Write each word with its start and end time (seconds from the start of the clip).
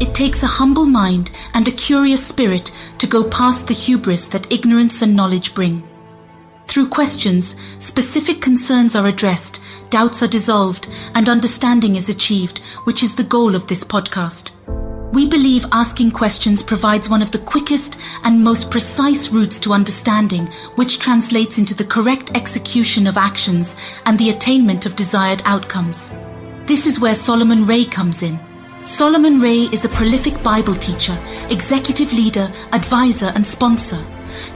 It 0.00 0.14
takes 0.14 0.42
a 0.42 0.46
humble 0.46 0.86
mind 0.86 1.30
and 1.52 1.68
a 1.68 1.72
curious 1.72 2.26
spirit 2.26 2.72
to 2.96 3.06
go 3.06 3.22
past 3.28 3.66
the 3.66 3.74
hubris 3.74 4.26
that 4.28 4.50
ignorance 4.50 5.02
and 5.02 5.14
knowledge 5.14 5.54
bring. 5.54 5.82
Through 6.66 6.88
questions, 6.88 7.54
specific 7.80 8.40
concerns 8.40 8.96
are 8.96 9.06
addressed, 9.06 9.60
doubts 9.90 10.22
are 10.22 10.26
dissolved, 10.26 10.88
and 11.14 11.28
understanding 11.28 11.96
is 11.96 12.08
achieved, 12.08 12.60
which 12.84 13.02
is 13.02 13.14
the 13.14 13.24
goal 13.24 13.54
of 13.54 13.66
this 13.66 13.84
podcast. 13.84 14.52
We 15.12 15.28
believe 15.28 15.66
asking 15.70 16.12
questions 16.12 16.62
provides 16.62 17.10
one 17.10 17.20
of 17.20 17.32
the 17.32 17.40
quickest 17.40 17.98
and 18.24 18.42
most 18.42 18.70
precise 18.70 19.28
routes 19.28 19.60
to 19.60 19.74
understanding, 19.74 20.46
which 20.76 20.98
translates 20.98 21.58
into 21.58 21.74
the 21.74 21.84
correct 21.84 22.30
execution 22.34 23.06
of 23.06 23.18
actions 23.18 23.76
and 24.06 24.18
the 24.18 24.30
attainment 24.30 24.86
of 24.86 24.96
desired 24.96 25.42
outcomes. 25.44 26.10
This 26.64 26.86
is 26.86 27.00
where 27.00 27.14
Solomon 27.14 27.66
Ray 27.66 27.84
comes 27.84 28.22
in. 28.22 28.40
Solomon 28.90 29.38
Ray 29.40 29.60
is 29.72 29.84
a 29.84 29.88
prolific 29.88 30.42
Bible 30.42 30.74
teacher, 30.74 31.16
executive 31.48 32.12
leader, 32.12 32.52
advisor, 32.72 33.32
and 33.36 33.46
sponsor 33.46 34.04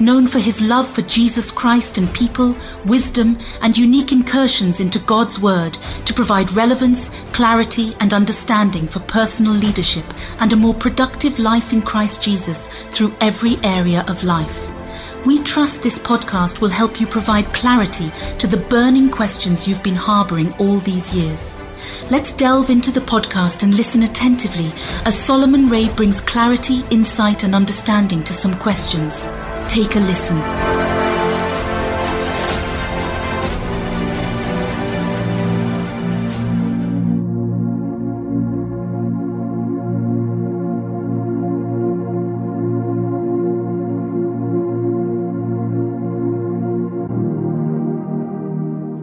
known 0.00 0.26
for 0.26 0.38
his 0.38 0.60
love 0.60 0.88
for 0.92 1.02
Jesus 1.02 1.50
Christ 1.50 1.98
and 1.98 2.12
people, 2.12 2.56
wisdom, 2.84 3.38
and 3.62 3.78
unique 3.78 4.12
incursions 4.12 4.80
into 4.80 4.98
God's 4.98 5.38
Word 5.38 5.78
to 6.04 6.12
provide 6.12 6.52
relevance, 6.52 7.10
clarity, 7.32 7.94
and 8.00 8.12
understanding 8.12 8.88
for 8.88 9.00
personal 9.00 9.52
leadership 9.52 10.04
and 10.40 10.52
a 10.52 10.56
more 10.56 10.74
productive 10.74 11.38
life 11.38 11.72
in 11.72 11.80
Christ 11.80 12.22
Jesus 12.22 12.68
through 12.90 13.14
every 13.20 13.56
area 13.62 14.04
of 14.08 14.24
life. 14.24 14.70
We 15.24 15.42
trust 15.42 15.82
this 15.82 15.98
podcast 15.98 16.60
will 16.60 16.68
help 16.68 17.00
you 17.00 17.06
provide 17.06 17.54
clarity 17.54 18.10
to 18.38 18.46
the 18.46 18.64
burning 18.68 19.10
questions 19.10 19.66
you've 19.66 19.82
been 19.82 19.94
harboring 19.94 20.52
all 20.54 20.78
these 20.80 21.14
years. 21.14 21.56
Let's 22.10 22.32
delve 22.32 22.70
into 22.70 22.90
the 22.90 23.00
podcast 23.00 23.62
and 23.62 23.74
listen 23.74 24.02
attentively 24.02 24.72
as 25.04 25.18
Solomon 25.18 25.68
Ray 25.68 25.88
brings 25.88 26.20
clarity, 26.20 26.84
insight, 26.90 27.44
and 27.44 27.54
understanding 27.54 28.22
to 28.24 28.32
some 28.32 28.58
questions. 28.58 29.26
Take 29.68 29.96
a 29.96 30.00
listen. 30.00 30.40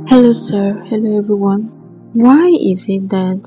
Hello, 0.07 0.33
sir. 0.33 0.83
Hello, 0.89 1.17
everyone. 1.17 1.80
Why 2.13 2.51
is 2.59 2.89
it 2.89 3.07
that 3.09 3.41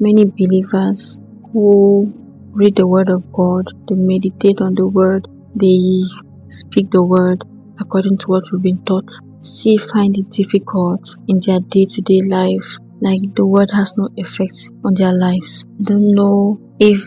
many 0.00 0.24
believers 0.24 1.18
who 1.52 2.12
read 2.52 2.74
the 2.74 2.86
Word 2.86 3.10
of 3.10 3.30
God, 3.32 3.66
they 3.86 3.94
meditate 3.94 4.60
on 4.60 4.74
the 4.74 4.88
Word, 4.88 5.24
they 5.54 6.02
speak 6.48 6.90
the 6.90 7.04
word 7.04 7.42
according 7.80 8.18
to 8.18 8.26
what 8.26 8.42
we've 8.50 8.62
been 8.62 8.84
taught, 8.84 9.08
still 9.40 9.78
find 9.78 10.16
it 10.16 10.30
difficult 10.30 11.08
in 11.28 11.38
their 11.46 11.60
day 11.60 11.84
to 11.84 12.02
day 12.02 12.22
life. 12.26 12.76
Like 13.00 13.20
the 13.34 13.46
word 13.46 13.70
has 13.72 13.94
no 13.96 14.08
effect 14.16 14.70
on 14.84 14.94
their 14.94 15.14
lives. 15.14 15.64
I 15.80 15.84
Don't 15.84 16.14
know 16.14 16.58
if 16.80 16.98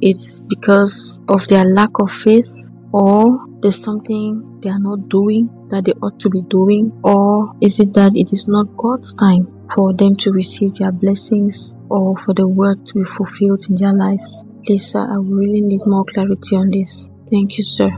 it's 0.00 0.46
because 0.46 1.20
of 1.28 1.48
their 1.48 1.64
lack 1.64 1.98
of 1.98 2.10
faith 2.10 2.70
or 2.92 3.40
there's 3.60 3.82
something 3.82 4.60
they 4.62 4.70
are 4.70 4.78
not 4.78 5.08
doing 5.08 5.50
that 5.70 5.84
they 5.84 5.92
ought 5.92 6.18
to 6.20 6.30
be 6.30 6.42
doing, 6.42 6.90
or 7.02 7.52
is 7.60 7.80
it 7.80 7.94
that 7.94 8.12
it 8.14 8.32
is 8.32 8.46
not 8.48 8.66
God's 8.76 9.14
time 9.14 9.59
for 9.72 9.94
them 9.94 10.16
to 10.16 10.32
receive 10.32 10.72
their 10.74 10.92
blessings 10.92 11.74
or 11.88 12.16
for 12.16 12.34
the 12.34 12.48
work 12.48 12.84
to 12.84 13.00
be 13.00 13.04
fulfilled 13.04 13.62
in 13.68 13.76
their 13.76 13.94
lives? 13.94 14.44
Please, 14.64 14.86
sir, 14.86 15.00
I 15.00 15.16
really 15.16 15.60
need 15.60 15.80
more 15.86 16.04
clarity 16.04 16.56
on 16.56 16.70
this. 16.70 17.08
Thank 17.30 17.58
you, 17.58 17.64
sir. 17.64 17.90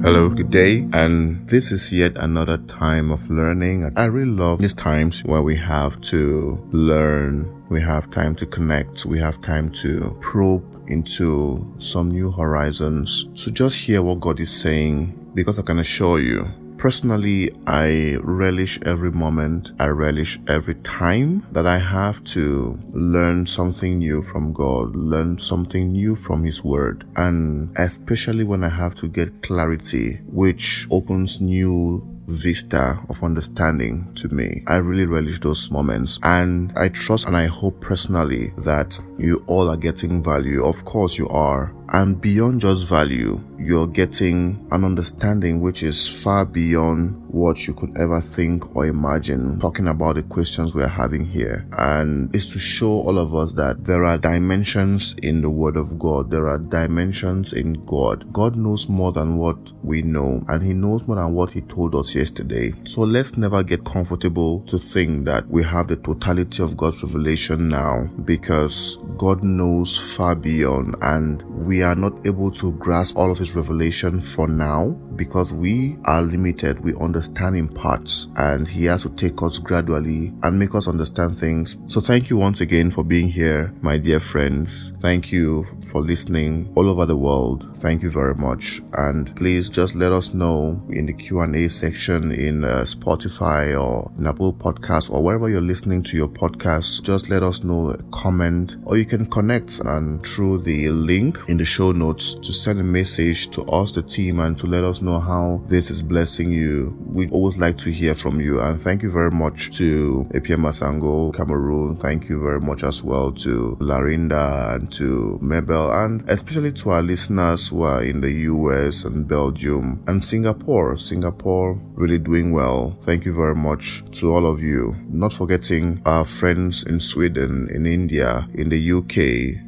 Hello, 0.00 0.28
good 0.30 0.50
day, 0.50 0.88
and 0.92 1.46
this 1.48 1.72
is 1.72 1.92
yet 1.92 2.16
another 2.16 2.56
time 2.56 3.10
of 3.10 3.28
learning. 3.28 3.92
I 3.96 4.04
really 4.04 4.30
love 4.30 4.60
these 4.60 4.72
times 4.72 5.24
where 5.24 5.42
we 5.42 5.56
have 5.56 6.00
to 6.02 6.58
learn, 6.70 7.66
we 7.68 7.82
have 7.82 8.08
time 8.10 8.36
to 8.36 8.46
connect, 8.46 9.04
we 9.04 9.18
have 9.18 9.40
time 9.42 9.70
to 9.82 10.16
probe 10.20 10.77
into 10.88 11.74
some 11.78 12.10
new 12.10 12.30
horizons. 12.30 13.28
So 13.34 13.50
just 13.50 13.78
hear 13.78 14.02
what 14.02 14.20
God 14.20 14.40
is 14.40 14.50
saying 14.50 15.30
because 15.34 15.58
I 15.58 15.62
can 15.62 15.78
assure 15.78 16.18
you 16.20 16.48
Personally, 16.78 17.50
I 17.66 18.18
relish 18.22 18.78
every 18.82 19.10
moment, 19.10 19.72
I 19.80 19.86
relish 19.86 20.38
every 20.46 20.76
time 20.76 21.44
that 21.50 21.66
I 21.66 21.76
have 21.76 22.22
to 22.36 22.78
learn 22.92 23.46
something 23.46 23.98
new 23.98 24.22
from 24.22 24.52
God, 24.52 24.94
learn 24.94 25.38
something 25.38 25.90
new 25.90 26.14
from 26.14 26.44
His 26.44 26.62
Word, 26.62 27.04
and 27.16 27.76
especially 27.76 28.44
when 28.44 28.62
I 28.62 28.68
have 28.68 28.94
to 28.96 29.08
get 29.08 29.42
clarity, 29.42 30.20
which 30.26 30.86
opens 30.92 31.40
new 31.40 32.06
vista 32.28 33.02
of 33.08 33.24
understanding 33.24 34.06
to 34.16 34.28
me. 34.28 34.62
I 34.66 34.76
really 34.76 35.06
relish 35.06 35.40
those 35.40 35.70
moments 35.70 36.18
and 36.22 36.72
I 36.76 36.88
trust 36.88 37.26
and 37.26 37.36
I 37.36 37.46
hope 37.46 37.80
personally 37.80 38.52
that 38.58 38.98
you 39.18 39.42
all 39.46 39.68
are 39.68 39.76
getting 39.76 40.22
value. 40.22 40.64
Of 40.64 40.84
course 40.84 41.18
you 41.18 41.28
are. 41.28 41.74
And 41.90 42.20
beyond 42.20 42.60
just 42.60 42.88
value, 42.88 43.40
you're 43.58 43.86
getting 43.86 44.66
an 44.70 44.84
understanding 44.84 45.60
which 45.60 45.82
is 45.82 46.06
far 46.22 46.44
beyond 46.44 47.16
what 47.28 47.66
you 47.66 47.74
could 47.74 47.96
ever 47.98 48.20
think 48.20 48.76
or 48.76 48.86
imagine. 48.86 49.58
Talking 49.58 49.88
about 49.88 50.16
the 50.16 50.22
questions 50.22 50.74
we're 50.74 50.86
having 50.86 51.24
here. 51.24 51.66
And 51.76 52.34
is 52.34 52.46
to 52.48 52.58
show 52.58 52.90
all 52.90 53.18
of 53.18 53.34
us 53.34 53.52
that 53.54 53.84
there 53.84 54.04
are 54.04 54.18
dimensions 54.18 55.14
in 55.22 55.40
the 55.40 55.50
Word 55.50 55.76
of 55.76 55.98
God. 55.98 56.30
There 56.30 56.48
are 56.48 56.58
dimensions 56.58 57.52
in 57.52 57.74
God. 57.84 58.32
God 58.32 58.56
knows 58.56 58.88
more 58.88 59.12
than 59.12 59.36
what 59.36 59.58
we 59.82 60.02
know. 60.02 60.44
And 60.48 60.62
He 60.62 60.74
knows 60.74 61.06
more 61.06 61.16
than 61.16 61.32
what 61.32 61.52
He 61.52 61.62
told 61.62 61.94
us 61.94 62.14
yesterday. 62.14 62.74
So 62.84 63.02
let's 63.02 63.36
never 63.36 63.62
get 63.62 63.84
comfortable 63.84 64.60
to 64.62 64.78
think 64.78 65.24
that 65.24 65.48
we 65.48 65.64
have 65.64 65.88
the 65.88 65.96
totality 65.96 66.62
of 66.62 66.76
God's 66.76 67.02
revelation 67.02 67.68
now 67.68 68.04
because 68.24 68.98
God 69.16 69.42
knows 69.42 69.96
far 70.16 70.34
beyond 70.34 70.94
and 71.00 71.42
we 71.66 71.77
are 71.82 71.94
not 71.94 72.26
able 72.26 72.50
to 72.52 72.72
grasp 72.72 73.16
all 73.16 73.30
of 73.30 73.38
his 73.38 73.54
revelation 73.54 74.20
for 74.20 74.48
now 74.48 74.90
because 75.16 75.52
we 75.52 75.98
are 76.04 76.22
limited. 76.22 76.80
We 76.80 76.94
understand 76.94 77.56
in 77.56 77.68
parts 77.68 78.28
and 78.36 78.66
he 78.66 78.84
has 78.86 79.02
to 79.02 79.10
take 79.10 79.42
us 79.42 79.58
gradually 79.58 80.32
and 80.42 80.58
make 80.58 80.74
us 80.74 80.88
understand 80.88 81.36
things. 81.36 81.76
So 81.88 82.00
thank 82.00 82.30
you 82.30 82.36
once 82.36 82.60
again 82.60 82.90
for 82.90 83.04
being 83.04 83.28
here, 83.28 83.74
my 83.82 83.98
dear 83.98 84.20
friends. 84.20 84.92
Thank 85.00 85.32
you 85.32 85.66
for 85.90 86.00
listening 86.00 86.72
all 86.76 86.88
over 86.88 87.06
the 87.06 87.16
world. 87.16 87.68
Thank 87.80 88.02
you 88.02 88.10
very 88.10 88.34
much. 88.34 88.80
And 88.94 89.34
please 89.36 89.68
just 89.68 89.94
let 89.94 90.12
us 90.12 90.34
know 90.34 90.80
in 90.90 91.06
the 91.06 91.12
Q&A 91.12 91.68
section 91.68 92.32
in 92.32 92.64
uh, 92.64 92.82
Spotify 92.82 93.78
or 93.78 94.10
Apple 94.26 94.52
Podcasts 94.52 95.10
or 95.10 95.22
wherever 95.22 95.48
you're 95.48 95.60
listening 95.60 96.02
to 96.04 96.16
your 96.16 96.28
podcast. 96.28 97.02
Just 97.02 97.30
let 97.30 97.42
us 97.42 97.64
know 97.64 97.90
a 97.90 98.02
comment 98.10 98.76
or 98.84 98.96
you 98.96 99.04
can 99.04 99.26
connect 99.26 99.80
and 99.80 100.24
through 100.24 100.58
the 100.58 100.88
link 100.90 101.38
in 101.48 101.56
the 101.56 101.64
show 101.68 101.92
notes 101.92 102.34
to 102.34 102.52
send 102.52 102.80
a 102.80 102.82
message 102.82 103.50
to 103.50 103.62
us, 103.64 103.92
the 103.92 104.02
team, 104.02 104.40
and 104.40 104.58
to 104.58 104.66
let 104.66 104.84
us 104.84 105.02
know 105.02 105.20
how 105.20 105.62
this 105.66 105.90
is 105.90 106.02
blessing 106.02 106.50
you. 106.50 106.96
We 107.06 107.28
always 107.28 107.56
like 107.56 107.76
to 107.78 107.90
hear 107.90 108.14
from 108.14 108.40
you. 108.40 108.60
And 108.60 108.80
thank 108.80 109.02
you 109.02 109.10
very 109.10 109.30
much 109.30 109.76
to 109.76 110.26
APM 110.34 110.60
Masango, 110.60 111.34
Cameroon. 111.34 111.96
Thank 111.96 112.28
you 112.28 112.40
very 112.40 112.60
much 112.60 112.82
as 112.82 113.02
well 113.02 113.32
to 113.32 113.76
Larinda 113.80 114.74
and 114.74 114.90
to 114.94 115.38
Mabel, 115.42 115.92
and 115.92 116.28
especially 116.28 116.72
to 116.72 116.90
our 116.90 117.02
listeners 117.02 117.68
who 117.68 117.82
are 117.82 118.02
in 118.02 118.20
the 118.20 118.32
US 118.52 119.04
and 119.04 119.28
Belgium 119.28 120.02
and 120.06 120.24
Singapore. 120.24 120.96
Singapore 120.96 121.78
really 121.94 122.18
doing 122.18 122.52
well. 122.52 122.96
Thank 123.02 123.24
you 123.24 123.34
very 123.34 123.56
much 123.56 124.02
to 124.12 124.32
all 124.32 124.46
of 124.46 124.62
you. 124.62 124.96
Not 125.08 125.32
forgetting 125.32 126.00
our 126.06 126.24
friends 126.24 126.84
in 126.84 127.00
Sweden, 127.00 127.68
in 127.70 127.84
India, 127.86 128.48
in 128.54 128.68
the 128.68 128.92
UK, 128.92 129.16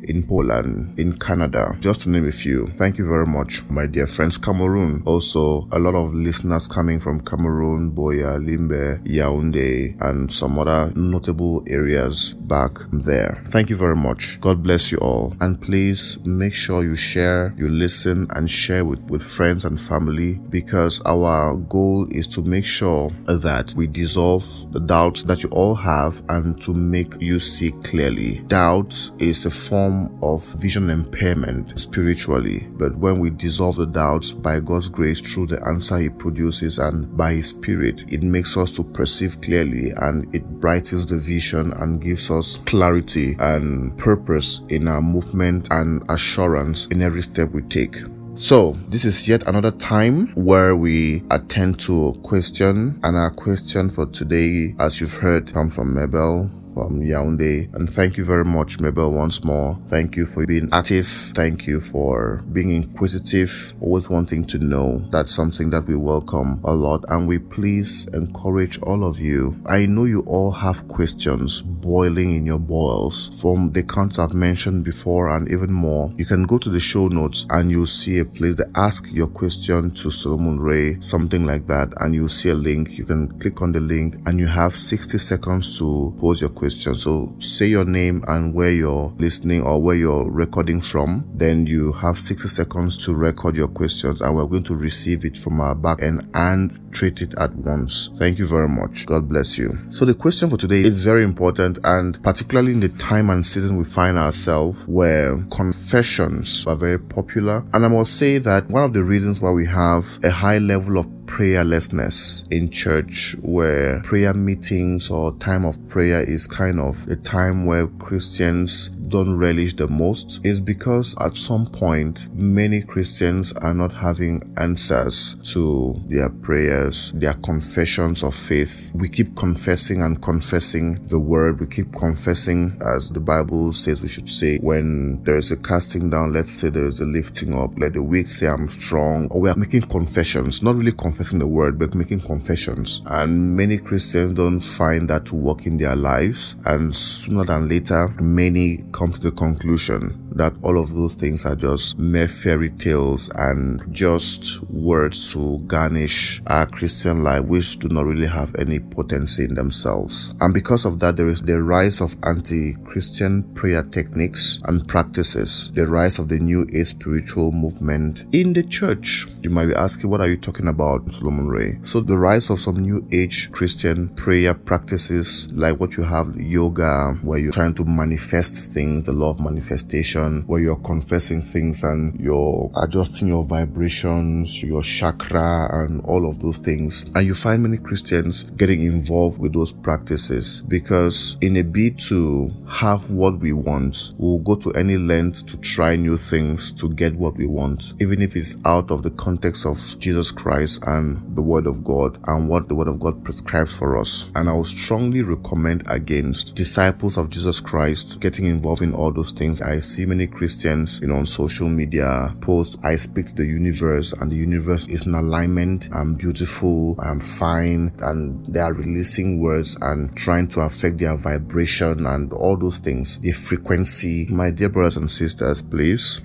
in 0.09 0.25
Poland, 0.27 0.99
in 0.99 1.19
Canada, 1.19 1.77
just 1.81 1.90
to 1.99 2.11
name 2.11 2.27
a 2.27 2.33
few. 2.33 2.71
Thank 2.79 2.99
you 2.99 3.07
very 3.07 3.27
much, 3.27 3.63
my 3.69 3.87
dear 3.87 4.07
friends. 4.07 4.39
Cameroon, 4.39 5.03
also 5.07 5.69
a 5.73 5.79
lot 5.79 5.95
of 5.95 6.15
listeners 6.15 6.69
coming 6.69 7.01
from 7.01 7.21
Cameroon, 7.21 7.93
Buea, 7.93 8.39
Limbe, 8.39 9.03
Yaoundé, 9.05 10.01
and 10.01 10.33
some 10.33 10.59
other 10.59 10.93
notable 10.95 11.63
areas 11.67 12.33
back 12.33 12.73
there. 12.93 13.43
Thank 13.49 13.71
you 13.71 13.77
very 13.77 13.97
much. 13.97 14.41
God 14.41 14.63
bless 14.63 14.93
you 14.93 14.99
all. 14.99 15.35
And 15.41 15.61
please 15.61 16.19
make 16.25 16.55
sure 16.55 16.83
you 16.83 16.97
share, 16.97 17.55
you 17.57 17.69
listen, 17.69 18.27
and 18.31 18.51
share 18.51 18.85
with, 18.85 19.01
with 19.11 19.23
friends 19.23 19.65
and 19.65 19.81
family 19.81 20.35
because 20.51 21.01
our 21.07 21.55
goal 21.57 22.07
is 22.11 22.27
to 22.29 22.43
make 22.43 22.67
sure 22.67 23.11
that 23.27 23.73
we 23.75 23.87
dissolve 23.87 24.45
the 24.73 24.81
doubts 24.81 25.23
that 25.25 25.43
you 25.43 25.49
all 25.51 25.75
have 25.75 26.23
and 26.29 26.61
to 26.63 26.75
make 26.75 27.15
you 27.21 27.39
see 27.39 27.73
clearly. 27.83 28.39
Doubt 28.49 29.11
is 29.19 29.45
a 29.47 29.51
form 29.51 30.19
of 30.23 30.45
vision 30.55 30.91
impairment 30.91 31.80
spiritually, 31.83 32.69
but 32.73 32.97
when 32.97 33.19
we 33.21 33.31
dissolve 33.31 33.77
the 33.77 33.87
doubts 33.87 34.33
by 34.33 34.61
God's 34.61 34.89
grace 34.89 35.21
through 35.21 35.47
the 35.47 35.67
answer 35.67 35.99
He 35.99 36.09
produces, 36.09 36.79
and 36.79 37.17
by 37.17 37.35
His 37.35 37.49
Spirit, 37.49 38.03
it 38.09 38.23
makes 38.23 38.57
us 38.57 38.71
to 38.73 38.85
perceive 38.85 39.41
clearly 39.41 39.91
and 39.97 40.33
it 40.35 40.45
brightens 40.61 41.07
the 41.07 41.19
vision 41.19 41.73
and 41.75 42.01
gives 42.01 42.31
us 42.31 42.59
clarity 42.67 43.37
and 43.39 43.97
purpose 43.99 44.61
in 44.69 44.89
our 44.89 45.01
movement 45.01 45.69
and 45.71 46.03
assurance 46.09 46.87
in 46.87 47.03
every 47.03 47.23
step 47.23 47.51
we 47.51 47.63
take. 47.63 47.97
So, 48.37 48.79
this 48.89 49.05
is 49.05 49.29
yet 49.29 49.47
another 49.47 49.71
time 49.71 50.29
where 50.29 50.75
we 50.75 51.23
attend 51.31 51.79
to 51.81 52.09
a 52.09 52.19
question, 52.21 52.99
and 53.03 53.17
our 53.17 53.31
question 53.31 53.91
for 53.91 54.07
today, 54.07 54.75
as 54.79 54.99
you've 54.99 55.13
heard, 55.13 55.53
comes 55.53 55.75
from 55.75 55.95
Mabel 55.95 56.51
from 56.75 57.01
Yaoundé. 57.01 57.73
And 57.75 57.89
thank 57.89 58.17
you 58.17 58.25
very 58.25 58.45
much, 58.45 58.81
Mabel, 58.81 59.13
once 59.13 59.45
more. 59.45 59.79
Thank 59.89 60.17
you 60.17 60.27
for 60.27 60.47
being 60.47 60.69
active. 60.73 61.07
Thank 61.07 61.67
you 61.67 61.81
for 61.81 62.43
being 62.53 62.71
inquisitive, 62.71 63.75
always 63.81 64.09
wanting 64.09 64.45
to 64.47 64.59
know. 64.59 65.05
That's 65.11 65.35
something 65.35 65.71
that 65.71 65.87
we 65.87 65.97
welcome 65.97 66.61
a 66.65 66.73
lot. 66.73 67.05
And 67.09 67.27
we 67.27 67.39
please 67.39 68.07
encourage 68.15 68.79
all 68.83 69.05
of 69.05 69.19
you. 69.19 69.57
I 69.67 69.87
know 69.87 70.05
you 70.05 70.21
all 70.23 70.53
have 70.53 70.87
questions 70.89 71.63
boiling 71.63 72.37
in 72.37 72.47
your 72.47 72.59
boils 72.59 73.41
from 73.41 73.73
the 73.73 73.81
accounts 73.81 74.19
I've 74.19 74.35
mentioned 74.35 74.85
before 74.85 75.29
and 75.29 75.51
even 75.51 75.73
more. 75.73 76.13
You 76.17 76.27
can 76.27 76.45
go 76.45 76.59
to 76.59 76.71
the 76.71 76.81
show 76.81 77.09
notes 77.09 77.47
and 77.51 77.71
you'll 77.71 77.87
see 77.87 78.19
a 78.19 78.25
place 78.25 78.57
that 78.57 78.71
ask 78.75 79.11
your 79.13 79.29
question 79.29 79.91
to 79.93 80.11
Solomon 80.11 80.61
Ray, 80.61 81.01
something 81.01 81.45
like 81.45 81.67
that. 81.67 81.93
And 82.01 82.15
you'll 82.15 82.29
see 82.29 82.51
a 82.51 82.55
link. 82.55 82.91
You 82.91 83.05
can 83.05 83.39
click 83.41 83.63
on 83.63 83.73
the 83.73 83.81
link 83.81 84.17
and 84.27 84.39
you 84.39 84.47
have 84.47 84.77
60 84.77 85.19
seconds 85.19 85.79
to 85.79 86.15
pose 86.19 86.41
your 86.41 86.51
question. 86.61 86.95
So 86.95 87.35
say 87.41 87.67
your 87.67 87.87
name 87.87 88.23
and 88.29 88.53
where 88.53 88.71
you're 88.71 89.15
listening 89.17 89.63
or 89.63 89.81
where 89.81 89.97
you're 89.97 90.31
recording 90.31 90.83
from. 90.83 91.25
Then 91.35 91.67
you 91.67 91.93
have 91.93 92.19
60 92.19 92.49
seconds 92.49 92.99
to 92.99 93.15
record 93.15 93.57
your 93.57 93.69
questions 93.69 94.21
and 94.21 94.37
we're 94.37 94.45
going 94.45 94.65
to 94.65 94.75
receive 94.75 95.25
it 95.25 95.39
from 95.39 95.59
our 95.59 95.75
back 95.75 96.03
end 96.03 96.29
and 96.35 96.79
treat 96.93 97.23
it 97.23 97.33
at 97.39 97.55
once. 97.55 98.11
Thank 98.19 98.39
you 98.39 98.47
very 98.47 98.69
much. 98.69 99.07
God 99.07 99.27
bless 99.27 99.57
you. 99.57 99.79
So 99.89 100.05
the 100.05 100.13
question 100.13 100.51
for 100.51 100.59
today 100.59 100.83
is 100.83 101.01
very 101.01 101.25
important 101.25 101.79
and 101.83 102.23
particularly 102.23 102.73
in 102.73 102.81
the 102.81 102.91
time 102.91 103.31
and 103.31 103.47
season 103.47 103.79
we 103.79 103.85
find 103.85 104.19
ourselves 104.19 104.87
where 104.87 105.39
confessions 105.51 106.67
are 106.67 106.77
very 106.77 106.99
popular. 106.99 107.65
And 107.73 107.87
I 107.87 107.89
must 107.89 108.19
say 108.19 108.37
that 108.37 108.69
one 108.69 108.85
of 108.85 108.93
the 108.93 109.03
reasons 109.03 109.41
why 109.41 109.51
we 109.51 109.67
have 109.67 110.23
a 110.23 110.31
high 110.31 110.59
level 110.59 110.99
of 110.99 111.07
prayerlessness 111.31 112.51
in 112.51 112.69
church 112.71 113.37
where 113.41 114.01
prayer 114.01 114.35
meetings 114.35 115.09
or 115.11 115.33
time 115.37 115.65
of 115.65 115.77
prayer 115.89 116.23
is 116.23 116.49
kind 116.51 116.81
of 116.81 117.07
a 117.09 117.17
time 117.17 117.65
where 117.65 117.87
Christians 117.87 118.91
don't 119.09 119.37
relish 119.37 119.75
the 119.75 119.89
most 119.89 120.41
is 120.45 120.61
because 120.61 121.17
at 121.21 121.35
some 121.35 121.67
point 121.67 122.33
many 122.35 122.81
Christians 122.81 123.53
are 123.55 123.75
not 123.75 123.93
having 123.93 124.55
answers 124.57 125.37
to 125.53 126.01
their 126.07 126.29
prayers, 126.29 127.13
their 127.15 127.35
confessions 127.35 128.23
of 128.23 128.35
faith. 128.35 128.93
We 128.95 129.09
keep 129.09 129.37
confessing 129.37 130.03
and 130.03 130.21
confessing 130.23 131.03
the 131.03 131.19
word. 131.19 131.61
We 131.61 131.67
keep 131.67 131.93
confessing 131.95 132.81
as 132.85 133.11
the 133.11 133.21
Bible 133.21 133.73
says 133.73 134.01
we 134.01 134.09
should 134.09 134.33
say 134.33 134.59
when 134.59 135.23
there 135.25 135.37
is 135.37 135.51
a 135.51 135.57
casting 135.57 136.11
down, 136.11 136.33
let's 136.33 136.55
say 136.55 136.71
there 136.71 136.87
is 136.87 137.01
a 137.01 137.05
lifting 137.05 137.55
up, 137.55 137.73
let 137.79 137.95
the 137.95 138.03
weak 138.03 138.29
say 138.29 138.47
I'm 138.47 138.69
strong, 138.69 139.29
or 139.31 139.41
we 139.41 139.51
are 139.51 139.57
making 139.57 139.83
confessions, 139.83 140.63
not 140.63 140.77
really 140.77 140.93
confessing 140.93 141.39
the 141.39 141.47
word, 141.47 141.79
but 141.79 141.95
making 141.95 142.21
confessions. 142.21 143.03
And 143.07 143.57
many 143.57 143.79
Christians 143.79 144.35
don't 144.35 144.61
find 144.61 145.11
that 145.11 145.27
to 145.27 145.35
work 145.35 145.67
in 145.67 145.79
their 145.79 145.97
lives. 145.97 146.40
And 146.65 146.95
sooner 146.97 147.45
than 147.45 147.69
later, 147.69 148.09
many 148.21 148.85
come 148.93 149.13
to 149.13 149.21
the 149.21 149.33
conclusion 149.33 150.31
that 150.33 150.55
all 150.63 150.79
of 150.79 150.95
those 150.95 151.15
things 151.15 151.45
are 151.45 151.57
just 151.57 151.99
mere 151.99 152.29
fairy 152.29 152.71
tales 152.71 153.29
and 153.35 153.83
just 153.93 154.63
words 154.71 155.33
to 155.33 155.59
garnish 155.67 156.41
our 156.47 156.67
Christian 156.67 157.23
life, 157.23 157.45
which 157.45 157.79
do 157.79 157.89
not 157.89 158.07
really 158.07 158.27
have 158.27 158.55
any 158.57 158.79
potency 158.79 159.45
in 159.45 159.55
themselves. 159.55 160.33
And 160.41 160.55
because 160.55 160.85
of 160.85 160.99
that, 161.01 161.17
there 161.17 161.29
is 161.29 161.43
the 161.43 161.61
rise 161.61 162.01
of 162.01 162.17
anti 162.23 162.75
Christian 162.85 163.43
prayer 163.55 163.83
techniques 163.83 164.61
and 164.65 164.87
practices, 164.87 165.73
the 165.75 165.87
rise 165.87 166.19
of 166.19 166.29
the 166.29 166.39
new 166.39 166.67
age 166.73 166.89
spiritual 166.89 167.53
movement 167.53 168.25
in 168.33 168.53
the 168.53 168.63
church. 168.63 169.27
You 169.43 169.51
might 169.51 169.67
be 169.67 169.75
asking, 169.75 170.11
what 170.11 170.21
are 170.21 170.29
you 170.29 170.37
talking 170.37 170.69
about? 170.69 171.11
Solomon 171.13 171.49
Ray. 171.49 171.79
So 171.85 172.01
the 172.01 172.19
rise 172.19 172.51
of 172.51 172.61
some 172.61 172.77
new 172.77 173.07
age 173.13 173.51
Christian 173.53 174.09
prayer 174.11 174.55
practices 174.55 175.51
like 175.53 175.81
what 175.81 175.97
you 175.97 176.05
have 176.05 176.30
yoga, 176.37 177.19
where 177.23 177.39
you're 177.39 177.53
trying 177.53 177.75
to 177.75 177.85
manifest 177.85 178.73
things, 178.73 179.05
the 179.05 179.13
law 179.13 179.31
of 179.31 179.41
manifestation, 179.41 180.43
where 180.47 180.61
you're 180.61 180.77
confessing 180.77 181.43
things 181.43 181.83
and 181.83 182.19
you're 182.21 182.71
adjusting 182.83 183.29
your 183.29 183.45
vibrations, 183.45 184.63
your 184.63 184.83
chakra, 184.83 185.69
and 185.73 186.05
all 186.05 186.29
of 186.29 186.41
those 186.41 186.59
things. 186.59 187.05
And 187.15 187.27
you 187.27 187.35
find 187.35 187.63
many 187.63 187.79
Christians 187.79 188.45
getting 188.57 188.83
involved 188.83 189.39
with 189.39 189.53
those 189.53 189.73
practices 189.73 190.61
because 190.63 191.37
in 191.41 191.57
a 191.57 191.63
bid 191.63 191.99
to 192.01 192.51
have 192.69 193.11
what 193.11 193.39
we 193.39 193.53
want, 193.53 194.13
we'll 194.19 194.39
go 194.39 194.55
to 194.57 194.73
any 194.73 194.97
length 194.97 195.47
to 195.47 195.57
try 195.59 195.97
new 195.97 196.17
things 196.17 196.73
to 196.73 196.89
get 196.89 197.15
what 197.17 197.37
we 197.37 197.47
want, 197.47 197.93
even 198.01 198.23
if 198.23 198.37
it's 198.37 198.57
out 198.65 198.91
of 198.91 199.03
the 199.03 199.11
context 199.11 199.67
of 199.67 199.99
Jesus 199.99 200.31
Christ 200.31 200.83
and 200.87 201.37
the 201.37 201.43
Word 201.43 201.67
of 201.67 201.85
God 201.85 202.19
and 202.27 202.49
what 202.49 202.69
the 202.69 202.75
Word 202.75 202.89
of 202.89 203.01
God 203.01 203.25
prescribes 203.25 203.73
for 203.73 203.99
us. 203.99 204.29
And 204.35 204.49
I 204.49 204.53
would 204.53 204.67
strongly 204.67 205.23
recommend 205.23 205.85
against 206.21 206.55
disciples 206.55 207.17
of 207.17 207.31
Jesus 207.31 207.61
Christ 207.61 208.21
getting 208.21 208.45
involved 208.45 208.83
in 208.83 208.93
all 208.93 209.11
those 209.11 209.33
things. 209.33 209.63
I 209.63 209.81
see 209.81 210.05
many 210.05 210.27
Christians, 210.27 211.01
you 211.01 211.09
know, 211.09 211.17
on 211.17 211.27
social 211.27 211.69
media 211.69 212.35
post, 212.43 212.79
I 212.83 212.97
speak 212.97 213.27
to 213.27 213.35
the 213.35 213.47
universe 213.47 214.13
and 214.13 214.31
the 214.31 214.37
universe 214.37 214.87
is 214.89 215.07
in 215.07 215.15
alignment. 215.15 215.89
I'm 215.93 216.15
beautiful. 216.15 216.97
I'm 216.99 217.21
fine. 217.21 217.93
And 218.01 218.45
they 218.47 218.61
are 218.61 218.75
releasing 218.75 219.41
words 219.41 219.79
and 219.81 220.15
trying 220.15 220.49
to 220.49 220.61
affect 220.61 220.99
their 220.99 221.17
vibration 221.17 222.07
and 222.07 222.33
all 222.33 222.57
those 222.57 222.79
things. 222.79 223.19
The 223.21 223.33
frequency. 223.33 224.27
My 224.29 224.51
dear 224.51 224.69
brothers 224.69 224.97
and 224.97 225.11
sisters, 225.11 225.63
please, 225.63 226.23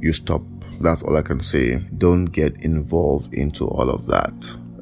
you 0.00 0.12
stop 0.12 0.42
that's 0.80 1.02
all 1.02 1.16
I 1.16 1.22
can 1.22 1.40
say. 1.40 1.78
Don't 1.98 2.26
get 2.26 2.56
involved 2.62 3.32
into 3.32 3.66
all 3.66 3.88
of 3.88 4.06
that. 4.06 4.34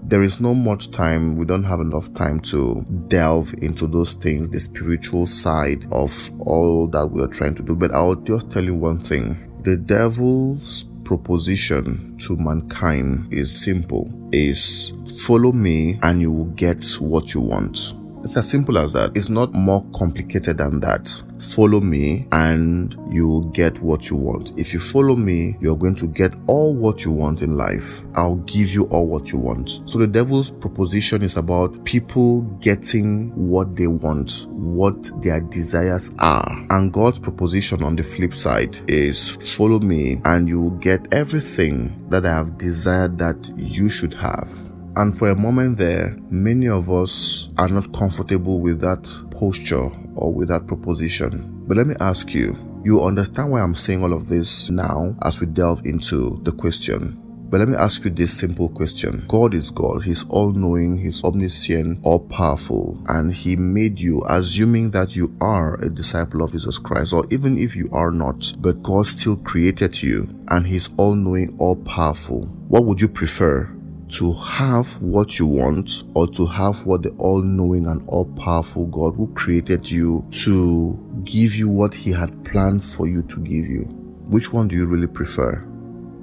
There 0.03 0.23
is 0.23 0.41
no 0.41 0.55
much 0.55 0.91
time, 0.91 1.37
we 1.37 1.45
don't 1.45 1.65
have 1.65 1.81
enough 1.81 2.13
time 2.15 2.41
to 2.41 2.85
delve 3.09 3.55
into 3.59 3.87
those 3.87 4.15
things, 4.15 4.51
the 4.51 4.61
spiritual 4.61 5.27
side 5.27 5.87
of 5.93 6.31
all 6.41 6.89
that 6.89 7.07
we 7.07 7.23
are 7.23 7.29
trying 7.29 7.55
to 7.55 7.63
do. 7.63 7.77
But 7.77 7.93
I'll 7.93 8.17
just 8.17 8.51
tell 8.51 8.65
you 8.65 8.75
one 8.75 9.01
thing. 9.01 9.49
The 9.63 9.77
devil's 9.77 10.85
proposition 11.05 12.19
to 12.19 12.37
mankind 12.37 13.33
is 13.33 13.63
simple. 13.63 14.13
Is 14.33 14.93
follow 15.27 15.53
me 15.53 15.99
and 16.03 16.21
you 16.21 16.33
will 16.33 16.47
get 16.47 16.85
what 17.01 17.35
you 17.35 17.41
want 17.41 17.95
it's 18.25 18.37
as 18.37 18.49
simple 18.49 18.79
as 18.79 18.93
that. 18.93 19.17
It's 19.17 19.29
not 19.29 19.53
more 19.53 19.85
complicated 19.95 20.59
than 20.59 20.81
that. 20.81 21.09
Follow 21.41 21.81
me 21.81 22.29
and 22.31 22.97
you 23.11 23.27
will 23.27 23.43
get 23.43 23.81
what 23.81 24.09
you 24.09 24.17
want. 24.17 24.57
If 24.57 24.73
you 24.73 24.79
follow 24.79 25.17
me, 25.17 25.57
you're 25.61 25.77
going 25.77 25.97
to 25.97 26.07
get 26.07 26.35
all 26.47 26.73
what 26.73 27.05
you 27.05 27.11
want 27.11 27.43
in 27.43 27.57
life. 27.57 28.03
I'll 28.15 28.37
give 28.37 28.73
you 28.73 28.85
all 28.87 29.09
what 29.09 29.33
you 29.33 29.39
want. 29.39 29.81
So 29.87 29.99
the 29.99 30.07
devil's 30.07 30.51
proposition 30.51 31.23
is 31.23 31.37
about 31.37 31.85
people 31.85 32.43
getting 32.61 33.35
what 33.35 33.75
they 33.75 33.89
want, 33.89 34.47
what 34.51 35.11
their 35.21 35.41
desires 35.41 36.15
are. 36.21 36.67
And 36.71 36.93
God's 36.93 37.19
proposition 37.19 37.83
on 37.83 37.97
the 37.97 38.05
flip 38.05 38.35
side 38.35 38.79
is 38.89 39.37
follow 39.57 39.81
me 39.81 40.21
and 40.25 40.49
you 40.49 40.61
will 40.61 40.71
get 40.71 41.13
everything 41.13 42.07
that 42.09 42.25
I 42.25 42.31
have 42.31 42.57
desired 42.57 43.19
that 43.19 43.53
you 43.57 43.89
should 43.89 44.15
have. 44.15 44.71
And 44.95 45.17
for 45.17 45.31
a 45.31 45.35
moment 45.35 45.79
there, 45.79 46.17
many 46.31 46.69
of 46.69 46.91
us 46.91 47.49
are 47.57 47.69
not 47.69 47.93
comfortable 47.95 48.61
with 48.61 48.81
that 48.81 49.03
posture 49.31 49.91
or 50.15 50.33
with 50.33 50.49
that 50.49 50.67
proposition. 50.67 51.65
But 51.67 51.79
let 51.79 51.87
me 51.87 51.95
ask 51.99 52.35
you, 52.35 52.57
you 52.85 53.03
understand 53.03 53.51
why 53.51 53.61
I'm 53.61 53.75
saying 53.75 54.03
all 54.03 54.13
of 54.13 54.29
this 54.29 54.69
now 54.69 55.17
as 55.23 55.41
we 55.41 55.47
delve 55.47 55.87
into 55.87 56.41
the 56.43 56.53
question. 56.53 57.19
But 57.49 57.61
let 57.61 57.69
me 57.69 57.77
ask 57.77 58.03
you 58.05 58.11
this 58.11 58.37
simple 58.37 58.71
question. 58.71 59.25
God 59.29 59.53
is 59.53 59.71
God. 59.71 60.05
He's 60.05 60.27
all 60.29 60.53
knowing. 60.53 60.97
He's 60.97 61.23
omniscient, 61.23 62.01
all 62.03 62.21
powerful. 62.21 62.99
And 63.09 63.33
He 63.33 63.57
made 63.57 64.01
you 64.01 64.23
assuming 64.27 64.91
that 64.93 65.15
you 65.15 65.37
are 65.39 65.75
a 65.83 65.91
disciple 65.91 66.43
of 66.43 66.53
Jesus 66.53 66.79
Christ, 66.79 67.13
or 67.13 67.27
even 67.31 67.59
if 67.59 67.77
you 67.77 67.91
are 67.93 68.11
not, 68.11 68.55
but 68.59 68.83
God 68.83 69.07
still 69.07 69.37
created 69.37 70.03
you 70.03 70.35
and 70.49 70.67
He's 70.67 70.89
all 70.97 71.15
knowing, 71.15 71.55
all 71.59 71.77
powerful. 71.77 72.47
What 72.69 72.85
would 72.85 73.03
you 73.03 73.09
prefer? 73.09 73.71
To 74.13 74.33
have 74.35 75.01
what 75.03 75.39
you 75.39 75.47
want 75.47 76.05
or 76.15 76.27
to 76.29 76.47
have 76.47 76.85
what 76.87 77.03
the 77.03 77.11
all 77.19 77.43
knowing 77.43 77.87
and 77.87 78.07
all 78.09 78.27
powerful 78.37 78.87
God 78.87 79.15
who 79.17 79.27
created 79.35 79.91
you 79.91 80.25
to 80.45 80.99
give 81.25 81.55
you 81.55 81.69
what 81.69 81.95
He 81.95 82.13
had 82.13 82.45
planned 82.45 82.85
for 82.85 83.09
you 83.09 83.23
to 83.23 83.41
give 83.41 83.67
you? 83.67 83.83
Which 84.29 84.53
one 84.53 84.69
do 84.69 84.77
you 84.77 84.87
really 84.87 85.07
prefer? 85.07 85.67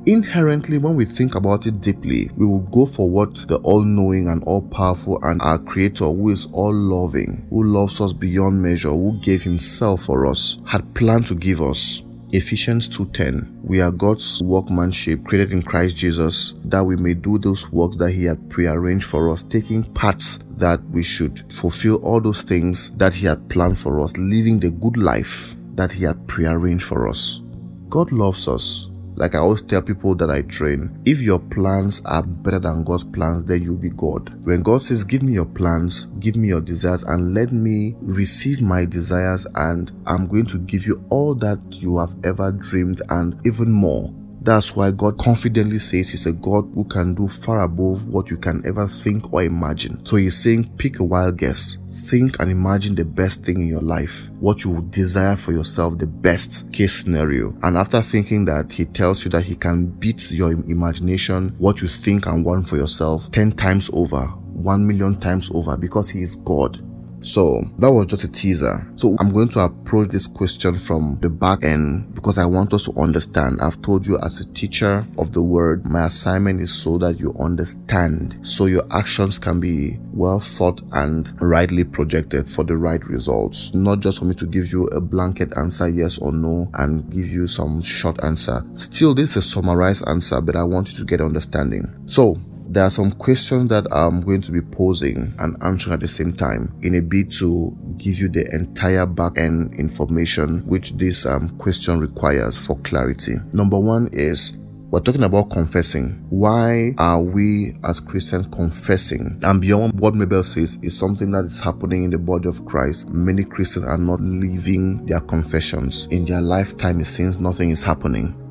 Inherently, 0.06 0.78
when 0.78 0.96
we 0.96 1.06
think 1.06 1.36
about 1.36 1.66
it 1.66 1.82
deeply, 1.82 2.32
we 2.38 2.46
will 2.46 2.60
go 2.60 2.86
for 2.86 3.10
what 3.10 3.36
the 3.48 3.58
all 3.58 3.84
knowing 3.84 4.30
and 4.30 4.44
all 4.46 4.62
powerful 4.62 5.20
and 5.24 5.42
our 5.42 5.60
Creator, 5.60 6.06
who 6.06 6.30
is 6.30 6.48
all 6.52 6.74
loving, 6.74 7.46
who 7.50 7.64
loves 7.64 8.00
us 8.00 8.14
beyond 8.14 8.62
measure, 8.62 8.90
who 8.90 9.20
gave 9.22 9.44
Himself 9.44 10.04
for 10.04 10.26
us, 10.26 10.60
had 10.66 10.94
planned 10.96 11.28
to 11.28 11.36
give 11.36 11.62
us. 11.62 12.04
Ephesians 12.32 12.88
2:10 12.88 13.48
We 13.64 13.82
are 13.82 13.92
God's 13.92 14.40
workmanship 14.44 15.24
created 15.24 15.52
in 15.52 15.64
Christ 15.64 15.96
Jesus 15.96 16.54
that 16.64 16.86
we 16.86 16.96
may 16.96 17.16
do 17.16 17.40
those 17.40 17.72
works 17.72 17.96
that 17.98 18.12
he 18.12 18.26
had 18.26 18.50
prearranged 18.52 19.06
for 19.06 19.32
us 19.32 19.42
taking 19.42 19.84
parts 19.84 20.38
that 20.58 20.80
we 20.92 21.02
should 21.02 21.52
fulfill 21.52 21.96
all 22.04 22.22
those 22.22 22.44
things 22.44 22.92
that 22.98 23.14
he 23.14 23.26
had 23.26 23.50
planned 23.50 23.80
for 23.80 24.00
us 24.00 24.16
living 24.18 24.60
the 24.60 24.70
good 24.70 24.98
life 24.98 25.56
that 25.74 25.92
he 25.92 26.04
had 26.04 26.28
prearranged 26.28 26.84
for 26.84 27.08
us. 27.08 27.42
God 27.90 28.12
loves 28.12 28.48
us 28.48 28.89
like 29.20 29.36
I 29.36 29.40
always 29.40 29.62
tell 29.62 29.82
people 29.82 30.16
that 30.16 30.32
I 30.32 30.44
train, 30.44 30.98
if 31.06 31.20
your 31.22 31.40
plans 31.40 32.02
are 32.06 32.24
better 32.24 32.60
than 32.60 32.86
God's 32.86 33.04
plans, 33.04 33.44
then 33.44 33.62
you'll 33.62 33.76
be 33.76 33.90
God. 33.90 34.34
When 34.46 34.64
God 34.64 34.82
says, 34.82 35.04
Give 35.04 35.22
me 35.22 35.34
your 35.34 35.46
plans, 35.46 36.06
give 36.20 36.38
me 36.38 36.48
your 36.48 36.62
desires, 36.62 37.04
and 37.04 37.34
let 37.34 37.52
me 37.52 37.96
receive 38.00 38.62
my 38.62 38.86
desires, 38.86 39.46
and 39.56 39.92
I'm 40.08 40.28
going 40.28 40.46
to 40.48 40.58
give 40.58 40.88
you 40.88 41.04
all 41.10 41.36
that 41.36 41.60
you 41.82 41.98
have 41.98 42.16
ever 42.24 42.54
dreamed 42.54 43.02
and 43.10 43.40
even 43.46 43.70
more. 43.70 44.14
That's 44.42 44.74
why 44.74 44.92
God 44.92 45.18
confidently 45.18 45.80
says 45.80 46.12
He's 46.12 46.26
a 46.26 46.32
God 46.32 46.72
who 46.74 46.86
can 46.86 47.14
do 47.14 47.28
far 47.28 47.64
above 47.64 48.08
what 48.08 48.32
you 48.32 48.38
can 48.38 48.66
ever 48.66 48.88
think 48.88 49.34
or 49.34 49.44
imagine. 49.44 50.06
So 50.06 50.16
He's 50.16 50.42
saying, 50.42 50.72
pick 50.78 51.00
a 51.00 51.04
wild 51.04 51.38
guess. 51.38 51.78
Think 52.08 52.40
and 52.40 52.50
imagine 52.50 52.96
the 52.96 53.06
best 53.06 53.46
thing 53.46 53.62
in 53.62 53.68
your 53.68 53.82
life, 53.82 54.32
what 54.40 54.64
you 54.64 54.82
desire 54.90 55.36
for 55.36 55.52
yourself, 55.52 55.98
the 55.98 56.08
best 56.08 56.72
case 56.72 56.94
scenario. 57.04 57.56
And 57.62 57.78
after 57.78 58.02
thinking 58.02 58.46
that, 58.46 58.72
He 58.72 58.86
tells 58.86 59.24
you 59.26 59.32
that 59.32 59.44
He 59.44 59.56
can 59.56 59.88
beat 59.88 60.32
your 60.32 60.54
imagination, 60.54 61.56
what 61.60 61.82
you 61.82 61.88
think 61.88 62.26
and 62.26 62.44
want 62.44 62.70
for 62.70 62.78
yourself 62.78 63.32
10 63.32 63.52
times 63.52 63.90
over, 63.94 64.26
1 64.26 64.88
million 64.88 65.20
times 65.20 65.52
over, 65.54 65.78
because 65.78 66.10
He 66.10 66.22
is 66.22 66.36
God. 66.36 66.84
So 67.22 67.62
that 67.78 67.92
was 67.92 68.08
just 68.08 68.24
a 68.24 68.28
teaser. 68.28 68.86
So 68.96 69.16
I'm 69.20 69.32
going 69.32 69.50
to 69.50 69.62
approach 69.62 70.10
this 70.10 70.28
question 70.28 70.76
from 70.76 71.18
the 71.22 71.30
back 71.30 71.64
end 71.64 72.14
because 72.16 72.38
I 72.38 72.46
want 72.46 72.74
us 72.74 72.86
to 72.86 72.94
understand. 73.00 73.62
I've 73.62 73.82
told 73.82 74.06
you 74.06 74.18
as 74.20 74.40
a 74.40 74.52
teacher 74.54 75.06
of 75.18 75.34
the 75.34 75.42
word, 75.42 75.86
my 75.86 76.06
assignment 76.08 76.62
is 76.62 76.74
so 76.74 76.98
that 77.00 77.20
you 77.20 77.36
understand 77.40 78.40
so 78.44 78.66
your 78.66 78.86
actions 78.92 79.38
can 79.38 79.60
be 79.60 79.98
well 80.14 80.40
thought 80.40 80.82
and 80.92 81.34
rightly 81.42 81.84
projected 81.84 82.50
for 82.50 82.64
the 82.64 82.78
right 82.78 83.04
results. 83.06 83.72
Not 83.74 84.00
just 84.00 84.20
for 84.20 84.26
me 84.26 84.36
to 84.36 84.46
give 84.46 84.72
you 84.72 84.86
a 84.88 85.02
blanket 85.02 85.56
answer, 85.58 85.88
yes 85.88 86.18
or 86.18 86.32
no, 86.32 86.70
and 86.74 87.10
give 87.12 87.28
you 87.28 87.48
some 87.48 87.82
short 87.82 88.24
answer. 88.24 88.64
Still, 88.76 89.14
this 89.14 89.32
is 89.32 89.38
a 89.38 89.42
summarized 89.42 90.08
answer, 90.08 90.42
but 90.42 90.56
I 90.56 90.64
want 90.64 90.92
you 90.92 90.98
to 91.00 91.06
get 91.06 91.22
understanding. 91.22 91.94
So 92.06 92.40
there 92.70 92.84
are 92.84 92.92
some 92.92 93.12
questions 93.12 93.68
that 93.70 93.88
I'm 93.92 94.22
going 94.22 94.42
to 94.42 94.52
be 94.52 94.62
posing 94.62 95.34
and 95.40 95.58
answering 95.62 95.96
at 95.96 96.02
the 96.02 96.08
same 96.08 96.34
time 96.34 96.72
in 96.84 96.94
a 96.96 97.02
bid 97.02 97.32
to 97.34 97.76
give 97.98 98.20
you 98.20 98.30
the 98.30 98.48
entire 98.54 99.08
back 99.08 99.38
end 99.38 99.74
information 99.74 100.60
which 100.68 100.92
this 100.92 101.26
um, 101.26 101.50
question 101.58 102.00
requires 102.00 102.64
for 102.64 102.78
clarity. 102.80 103.38
Number 103.54 103.80
one 103.80 104.10
is 104.14 104.54
we're 104.92 105.02
talking 105.02 105.24
about 105.24 105.50
confessing. 105.50 106.26
Why 106.30 106.94
are 106.98 107.22
we 107.22 107.76
as 107.84 108.00
Christians 108.00 108.48
confessing? 108.48 109.40
And 109.44 109.62
beyond 109.62 110.00
what 110.00 110.16
Mabel 110.16 110.44
says 110.44 110.80
is 110.82 110.98
something 110.98 111.32
that 111.32 111.46
is 111.46 111.60
happening 111.60 112.04
in 112.04 112.10
the 112.10 112.18
body 112.18 112.50
of 112.50 112.66
Christ. 112.66 113.08
Many 113.10 113.44
Christians 113.44 113.86
are 113.86 114.00
not 114.00 114.20
living 114.20 115.06
their 115.06 115.22
confessions. 115.22 116.08
In 116.10 116.26
their 116.26 116.42
lifetime, 116.42 117.02
it 117.02 117.06
seems 117.06 117.40
nothing 117.40 117.70
is 117.70 117.84
happening. 117.84 118.49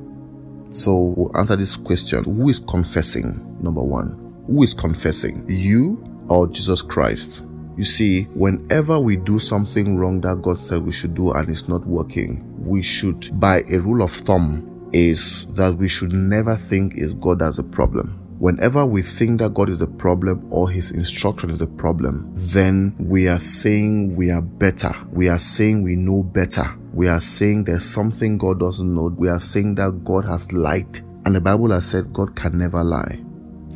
So 0.71 1.15
we'll 1.17 1.37
answer 1.37 1.57
this 1.57 1.77
question 1.77 2.25
Who 2.25 2.49
is 2.49 2.61
confessing? 2.61 3.57
Number 3.63 3.83
one. 3.83 4.45
Who 4.47 4.63
is 4.63 4.75
confessing? 4.75 5.45
You 5.49 6.03
or 6.29 6.47
Jesus 6.47 6.83
Christ? 6.83 7.45
You 7.77 7.85
see, 7.85 8.25
whenever 8.35 8.99
we 8.99 9.17
do 9.17 9.39
something 9.39 9.97
wrong 9.97 10.21
that 10.23 10.43
God 10.43 10.61
said 10.61 10.83
we 10.83 10.93
should 10.93 11.15
do 11.15 11.33
and 11.33 11.49
it's 11.49 11.69
not 11.69 11.87
working, 11.87 12.45
we 12.59 12.83
should, 12.83 13.39
by 13.39 13.63
a 13.71 13.79
rule 13.79 14.03
of 14.03 14.11
thumb, 14.11 14.91
is 14.93 15.47
that 15.51 15.75
we 15.77 15.87
should 15.87 16.13
never 16.13 16.57
think 16.57 16.97
is 16.97 17.15
God 17.15 17.41
as 17.41 17.59
a 17.59 17.63
problem. 17.63 18.28
Whenever 18.39 18.87
we 18.87 19.03
think 19.03 19.41
that 19.41 19.53
God 19.53 19.69
is 19.69 19.81
the 19.81 19.89
problem 19.89 20.47
or 20.53 20.71
his 20.71 20.93
instruction 20.93 21.51
is 21.51 21.59
the 21.59 21.67
problem, 21.67 22.31
then 22.37 22.95
we 22.97 23.27
are 23.27 23.39
saying 23.39 24.15
we 24.15 24.31
are 24.31 24.41
better. 24.41 24.95
We 25.11 25.29
are 25.29 25.41
saying 25.41 25.83
we 25.83 25.97
know 25.97 26.23
better. 26.23 26.73
We 26.93 27.09
are 27.09 27.21
saying 27.21 27.65
there's 27.65 27.85
something 27.85 28.39
God 28.39 28.61
doesn't 28.61 28.95
know. 28.95 29.09
We 29.09 29.29
are 29.29 29.41
saying 29.41 29.75
that 29.77 30.05
God 30.05 30.25
has 30.25 30.53
lied. 30.53 30.99
And 31.25 31.35
the 31.35 31.41
Bible 31.41 31.73
has 31.73 31.87
said 31.91 32.13
God 32.13 32.37
can 32.37 32.57
never 32.57 32.85
lie, 32.85 33.25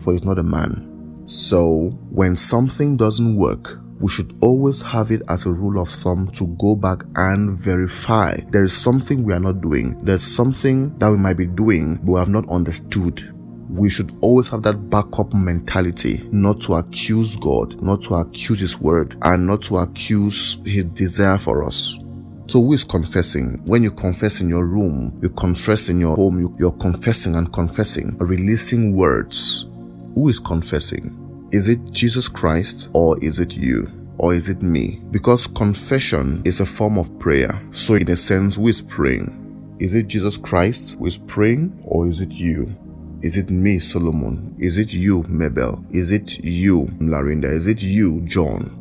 for 0.00 0.12
he's 0.12 0.23
not 0.23 0.38
a 0.38 0.45
man. 0.45 1.25
So 1.26 1.99
when 2.11 2.37
something 2.37 2.97
doesn't 2.97 3.35
work, 3.35 3.81
we 3.99 4.11
should 4.11 4.38
always 4.42 4.81
have 4.81 5.11
it 5.11 5.23
as 5.28 5.45
a 5.45 5.50
rule 5.50 5.83
of 5.83 5.88
thumb 5.88 6.31
to 6.35 6.47
go 6.61 6.76
back 6.76 7.02
and 7.16 7.59
verify 7.59 8.37
there 8.50 8.62
is 8.62 8.76
something 8.76 9.25
we 9.25 9.33
are 9.33 9.40
not 9.40 9.61
doing. 9.61 9.99
There's 10.04 10.23
something 10.23 10.97
that 10.99 11.11
we 11.11 11.19
might 11.19 11.37
be 11.37 11.47
doing, 11.47 11.97
but 11.97 12.12
we 12.12 12.19
have 12.21 12.28
not 12.28 12.49
understood 12.49 13.33
we 13.73 13.88
should 13.88 14.17
always 14.21 14.49
have 14.50 14.62
that 14.62 14.91
backup 14.91 15.33
mentality, 15.33 16.29
not 16.31 16.61
to 16.62 16.75
accuse 16.75 17.37
God, 17.37 17.81
not 17.83 18.02
to 18.02 18.14
accuse 18.14 18.61
His 18.61 18.79
word, 18.79 19.17
and 19.23 19.47
not 19.47 19.62
to 19.62 19.79
accuse 19.79 20.59
His 20.64 20.85
desire 20.85 21.38
for 21.38 21.64
us. 21.64 21.99
So 22.49 22.61
who 22.61 22.75
is 22.75 22.85
confessing? 22.85 23.62
When 23.64 23.83
you 23.83 23.91
confess 23.91 24.41
in 24.41 24.49
your 24.49 24.67
room, 24.67 25.19
you 25.23 25.31
confess 25.31 25.88
in 25.88 25.99
your 25.99 26.17
home, 26.17 26.38
you, 26.38 26.55
you're 26.59 26.73
confessing 26.73 27.35
and 27.35 27.50
confessing, 27.52 28.17
releasing 28.19 28.95
words. 28.95 29.69
Who 30.14 30.29
is 30.29 30.38
confessing? 30.38 31.49
Is 31.50 31.69
it 31.69 31.91
Jesus 31.93 32.29
Christ 32.29 32.91
or 32.93 33.19
is 33.25 33.38
it 33.38 33.52
you? 33.55 33.91
Or 34.19 34.35
is 34.35 34.49
it 34.50 34.61
me? 34.61 35.00
Because 35.11 35.47
confession 35.47 36.43
is 36.45 36.61
a 36.61 36.67
form 36.67 36.99
of 36.99 37.19
prayer. 37.19 37.61
So 37.71 37.95
in 37.95 38.11
a 38.11 38.17
sense, 38.17 38.57
who 38.57 38.69
is 38.69 38.83
praying? 38.83 39.76
Is 39.81 39.95
it 39.95 40.07
Jesus 40.09 40.37
Christ 40.37 40.97
who 40.99 41.07
is 41.07 41.19
praying 41.19 41.81
or 41.85 42.07
is 42.07 42.21
it 42.21 42.33
you? 42.33 42.76
Is 43.23 43.37
it 43.37 43.50
me, 43.50 43.79
Solomon? 43.79 44.57
Is 44.59 44.79
it 44.79 44.93
you, 44.93 45.23
Mabel? 45.29 45.85
Is 45.93 46.11
it 46.11 46.38
you, 46.41 46.87
Larinda? 46.99 47.52
Is 47.52 47.69
it 47.69 47.81
you, 47.81 48.21
John? 48.23 48.79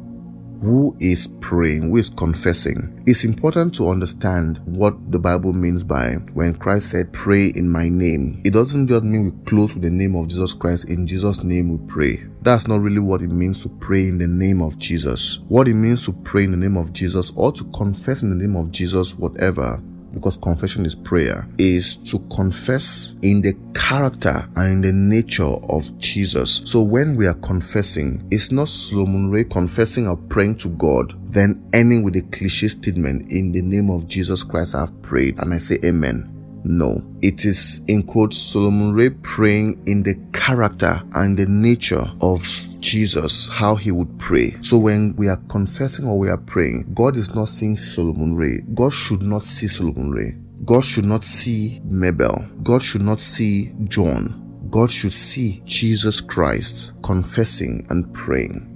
Who 0.63 0.95
is 1.00 1.27
praying? 1.41 1.89
Who 1.89 1.98
is 1.98 2.10
confessing? 2.10 3.03
It's 3.05 3.24
important 3.24 3.75
to 3.75 3.89
understand 3.89 4.60
what 4.65 5.12
the 5.12 5.19
Bible 5.19 5.53
means 5.53 5.83
by 5.83 6.13
when 6.33 6.55
Christ 6.55 6.89
said, 6.89 7.13
Pray 7.13 7.48
in 7.50 7.69
my 7.69 7.88
name. 7.88 8.41
It 8.43 8.53
doesn't 8.53 8.88
just 8.88 9.03
mean 9.03 9.25
we 9.25 9.45
close 9.45 9.75
with 9.75 9.83
the 9.83 9.91
name 9.91 10.15
of 10.15 10.27
Jesus 10.27 10.53
Christ. 10.53 10.89
In 10.89 11.05
Jesus' 11.05 11.43
name 11.43 11.69
we 11.69 11.88
pray. 11.88 12.24
That's 12.41 12.67
not 12.67 12.81
really 12.81 13.00
what 13.00 13.21
it 13.21 13.29
means 13.29 13.62
to 13.62 13.69
pray 13.69 14.07
in 14.07 14.17
the 14.17 14.27
name 14.27 14.63
of 14.63 14.79
Jesus. 14.79 15.39
What 15.50 15.67
it 15.67 15.75
means 15.75 16.03
to 16.05 16.13
pray 16.13 16.45
in 16.45 16.51
the 16.51 16.57
name 16.57 16.77
of 16.77 16.93
Jesus 16.93 17.31
or 17.36 17.51
to 17.51 17.63
confess 17.65 18.24
in 18.24 18.31
the 18.31 18.36
name 18.36 18.55
of 18.55 18.71
Jesus, 18.71 19.15
whatever, 19.15 19.79
because 20.13 20.38
confession 20.38 20.86
is 20.86 20.96
prayer, 20.96 21.48
is 21.58 21.96
to 21.98 22.20
confess 22.36 23.15
in 23.22 23.41
the 23.41 23.56
character 23.74 24.48
and 24.56 24.74
in 24.74 24.82
the 24.82 24.94
nature 24.94 25.44
of 25.44 25.98
Jesus. 25.98 26.62
So 26.65 26.82
when 26.82 27.15
we 27.15 27.27
are 27.27 27.36
confessing, 27.36 28.27
it's 28.32 28.51
not 28.51 28.70
Solomon 28.70 29.30
Ray 29.30 29.44
confessing 29.44 30.08
or 30.08 30.18
praying 30.18 30.58
to 30.58 30.70
God, 30.70 31.15
then 31.32 31.63
ending 31.74 32.03
with 32.03 32.15
a 32.15 32.22
cliche 32.22 32.68
statement, 32.68 33.32
in 33.32 33.51
the 33.51 33.62
name 33.62 33.89
of 33.89 34.08
Jesus 34.08 34.44
Christ 34.44 34.75
I've 34.75 35.01
prayed, 35.01 35.39
and 35.39 35.53
I 35.53 35.58
say 35.58 35.77
amen. 35.84 36.40
No, 36.63 37.03
it 37.22 37.46
is 37.46 37.82
in 37.88 38.03
quote 38.03 38.34
Solomon 38.34 38.94
Ray 38.94 39.10
praying 39.10 39.82
in 39.88 40.03
the 40.03 40.15
character 40.34 41.01
and 41.15 41.38
the 41.38 41.46
nature 41.48 42.12
of 42.22 42.44
Jesus, 42.80 43.48
how 43.48 43.75
he 43.75 43.91
would 43.91 44.18
pray. 44.20 44.58
So 44.62 44.77
when 44.77 45.15
we 45.15 45.27
are 45.27 45.41
confessing 45.50 46.06
or 46.06 46.18
we 46.18 46.30
are 46.30 46.38
praying, 46.38 46.91
God 46.94 47.15
is 47.15 47.34
not 47.34 47.50
seeing 47.50 47.77
Solomon 47.77 48.36
Ray. 48.36 48.62
God 48.74 48.94
should 48.94 49.22
not 49.22 49.46
see 49.46 49.68
Solomon 49.68 50.12
Ray. 50.12 50.36
God 50.65 50.86
should 50.86 51.06
not 51.06 51.24
see 51.24 51.82
Mabel. 51.86 52.46
God 52.63 52.82
should 52.84 53.01
not 53.01 53.20
see 53.20 53.72
John. 53.86 54.68
God 54.70 54.91
should 54.91 55.13
see 55.13 55.62
Jesus 55.65 56.22
Christ 56.22 56.94
confessing 57.03 57.86
and 57.89 58.12
praying. 58.13 58.71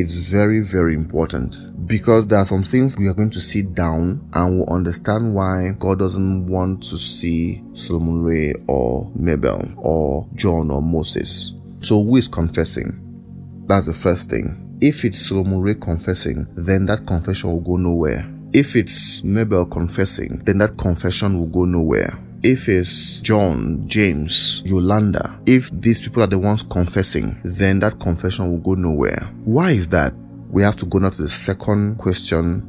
It's 0.00 0.14
very, 0.14 0.60
very 0.60 0.94
important 0.94 1.84
because 1.88 2.28
there 2.28 2.38
are 2.38 2.44
some 2.44 2.62
things 2.62 2.96
we 2.96 3.08
are 3.08 3.14
going 3.14 3.30
to 3.30 3.40
sit 3.40 3.74
down 3.74 4.30
and 4.32 4.56
we'll 4.56 4.72
understand 4.72 5.34
why 5.34 5.70
God 5.76 5.98
doesn't 5.98 6.46
want 6.46 6.84
to 6.84 6.96
see 6.96 7.64
Solomon 7.72 8.22
Ray 8.22 8.54
or 8.68 9.10
Mabel 9.16 9.60
or 9.76 10.28
John 10.36 10.70
or 10.70 10.80
Moses. 10.80 11.52
So 11.80 12.00
who 12.00 12.14
is 12.14 12.28
confessing? 12.28 13.64
That's 13.66 13.86
the 13.86 13.92
first 13.92 14.30
thing. 14.30 14.78
If 14.80 15.04
it's 15.04 15.26
Solomon 15.26 15.62
Ray 15.62 15.74
confessing, 15.74 16.46
then 16.54 16.86
that 16.86 17.04
confession 17.04 17.50
will 17.50 17.60
go 17.60 17.74
nowhere. 17.74 18.32
If 18.52 18.76
it's 18.76 19.24
Mabel 19.24 19.66
confessing, 19.66 20.38
then 20.44 20.58
that 20.58 20.78
confession 20.78 21.36
will 21.36 21.48
go 21.48 21.64
nowhere 21.64 22.16
if 22.42 22.68
it's 22.68 23.20
John, 23.20 23.88
James, 23.88 24.62
Yolanda, 24.64 25.38
if 25.46 25.70
these 25.72 26.02
people 26.02 26.22
are 26.22 26.28
the 26.28 26.38
ones 26.38 26.62
confessing, 26.62 27.40
then 27.44 27.78
that 27.80 27.98
confession 28.00 28.50
will 28.50 28.58
go 28.58 28.74
nowhere. 28.74 29.28
Why 29.44 29.72
is 29.72 29.88
that? 29.88 30.14
we 30.50 30.62
have 30.62 30.76
to 30.76 30.86
go 30.86 30.98
now 30.98 31.10
to 31.10 31.22
the 31.22 31.28
second 31.28 31.96
question. 31.98 32.60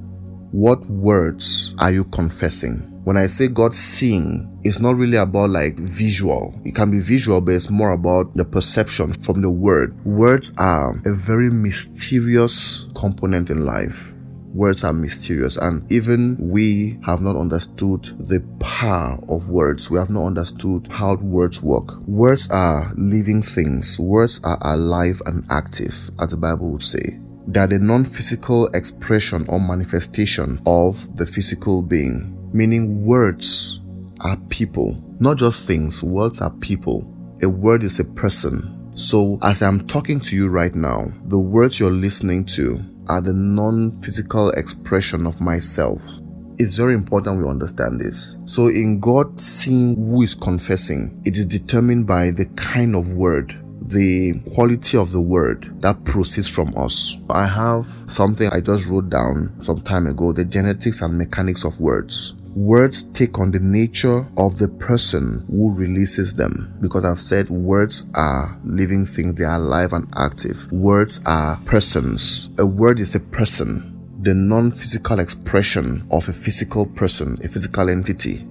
What 0.51 0.85
words 0.87 1.73
are 1.77 1.91
you 1.91 2.03
confessing? 2.05 2.85
When 3.05 3.15
I 3.17 3.27
say 3.27 3.47
God 3.47 3.73
seeing, 3.73 4.59
it's 4.63 4.79
not 4.79 4.95
really 4.97 5.17
about 5.17 5.51
like 5.51 5.77
visual. 5.77 6.59
It 6.65 6.75
can 6.75 6.91
be 6.91 6.99
visual, 6.99 7.39
but 7.39 7.53
it's 7.53 7.69
more 7.69 7.91
about 7.91 8.35
the 8.35 8.43
perception 8.43 9.13
from 9.13 9.41
the 9.41 9.49
word. 9.49 10.03
Words 10.05 10.51
are 10.57 11.01
a 11.05 11.13
very 11.13 11.49
mysterious 11.49 12.85
component 12.95 13.49
in 13.49 13.65
life. 13.65 14.13
Words 14.53 14.83
are 14.83 14.93
mysterious, 14.93 15.57
and 15.57 15.89
even 15.91 16.35
we 16.39 16.97
have 17.05 17.21
not 17.21 17.35
understood 17.35 18.03
the 18.19 18.39
power 18.59 19.19
of 19.29 19.49
words. 19.49 19.91
We 19.91 19.99
have 19.99 20.09
not 20.09 20.25
understood 20.25 20.87
how 20.89 21.15
words 21.15 21.61
work. 21.61 21.99
Words 22.07 22.49
are 22.49 22.91
living 22.95 23.43
things, 23.43 23.99
words 23.99 24.39
are 24.43 24.57
alive 24.61 25.21
and 25.27 25.45
active, 25.51 26.09
as 26.19 26.29
the 26.31 26.37
Bible 26.37 26.71
would 26.71 26.83
say. 26.83 27.19
They 27.47 27.59
are 27.59 27.67
the 27.67 27.79
non 27.79 28.05
physical 28.05 28.67
expression 28.69 29.45
or 29.49 29.59
manifestation 29.59 30.61
of 30.65 31.15
the 31.15 31.25
physical 31.25 31.83
being, 31.83 32.35
meaning 32.51 33.05
words 33.05 33.81
are 34.21 34.37
people, 34.49 35.01
not 35.19 35.37
just 35.37 35.67
things, 35.67 36.01
words 36.01 36.41
are 36.41 36.49
people. 36.49 37.07
A 37.43 37.49
word 37.49 37.83
is 37.83 37.99
a 37.99 38.03
person. 38.03 38.75
So, 38.95 39.39
as 39.43 39.61
I'm 39.61 39.87
talking 39.87 40.19
to 40.21 40.35
you 40.35 40.49
right 40.49 40.75
now, 40.75 41.11
the 41.25 41.37
words 41.37 41.79
you're 41.79 41.89
listening 41.89 42.45
to 42.47 42.83
are 43.09 43.19
the 43.19 43.33
non 43.33 43.91
physical 44.01 44.51
expression 44.51 45.27
of 45.27 45.41
myself. 45.41 46.19
It's 46.57 46.75
very 46.75 46.93
important 46.93 47.41
we 47.41 47.49
understand 47.49 47.99
this. 47.99 48.37
So, 48.45 48.67
in 48.67 48.99
God 48.99 49.41
seeing 49.41 49.95
who 49.95 50.21
is 50.21 50.35
confessing, 50.35 51.21
it 51.25 51.37
is 51.37 51.45
determined 51.45 52.05
by 52.07 52.31
the 52.31 52.45
kind 52.55 52.95
of 52.95 53.09
word 53.09 53.59
the 53.81 54.39
quality 54.53 54.97
of 54.97 55.11
the 55.11 55.21
word 55.21 55.81
that 55.81 56.03
proceeds 56.03 56.47
from 56.47 56.71
us. 56.77 57.17
I 57.29 57.47
have 57.47 57.87
something 57.87 58.47
I 58.51 58.59
just 58.59 58.85
wrote 58.85 59.09
down 59.09 59.57
some 59.63 59.81
time 59.81 60.05
ago 60.05 60.31
the 60.31 60.45
genetics 60.45 61.01
and 61.01 61.17
mechanics 61.17 61.63
of 61.63 61.79
words. 61.79 62.35
Words 62.55 63.03
take 63.03 63.39
on 63.39 63.51
the 63.51 63.59
nature 63.59 64.27
of 64.37 64.57
the 64.57 64.67
person 64.67 65.45
who 65.49 65.73
releases 65.73 66.33
them. 66.33 66.73
Because 66.81 67.05
I've 67.05 67.19
said 67.19 67.49
words 67.49 68.07
are 68.15 68.59
living 68.63 69.05
things, 69.05 69.35
they 69.35 69.45
are 69.45 69.57
alive 69.57 69.93
and 69.93 70.07
active. 70.15 70.71
Words 70.71 71.19
are 71.25 71.57
persons. 71.65 72.49
A 72.57 72.65
word 72.65 72.99
is 72.99 73.15
a 73.15 73.19
person 73.19 73.95
the 74.21 74.33
non 74.33 74.69
physical 74.69 75.19
expression 75.19 76.05
of 76.11 76.27
a 76.27 76.33
physical 76.33 76.85
person, 76.85 77.37
a 77.43 77.47
physical 77.47 77.89
entity. 77.89 78.45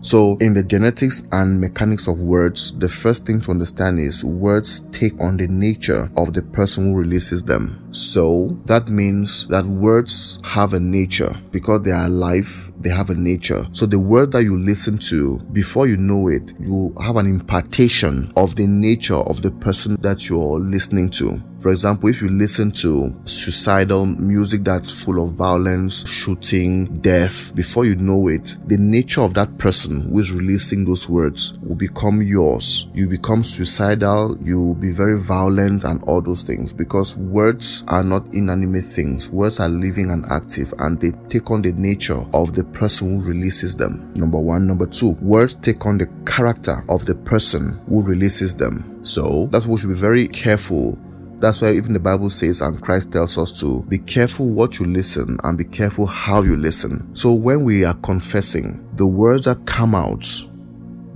So, 0.00 0.36
in 0.40 0.54
the 0.54 0.62
genetics 0.62 1.24
and 1.32 1.60
mechanics 1.60 2.06
of 2.06 2.20
words, 2.20 2.72
the 2.78 2.88
first 2.88 3.26
thing 3.26 3.40
to 3.40 3.50
understand 3.50 3.98
is 3.98 4.22
words 4.22 4.80
take 4.92 5.18
on 5.20 5.36
the 5.36 5.48
nature 5.48 6.10
of 6.16 6.32
the 6.34 6.42
person 6.42 6.84
who 6.84 6.98
releases 6.98 7.42
them. 7.42 7.88
So, 7.90 8.56
that 8.66 8.88
means 8.88 9.48
that 9.48 9.64
words 9.64 10.38
have 10.44 10.72
a 10.72 10.80
nature 10.80 11.36
because 11.50 11.82
they 11.82 11.90
are 11.90 12.06
alive, 12.06 12.72
they 12.80 12.90
have 12.90 13.10
a 13.10 13.14
nature. 13.14 13.66
So, 13.72 13.86
the 13.86 13.98
word 13.98 14.30
that 14.32 14.44
you 14.44 14.56
listen 14.56 14.98
to, 15.08 15.38
before 15.52 15.88
you 15.88 15.96
know 15.96 16.28
it, 16.28 16.52
you 16.60 16.94
have 17.00 17.16
an 17.16 17.26
impartation 17.26 18.32
of 18.36 18.54
the 18.54 18.66
nature 18.68 19.16
of 19.16 19.42
the 19.42 19.50
person 19.50 19.96
that 20.00 20.28
you're 20.28 20.60
listening 20.60 21.10
to. 21.10 21.42
For 21.60 21.70
example, 21.70 22.08
if 22.08 22.22
you 22.22 22.28
listen 22.28 22.70
to 22.72 23.12
suicidal 23.24 24.06
music 24.06 24.62
that's 24.62 25.02
full 25.02 25.24
of 25.24 25.32
violence, 25.32 26.08
shooting, 26.08 26.86
death, 27.00 27.52
before 27.56 27.84
you 27.84 27.96
know 27.96 28.28
it, 28.28 28.56
the 28.68 28.76
nature 28.76 29.22
of 29.22 29.34
that 29.34 29.58
person 29.58 30.02
who 30.02 30.20
is 30.20 30.30
releasing 30.30 30.84
those 30.84 31.08
words 31.08 31.58
will 31.60 31.74
become 31.74 32.22
yours. 32.22 32.86
You 32.94 33.08
become 33.08 33.42
suicidal, 33.42 34.38
you 34.40 34.60
will 34.60 34.74
be 34.74 34.92
very 34.92 35.18
violent 35.18 35.82
and 35.82 36.00
all 36.04 36.20
those 36.20 36.44
things 36.44 36.72
because 36.72 37.16
words 37.16 37.82
are 37.88 38.04
not 38.04 38.24
inanimate 38.32 38.86
things. 38.86 39.28
Words 39.28 39.58
are 39.58 39.68
living 39.68 40.12
and 40.12 40.26
active 40.26 40.72
and 40.78 41.00
they 41.00 41.10
take 41.28 41.50
on 41.50 41.62
the 41.62 41.72
nature 41.72 42.24
of 42.34 42.52
the 42.52 42.62
person 42.62 43.20
who 43.20 43.26
releases 43.26 43.74
them. 43.74 44.12
Number 44.14 44.38
one. 44.38 44.68
Number 44.68 44.86
two, 44.86 45.12
words 45.20 45.54
take 45.56 45.86
on 45.86 45.98
the 45.98 46.06
character 46.24 46.84
of 46.88 47.04
the 47.04 47.14
person 47.16 47.80
who 47.88 48.02
releases 48.02 48.54
them. 48.54 49.00
So 49.02 49.46
that's 49.46 49.66
why 49.66 49.74
we 49.74 49.80
should 49.80 49.88
be 49.88 49.94
very 49.94 50.28
careful 50.28 50.98
that's 51.40 51.60
why 51.60 51.72
even 51.72 51.92
the 51.92 52.00
Bible 52.00 52.30
says, 52.30 52.60
and 52.60 52.80
Christ 52.80 53.12
tells 53.12 53.38
us 53.38 53.52
to 53.60 53.82
be 53.84 53.98
careful 53.98 54.46
what 54.46 54.78
you 54.78 54.86
listen 54.86 55.38
and 55.44 55.56
be 55.56 55.64
careful 55.64 56.06
how 56.06 56.42
you 56.42 56.56
listen. 56.56 57.14
So 57.14 57.32
when 57.32 57.64
we 57.64 57.84
are 57.84 57.94
confessing, 57.94 58.84
the 58.94 59.06
words 59.06 59.44
that 59.44 59.64
come 59.66 59.94
out, 59.94 60.26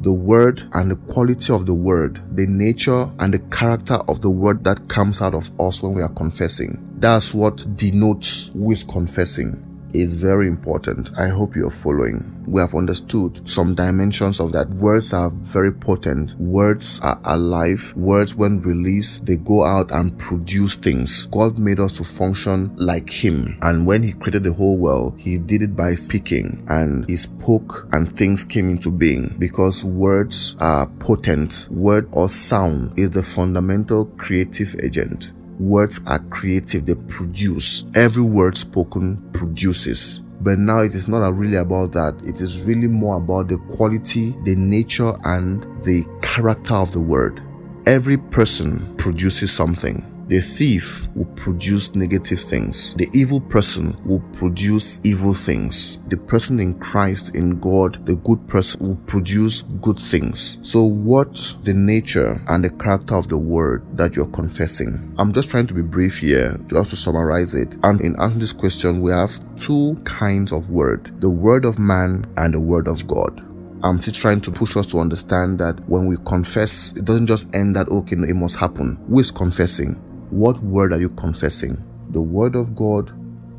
the 0.01 0.13
word 0.13 0.69
and 0.75 0.91
the 0.91 0.97
quality 1.13 1.53
of 1.53 1.67
the 1.67 1.75
word, 1.75 2.23
the 2.37 2.47
nature 2.47 3.11
and 3.19 3.35
the 3.35 3.39
character 3.57 3.95
of 4.09 4.21
the 4.21 4.31
word 4.31 4.65
that 4.65 4.89
comes 4.89 5.21
out 5.23 5.35
of 5.35 5.51
us 5.61 5.83
when 5.83 5.95
we 5.95 6.03
are 6.03 6.09
confessing, 6.09 6.79
that's 6.99 7.35
what 7.35 7.77
denotes 7.77 8.49
who 8.53 8.71
is 8.71 8.85
confessing 8.85 9.69
is 9.93 10.15
very 10.15 10.47
important. 10.47 11.11
I 11.19 11.29
hope 11.29 11.57
you're 11.57 11.71
following. 11.71 12.45
We 12.47 12.61
have 12.61 12.75
understood 12.75 13.49
some 13.49 13.75
dimensions 13.75 14.41
of 14.41 14.53
that. 14.53 14.69
Words 14.71 15.13
are 15.13 15.31
very 15.31 15.73
potent. 15.73 16.35
Words 16.39 17.01
are 17.03 17.21
alive. 17.25 17.93
Words, 17.97 18.35
when 18.35 18.61
released, 18.63 19.27
they 19.27 19.37
go 19.37 19.65
out 19.65 19.91
and 19.91 20.19
produce 20.19 20.77
things. 20.77 21.27
God 21.27 21.59
made 21.59 21.81
us 21.81 21.97
to 21.99 22.05
function 22.05 22.75
like 22.77 23.11
Him. 23.11 23.59
And 23.63 23.87
when 23.87 24.03
He 24.03 24.13
created 24.13 24.45
the 24.45 24.53
whole 24.53 24.79
world, 24.79 25.15
He 25.19 25.39
did 25.39 25.63
it 25.63 25.77
by 25.77 25.95
speaking. 25.95 26.65
And 26.69 27.09
He 27.09 27.17
spoke 27.17 27.89
and 27.93 28.17
things 28.17 28.45
came 28.45 28.71
into 28.71 28.91
being 28.91 29.35
because 29.39 29.85
words 29.85 30.57
are 30.61 30.87
potent. 30.87 31.69
Word 31.71 32.09
or 32.13 32.29
sound 32.29 32.99
is 32.99 33.11
the 33.11 33.23
fundamental 33.23 34.07
creative 34.07 34.77
agent. 34.83 35.31
Words 35.63 36.01
are 36.09 36.19
creative, 36.19 36.87
they 36.87 36.97
produce. 36.97 37.85
Every 37.95 38.25
word 38.25 38.59
spoken 38.59 39.17
produces. 39.33 40.21
But 40.41 40.59
now 40.59 40.81
it 40.81 40.93
is 40.97 41.07
not 41.07 41.21
really 41.37 41.55
about 41.55 41.93
that. 41.93 42.21
It 42.25 42.41
is 42.41 42.61
really 42.63 42.89
more 42.89 43.19
about 43.19 43.47
the 43.47 43.59
quality, 43.77 44.35
the 44.43 44.57
nature, 44.57 45.13
and 45.23 45.63
the 45.85 46.05
character 46.21 46.75
of 46.75 46.91
the 46.91 46.99
word. 46.99 47.41
Every 47.87 48.17
person 48.17 48.93
produces 48.97 49.53
something. 49.53 50.05
The 50.29 50.41
thief 50.41 51.09
will 51.15 51.27
produce 51.37 51.95
negative 51.95 52.41
things. 52.41 52.95
The 52.95 53.09
evil 53.13 53.41
person 53.41 53.97
will 54.05 54.21
produce 54.33 55.01
evil 55.05 55.35
things. 55.35 55.99
The 56.09 56.17
person 56.17 56.59
in 56.61 56.79
Christ, 56.79 57.35
in 57.35 57.59
God, 57.61 58.07
the 58.07 58.17
good 58.17 58.47
person 58.49 58.87
will 58.87 58.97
produce 59.07 59.63
good 59.83 59.99
things. 59.99 60.59
So 60.63 60.85
what 60.85 61.55
the 61.63 61.75
nature 61.75 62.41
and 62.49 62.65
the 62.65 62.71
character 62.71 63.17
of 63.17 63.29
the 63.29 63.37
word 63.37 63.85
that 63.99 64.17
you're 64.17 64.27
confessing? 64.27 65.15
I'm 65.19 65.33
just 65.33 65.51
trying 65.51 65.67
to 65.67 65.75
be 65.75 65.83
brief 65.83 66.19
here, 66.19 66.59
just 66.69 66.91
to 66.91 66.97
summarize 66.97 67.55
it. 67.55 67.77
And 67.83 68.01
in 68.01 68.15
answering 68.21 68.41
this 68.41 68.53
question, 68.53 69.03
we 69.03 69.11
have 69.11 69.33
two 69.59 70.01
kinds 70.05 70.53
of 70.53 70.71
word, 70.71 71.11
the 71.21 71.31
word 71.31 71.65
of 71.65 71.79
man 71.79 72.25
and 72.37 72.55
the 72.55 72.61
word 72.61 72.89
of 72.89 73.07
God. 73.07 73.45
I'm 73.85 73.99
still 73.99 74.15
trying 74.15 74.41
to 74.43 74.53
push 74.53 74.77
us 74.77 74.87
to 74.89 75.01
understand 75.01 75.59
that 75.59 75.81
when 75.89 76.07
we 76.07 76.17
confess, 76.25 76.93
it 76.93 77.05
doesn't 77.05 77.27
just 77.27 77.53
end 77.53 77.75
that, 77.75 77.89
okay, 77.89 78.15
it 78.15 78.37
must 78.37 78.57
happen. 78.57 78.97
Who 79.09 79.19
is 79.19 79.33
confessing? 79.33 80.01
What 80.33 80.59
word 80.63 80.95
are 80.95 81.01
you 81.01 81.11
confessing? 81.11 81.77
The 82.09 82.23
word 82.23 82.57
of 82.57 82.75
God 82.75 83.13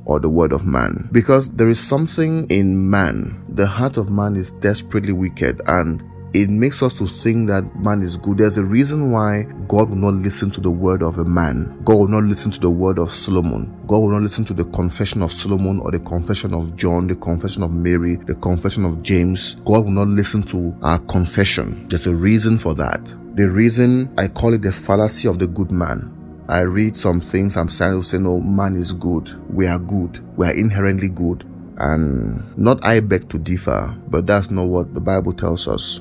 or 0.06 0.20
the 0.20 0.30
word 0.30 0.52
of 0.52 0.66
man? 0.66 1.08
Because 1.12 1.52
there 1.52 1.70
is 1.70 1.80
something 1.80 2.50
in 2.50 2.90
man. 2.90 3.46
The 3.50 3.68
heart 3.68 3.98
of 3.98 4.10
man 4.10 4.36
is 4.36 4.54
desperately 4.54 5.14
wicked 5.14 5.62
and 5.68 6.04
it 6.34 6.50
makes 6.50 6.82
us 6.82 6.98
to 6.98 7.06
think 7.06 7.48
that 7.50 7.76
man 7.76 8.02
is 8.02 8.18
good. 8.18 8.40
There's 8.40 8.58
a 8.58 8.64
reason 8.64 9.12
why 9.12 9.44
God 9.68 9.90
will 9.90 9.98
not 9.98 10.16
listen 10.16 10.50
to 10.50 10.62
the 10.62 10.72
word 10.72 11.04
of 11.04 11.20
a 11.20 11.24
man. 11.24 11.80
God 11.84 11.98
will 11.98 12.08
not 12.08 12.24
listen 12.24 12.52
to 12.54 12.60
the 12.60 12.72
word 12.72 12.98
of 12.98 13.14
Solomon. 13.14 13.72
God 13.86 14.00
will 14.00 14.10
not 14.10 14.24
listen 14.24 14.44
to 14.46 14.54
the 14.56 14.66
confession 14.66 15.22
of 15.22 15.32
Solomon 15.32 15.80
or 15.80 15.92
the 15.92 16.00
confession 16.00 16.56
of 16.56 16.76
John, 16.76 17.06
the 17.06 17.16
confession 17.16 17.62
of 17.62 17.72
Mary, 17.72 18.16
the 18.16 18.34
confession 18.34 18.84
of 18.84 19.04
James. 19.04 19.58
God 19.64 19.86
will 19.86 19.92
not 19.92 20.08
listen 20.08 20.42
to 20.44 20.76
our 20.82 20.98
confession. 20.98 21.88
There's 21.88 22.08
a 22.08 22.16
reason 22.16 22.58
for 22.58 22.74
that. 22.74 23.06
The 23.36 23.48
reason 23.48 24.12
I 24.18 24.28
call 24.28 24.54
it 24.54 24.64
the 24.64 24.72
fallacy 24.72 25.28
of 25.28 25.38
the 25.38 25.46
good 25.46 25.70
man. 25.70 26.23
I 26.54 26.60
read 26.60 26.96
some 26.96 27.20
things, 27.20 27.58
I'm 27.58 27.68
starting 27.68 27.96
to 27.96 27.98
oh, 27.98 28.02
say, 28.04 28.20
no, 28.20 28.40
man 28.40 28.76
is 28.76 28.92
good. 28.92 29.28
We 29.52 29.66
are 29.66 29.80
good. 29.80 30.24
We 30.38 30.46
are 30.46 30.54
inherently 30.56 31.10
good. 31.10 31.44
And 31.78 32.56
not 32.56 32.78
I 32.86 33.00
beg 33.00 33.28
to 33.30 33.40
differ, 33.40 33.98
but 34.08 34.28
that's 34.28 34.52
not 34.52 34.68
what 34.68 34.94
the 34.94 35.00
Bible 35.00 35.34
tells 35.34 35.68
us. 35.68 36.00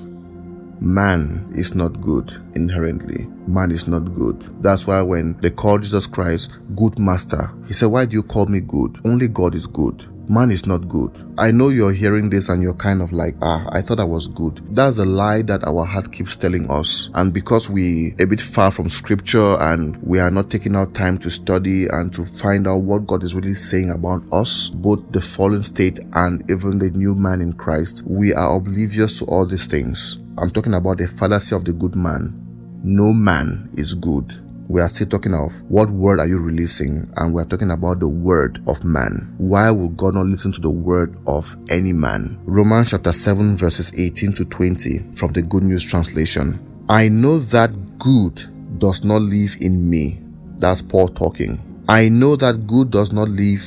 Man 0.79 1.51
is 1.57 1.75
not 1.75 2.03
good 2.03 2.39
inherently. 2.55 3.27
Man 3.47 3.71
is 3.71 3.89
not 3.89 4.13
good. 4.13 4.43
That's 4.63 4.87
why 4.87 5.01
when 5.01 5.39
they 5.41 5.49
called 5.49 5.85
Jesus 5.85 6.07
Christ 6.07 6.53
good 6.77 6.99
master, 6.99 7.51
he 7.67 7.73
said, 7.73 7.87
Why 7.87 8.05
do 8.05 8.15
you 8.15 8.23
call 8.23 8.45
me 8.45 8.61
good? 8.61 9.01
Only 9.07 9.29
God 9.29 9.55
is 9.55 9.67
good 9.67 10.07
man 10.29 10.51
is 10.51 10.67
not 10.67 10.89
good. 10.89 11.11
I 11.39 11.51
know 11.51 11.69
you're 11.69 11.93
hearing 11.93 12.31
this 12.31 12.49
and 12.49 12.63
you're 12.63 12.75
kind 12.75 13.03
of 13.03 13.13
like, 13.13 13.35
ah, 13.43 13.67
I 13.71 13.83
thought 13.83 14.01
I 14.01 14.05
was 14.05 14.29
good. 14.29 14.63
That's 14.75 14.99
a 14.99 15.05
lie 15.05 15.43
that 15.43 15.65
our 15.65 15.85
heart 15.85 16.13
keeps 16.13 16.37
telling 16.37 16.71
us. 16.71 17.11
And 17.15 17.33
because 17.33 17.69
we 17.69 18.15
a 18.19 18.27
bit 18.27 18.41
far 18.41 18.71
from 18.71 18.89
scripture 18.89 19.57
and 19.61 19.97
we 20.03 20.21
are 20.21 20.31
not 20.31 20.51
taking 20.51 20.77
our 20.77 20.87
time 20.87 21.19
to 21.19 21.31
study 21.31 21.87
and 21.87 22.13
to 22.15 22.25
find 22.25 22.67
out 22.67 22.83
what 22.83 23.07
God 23.07 23.25
is 23.25 23.35
really 23.35 23.55
saying 23.55 23.91
about 23.91 24.23
us, 24.33 24.69
both 24.69 25.01
the 25.13 25.21
fallen 25.21 25.63
state 25.63 25.99
and 26.15 26.49
even 26.51 26.79
the 26.79 26.91
new 26.91 27.15
man 27.15 27.41
in 27.41 27.53
Christ, 27.53 28.03
we 28.07 28.33
are 28.33 28.57
oblivious 28.57 29.19
to 29.19 29.25
all 29.27 29.47
these 29.47 29.67
things. 29.67 30.23
I'm 30.39 30.51
talking 30.51 30.75
about 30.75 30.99
the 30.99 31.09
fallacy 31.09 31.55
of 31.55 31.65
the 31.65 31.73
good 31.73 31.95
man. 31.95 32.39
No 32.85 33.13
man 33.13 33.71
is 33.77 33.95
good 33.95 34.43
we 34.69 34.81
are 34.81 34.89
still 34.89 35.07
talking 35.07 35.35
of 35.35 35.61
what 35.71 35.91
word 35.91 36.21
are 36.21 36.27
you 36.27 36.39
releasing 36.39 37.09
and 37.17 37.35
we're 37.35 37.45
talking 37.45 37.71
about 37.71 38.01
the 38.01 38.09
word 38.09 38.63
of 38.67 38.83
man 38.85 39.35
why 39.39 39.71
will 39.71 39.89
god 39.91 40.15
not 40.15 40.27
listen 40.27 40.53
to 40.53 40.61
the 40.61 40.71
word 40.71 41.17
of 41.27 41.57
any 41.69 41.93
man 41.93 42.39
romans 42.45 42.91
chapter 42.91 43.13
7 43.13 43.57
verses 43.57 43.93
18 43.99 44.33
to 44.33 44.45
20 44.45 45.13
from 45.13 45.33
the 45.33 45.43
good 45.43 45.63
news 45.63 45.85
translation 45.85 46.59
i 46.89 47.09
know 47.09 47.39
that 47.39 47.71
good 47.99 48.49
does 48.79 49.05
not 49.05 49.23
live 49.23 49.55
in 49.61 49.89
me 49.89 50.21
that's 50.59 50.83
paul 50.83 51.09
talking 51.09 51.61
i 51.89 52.09
know 52.09 52.37
that 52.37 52.67
good 52.67 52.91
does 52.91 53.13
not 53.13 53.29
live 53.29 53.63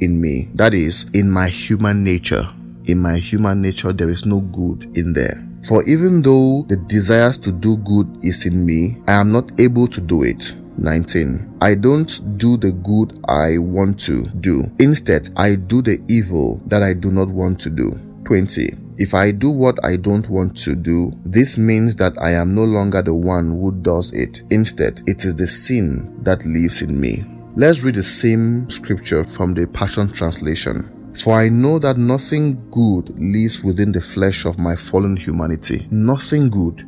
in 0.00 0.20
me. 0.20 0.48
That 0.54 0.74
is, 0.74 1.06
in 1.12 1.30
my 1.30 1.48
human 1.48 2.04
nature. 2.04 2.48
In 2.84 2.98
my 2.98 3.18
human 3.18 3.60
nature, 3.60 3.92
there 3.92 4.10
is 4.10 4.24
no 4.24 4.40
good 4.40 4.96
in 4.96 5.12
there. 5.12 5.47
For 5.64 5.82
even 5.84 6.22
though 6.22 6.64
the 6.68 6.76
desires 6.76 7.38
to 7.38 7.52
do 7.52 7.76
good 7.78 8.24
is 8.24 8.46
in 8.46 8.64
me, 8.64 8.98
I 9.06 9.14
am 9.14 9.32
not 9.32 9.60
able 9.60 9.86
to 9.88 10.00
do 10.00 10.22
it. 10.22 10.54
19. 10.78 11.58
I 11.60 11.74
don't 11.74 12.38
do 12.38 12.56
the 12.56 12.72
good 12.72 13.20
I 13.28 13.58
want 13.58 13.98
to 14.00 14.28
do. 14.40 14.70
Instead, 14.78 15.28
I 15.36 15.56
do 15.56 15.82
the 15.82 16.00
evil 16.08 16.62
that 16.66 16.82
I 16.82 16.94
do 16.94 17.10
not 17.10 17.28
want 17.28 17.60
to 17.60 17.70
do. 17.70 17.98
20. 18.24 18.76
If 18.98 19.14
I 19.14 19.30
do 19.30 19.50
what 19.50 19.78
I 19.84 19.96
don't 19.96 20.28
want 20.28 20.56
to 20.58 20.74
do, 20.74 21.12
this 21.24 21.56
means 21.56 21.96
that 21.96 22.20
I 22.20 22.30
am 22.30 22.54
no 22.54 22.64
longer 22.64 23.02
the 23.02 23.14
one 23.14 23.50
who 23.50 23.72
does 23.72 24.12
it. 24.12 24.42
Instead, 24.50 25.02
it 25.06 25.24
is 25.24 25.34
the 25.34 25.46
sin 25.46 26.16
that 26.22 26.44
lives 26.44 26.82
in 26.82 27.00
me. 27.00 27.24
Let's 27.56 27.82
read 27.82 27.94
the 27.96 28.02
same 28.02 28.68
scripture 28.70 29.24
from 29.24 29.54
the 29.54 29.66
Passion 29.66 30.12
Translation. 30.12 30.97
For 31.22 31.34
I 31.34 31.48
know 31.48 31.78
that 31.80 31.98
nothing 31.98 32.70
good 32.70 33.10
lives 33.18 33.62
within 33.62 33.92
the 33.92 34.00
flesh 34.00 34.44
of 34.44 34.58
my 34.58 34.76
fallen 34.76 35.16
humanity. 35.16 35.86
Nothing 35.90 36.48
good. 36.48 36.86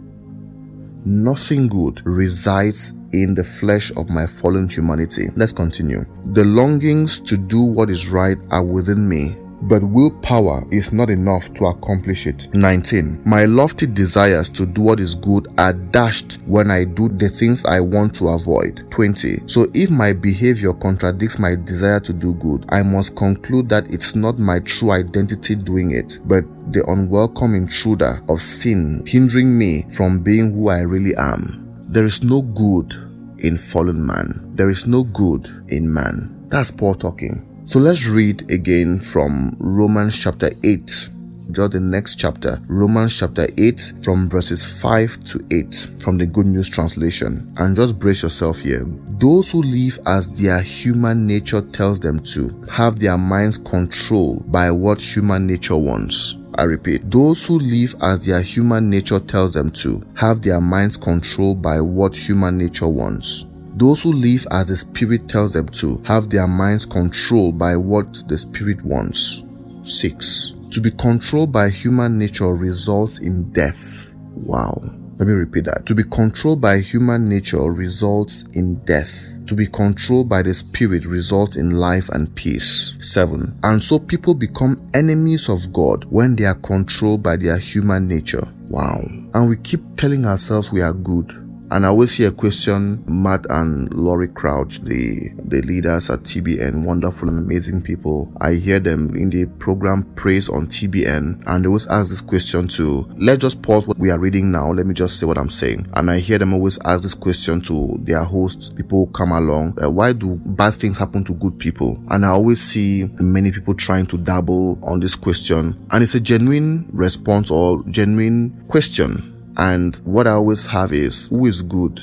Nothing 1.04 1.66
good 1.66 2.00
resides 2.04 2.92
in 3.12 3.34
the 3.34 3.42
flesh 3.42 3.90
of 3.96 4.08
my 4.08 4.26
fallen 4.26 4.68
humanity. 4.68 5.30
Let's 5.34 5.52
continue. 5.52 6.04
The 6.32 6.44
longings 6.44 7.18
to 7.20 7.36
do 7.36 7.60
what 7.60 7.90
is 7.90 8.08
right 8.08 8.38
are 8.50 8.62
within 8.62 9.08
me 9.08 9.36
but 9.62 9.82
willpower 9.82 10.64
is 10.70 10.92
not 10.92 11.10
enough 11.10 11.52
to 11.54 11.66
accomplish 11.66 12.26
it. 12.26 12.48
19. 12.54 13.22
My 13.24 13.44
lofty 13.44 13.86
desires 13.86 14.48
to 14.50 14.66
do 14.66 14.82
what 14.82 15.00
is 15.00 15.14
good 15.14 15.48
are 15.58 15.72
dashed 15.72 16.38
when 16.46 16.70
I 16.70 16.84
do 16.84 17.08
the 17.08 17.28
things 17.28 17.64
I 17.64 17.80
want 17.80 18.14
to 18.16 18.28
avoid. 18.28 18.86
20. 18.90 19.48
So 19.48 19.70
if 19.74 19.90
my 19.90 20.12
behavior 20.12 20.72
contradicts 20.72 21.38
my 21.38 21.54
desire 21.54 22.00
to 22.00 22.12
do 22.12 22.34
good, 22.34 22.64
I 22.70 22.82
must 22.82 23.16
conclude 23.16 23.68
that 23.68 23.90
it's 23.92 24.14
not 24.14 24.38
my 24.38 24.60
true 24.60 24.90
identity 24.90 25.54
doing 25.54 25.92
it, 25.92 26.18
but 26.24 26.44
the 26.72 26.84
unwelcome 26.90 27.54
intruder 27.54 28.22
of 28.28 28.40
sin 28.40 29.02
hindering 29.06 29.56
me 29.56 29.86
from 29.90 30.20
being 30.20 30.52
who 30.52 30.68
I 30.68 30.80
really 30.80 31.14
am. 31.16 31.66
There 31.88 32.04
is 32.04 32.22
no 32.22 32.42
good 32.42 32.94
in 33.38 33.58
fallen 33.58 34.04
man. 34.06 34.52
There 34.54 34.70
is 34.70 34.86
no 34.86 35.02
good 35.02 35.64
in 35.68 35.92
man. 35.92 36.46
That's 36.48 36.70
Paul 36.70 36.94
talking. 36.94 37.46
So 37.70 37.78
let's 37.78 38.04
read 38.08 38.50
again 38.50 38.98
from 38.98 39.56
Romans 39.60 40.18
chapter 40.18 40.50
8 40.64 41.08
just 41.52 41.70
the 41.70 41.78
next 41.78 42.16
chapter, 42.16 42.60
Romans 42.66 43.16
chapter 43.16 43.46
8, 43.56 43.92
from 44.02 44.28
verses 44.28 44.64
5 44.82 45.22
to 45.24 45.46
8, 45.52 45.88
from 46.00 46.18
the 46.18 46.26
Good 46.26 46.46
News 46.46 46.68
Translation. 46.68 47.52
And 47.58 47.76
just 47.76 47.96
brace 47.96 48.24
yourself 48.24 48.58
here. 48.58 48.84
Those 49.20 49.52
who 49.52 49.62
live 49.62 50.00
as 50.06 50.28
their 50.30 50.60
human 50.60 51.28
nature 51.28 51.60
tells 51.60 52.00
them 52.00 52.18
to 52.34 52.66
have 52.68 52.98
their 52.98 53.16
minds 53.16 53.58
controlled 53.58 54.50
by 54.50 54.72
what 54.72 55.00
human 55.00 55.46
nature 55.46 55.76
wants. 55.76 56.36
I 56.56 56.64
repeat, 56.64 57.08
those 57.08 57.44
who 57.46 57.60
live 57.60 57.94
as 58.02 58.26
their 58.26 58.42
human 58.42 58.90
nature 58.90 59.20
tells 59.20 59.52
them 59.52 59.70
to 59.72 60.02
have 60.14 60.42
their 60.42 60.60
minds 60.60 60.96
controlled 60.96 61.62
by 61.62 61.80
what 61.80 62.16
human 62.16 62.58
nature 62.58 62.88
wants. 62.88 63.44
Those 63.80 64.02
who 64.02 64.12
live 64.12 64.46
as 64.50 64.68
the 64.68 64.76
Spirit 64.76 65.26
tells 65.26 65.54
them 65.54 65.66
to 65.70 66.02
have 66.04 66.28
their 66.28 66.46
minds 66.46 66.84
controlled 66.84 67.58
by 67.58 67.76
what 67.76 68.28
the 68.28 68.36
Spirit 68.36 68.84
wants. 68.84 69.42
6. 69.84 70.52
To 70.72 70.82
be 70.82 70.90
controlled 70.90 71.50
by 71.50 71.70
human 71.70 72.18
nature 72.18 72.54
results 72.54 73.20
in 73.20 73.50
death. 73.52 74.12
Wow. 74.34 74.78
Let 75.16 75.28
me 75.28 75.32
repeat 75.32 75.64
that. 75.64 75.86
To 75.86 75.94
be 75.94 76.04
controlled 76.04 76.60
by 76.60 76.80
human 76.80 77.26
nature 77.26 77.72
results 77.72 78.44
in 78.52 78.74
death. 78.84 79.32
To 79.46 79.54
be 79.54 79.66
controlled 79.66 80.28
by 80.28 80.42
the 80.42 80.52
spirit 80.52 81.06
results 81.06 81.56
in 81.56 81.70
life 81.70 82.10
and 82.10 82.34
peace. 82.34 82.96
7. 83.00 83.60
And 83.62 83.82
so 83.82 83.98
people 83.98 84.34
become 84.34 84.90
enemies 84.92 85.48
of 85.48 85.72
God 85.72 86.04
when 86.10 86.36
they 86.36 86.44
are 86.44 86.54
controlled 86.56 87.22
by 87.22 87.36
their 87.36 87.56
human 87.56 88.06
nature. 88.06 88.46
Wow. 88.68 89.00
And 89.32 89.48
we 89.48 89.56
keep 89.56 89.80
telling 89.96 90.26
ourselves 90.26 90.70
we 90.70 90.82
are 90.82 90.92
good. 90.92 91.49
And 91.72 91.86
I 91.86 91.88
always 91.90 92.14
hear 92.14 92.30
a 92.30 92.32
question, 92.32 93.04
Matt 93.06 93.46
and 93.48 93.94
Laurie 93.94 94.26
Crouch, 94.26 94.80
the, 94.82 95.30
the 95.44 95.62
leaders 95.62 96.10
at 96.10 96.24
TBN, 96.24 96.84
wonderful 96.84 97.28
and 97.28 97.38
amazing 97.38 97.82
people. 97.82 98.32
I 98.40 98.54
hear 98.54 98.80
them 98.80 99.14
in 99.14 99.30
the 99.30 99.46
program 99.46 100.02
Praise 100.16 100.48
on 100.48 100.66
TBN, 100.66 101.44
and 101.46 101.64
they 101.64 101.68
always 101.68 101.86
ask 101.86 102.10
this 102.10 102.20
question 102.20 102.66
to, 102.68 103.08
let's 103.16 103.40
just 103.40 103.62
pause 103.62 103.86
what 103.86 103.98
we 103.98 104.10
are 104.10 104.18
reading 104.18 104.50
now. 104.50 104.72
Let 104.72 104.86
me 104.86 104.94
just 104.94 105.20
say 105.20 105.26
what 105.26 105.38
I'm 105.38 105.48
saying. 105.48 105.88
And 105.94 106.10
I 106.10 106.18
hear 106.18 106.38
them 106.38 106.54
always 106.54 106.76
ask 106.84 107.04
this 107.04 107.14
question 107.14 107.60
to 107.62 108.00
their 108.02 108.24
hosts. 108.24 108.68
People 108.68 109.06
who 109.06 109.12
come 109.12 109.30
along, 109.30 109.78
uh, 109.80 109.88
why 109.88 110.12
do 110.12 110.36
bad 110.44 110.74
things 110.74 110.98
happen 110.98 111.22
to 111.22 111.34
good 111.34 111.56
people? 111.60 112.02
And 112.08 112.26
I 112.26 112.30
always 112.30 112.60
see 112.60 113.08
many 113.20 113.52
people 113.52 113.74
trying 113.74 114.06
to 114.06 114.18
dabble 114.18 114.80
on 114.82 114.98
this 114.98 115.14
question. 115.14 115.86
And 115.92 116.02
it's 116.02 116.16
a 116.16 116.20
genuine 116.20 116.88
response 116.92 117.48
or 117.48 117.84
genuine 117.84 118.64
question 118.66 119.36
and 119.56 119.96
what 120.04 120.26
I 120.26 120.32
always 120.32 120.66
have 120.66 120.92
is 120.92 121.28
who 121.28 121.46
is 121.46 121.62
good? 121.62 122.00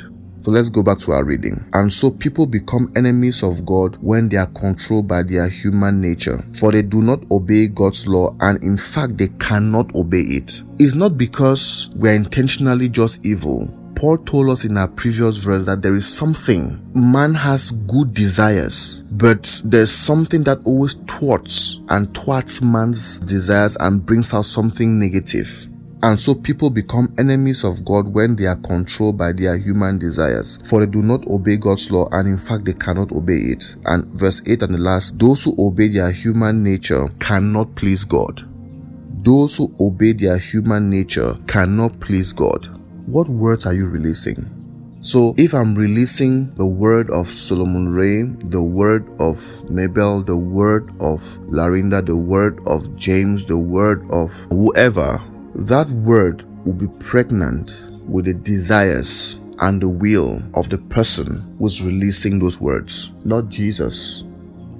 So 0.47 0.51
let's 0.51 0.69
go 0.69 0.81
back 0.81 0.99
to 0.99 1.11
our 1.11 1.25
reading. 1.25 1.61
And 1.73 1.91
so 1.91 2.09
people 2.09 2.45
become 2.45 2.93
enemies 2.95 3.43
of 3.43 3.65
God 3.65 3.97
when 3.97 4.29
they 4.29 4.37
are 4.37 4.47
controlled 4.47 5.05
by 5.05 5.23
their 5.23 5.49
human 5.49 5.99
nature, 5.99 6.41
for 6.53 6.71
they 6.71 6.83
do 6.83 7.01
not 7.01 7.19
obey 7.29 7.67
God's 7.67 8.07
law 8.07 8.33
and 8.39 8.63
in 8.63 8.77
fact 8.77 9.17
they 9.17 9.27
cannot 9.39 9.93
obey 9.93 10.21
it. 10.21 10.63
It's 10.79 10.95
not 10.95 11.17
because 11.17 11.89
we're 11.95 12.13
intentionally 12.13 12.87
just 12.87 13.25
evil. 13.25 13.67
Paul 13.97 14.19
told 14.19 14.49
us 14.51 14.63
in 14.63 14.77
our 14.77 14.87
previous 14.87 15.37
verse 15.37 15.65
that 15.65 15.81
there 15.81 15.95
is 15.95 16.07
something. 16.07 16.79
Man 16.93 17.33
has 17.33 17.71
good 17.71 18.13
desires, 18.13 19.03
but 19.11 19.61
there's 19.65 19.91
something 19.91 20.43
that 20.43 20.59
always 20.63 20.93
thwarts 20.93 21.81
and 21.89 22.13
thwarts 22.15 22.61
man's 22.61 23.19
desires 23.19 23.75
and 23.81 24.05
brings 24.05 24.33
out 24.33 24.45
something 24.45 24.97
negative. 24.97 25.67
And 26.03 26.19
so 26.19 26.35
people 26.35 26.69
become 26.69 27.13
enemies 27.17 27.63
of 27.63 27.83
God 27.83 28.13
when 28.13 28.35
they 28.35 28.45
are 28.45 28.57
controlled 28.57 29.17
by 29.17 29.31
their 29.31 29.57
human 29.57 29.97
desires, 29.97 30.59
for 30.63 30.79
they 30.79 30.91
do 30.91 31.01
not 31.01 31.25
obey 31.27 31.57
God's 31.57 31.89
law, 31.89 32.07
and 32.11 32.27
in 32.27 32.37
fact, 32.37 32.65
they 32.65 32.73
cannot 32.73 33.11
obey 33.11 33.37
it. 33.37 33.75
And 33.85 34.05
verse 34.13 34.41
8 34.45 34.63
and 34.63 34.73
the 34.75 34.77
last, 34.77 35.17
those 35.17 35.43
who 35.43 35.55
obey 35.57 35.87
their 35.87 36.11
human 36.11 36.63
nature 36.63 37.07
cannot 37.19 37.73
please 37.75 38.03
God. 38.03 38.47
Those 39.23 39.57
who 39.57 39.73
obey 39.79 40.13
their 40.13 40.37
human 40.37 40.89
nature 40.89 41.35
cannot 41.47 41.99
please 41.99 42.31
God. 42.31 42.67
What 43.07 43.27
words 43.27 43.65
are 43.65 43.73
you 43.73 43.87
releasing? 43.87 44.53
So 45.01 45.33
if 45.37 45.53
I'm 45.53 45.73
releasing 45.73 46.53
the 46.55 46.65
word 46.65 47.09
of 47.09 47.27
Solomon 47.27 47.89
Ray, 47.89 48.23
the 48.23 48.61
word 48.61 49.07
of 49.19 49.39
Mabel, 49.69 50.21
the 50.21 50.37
word 50.37 50.89
of 50.99 51.21
Larinda, 51.47 52.05
the 52.05 52.15
word 52.15 52.59
of 52.67 52.95
James, 52.95 53.45
the 53.45 53.57
word 53.57 54.05
of 54.11 54.31
whoever, 54.51 55.21
that 55.57 55.89
word 55.89 56.43
will 56.65 56.73
be 56.73 56.87
pregnant 56.99 57.83
with 58.07 58.25
the 58.25 58.33
desires 58.33 59.39
and 59.59 59.81
the 59.81 59.89
will 59.89 60.41
of 60.53 60.69
the 60.69 60.77
person 60.77 61.55
who's 61.59 61.81
releasing 61.81 62.37
those 62.39 62.61
words, 62.61 63.11
not 63.25 63.49
Jesus. 63.49 64.23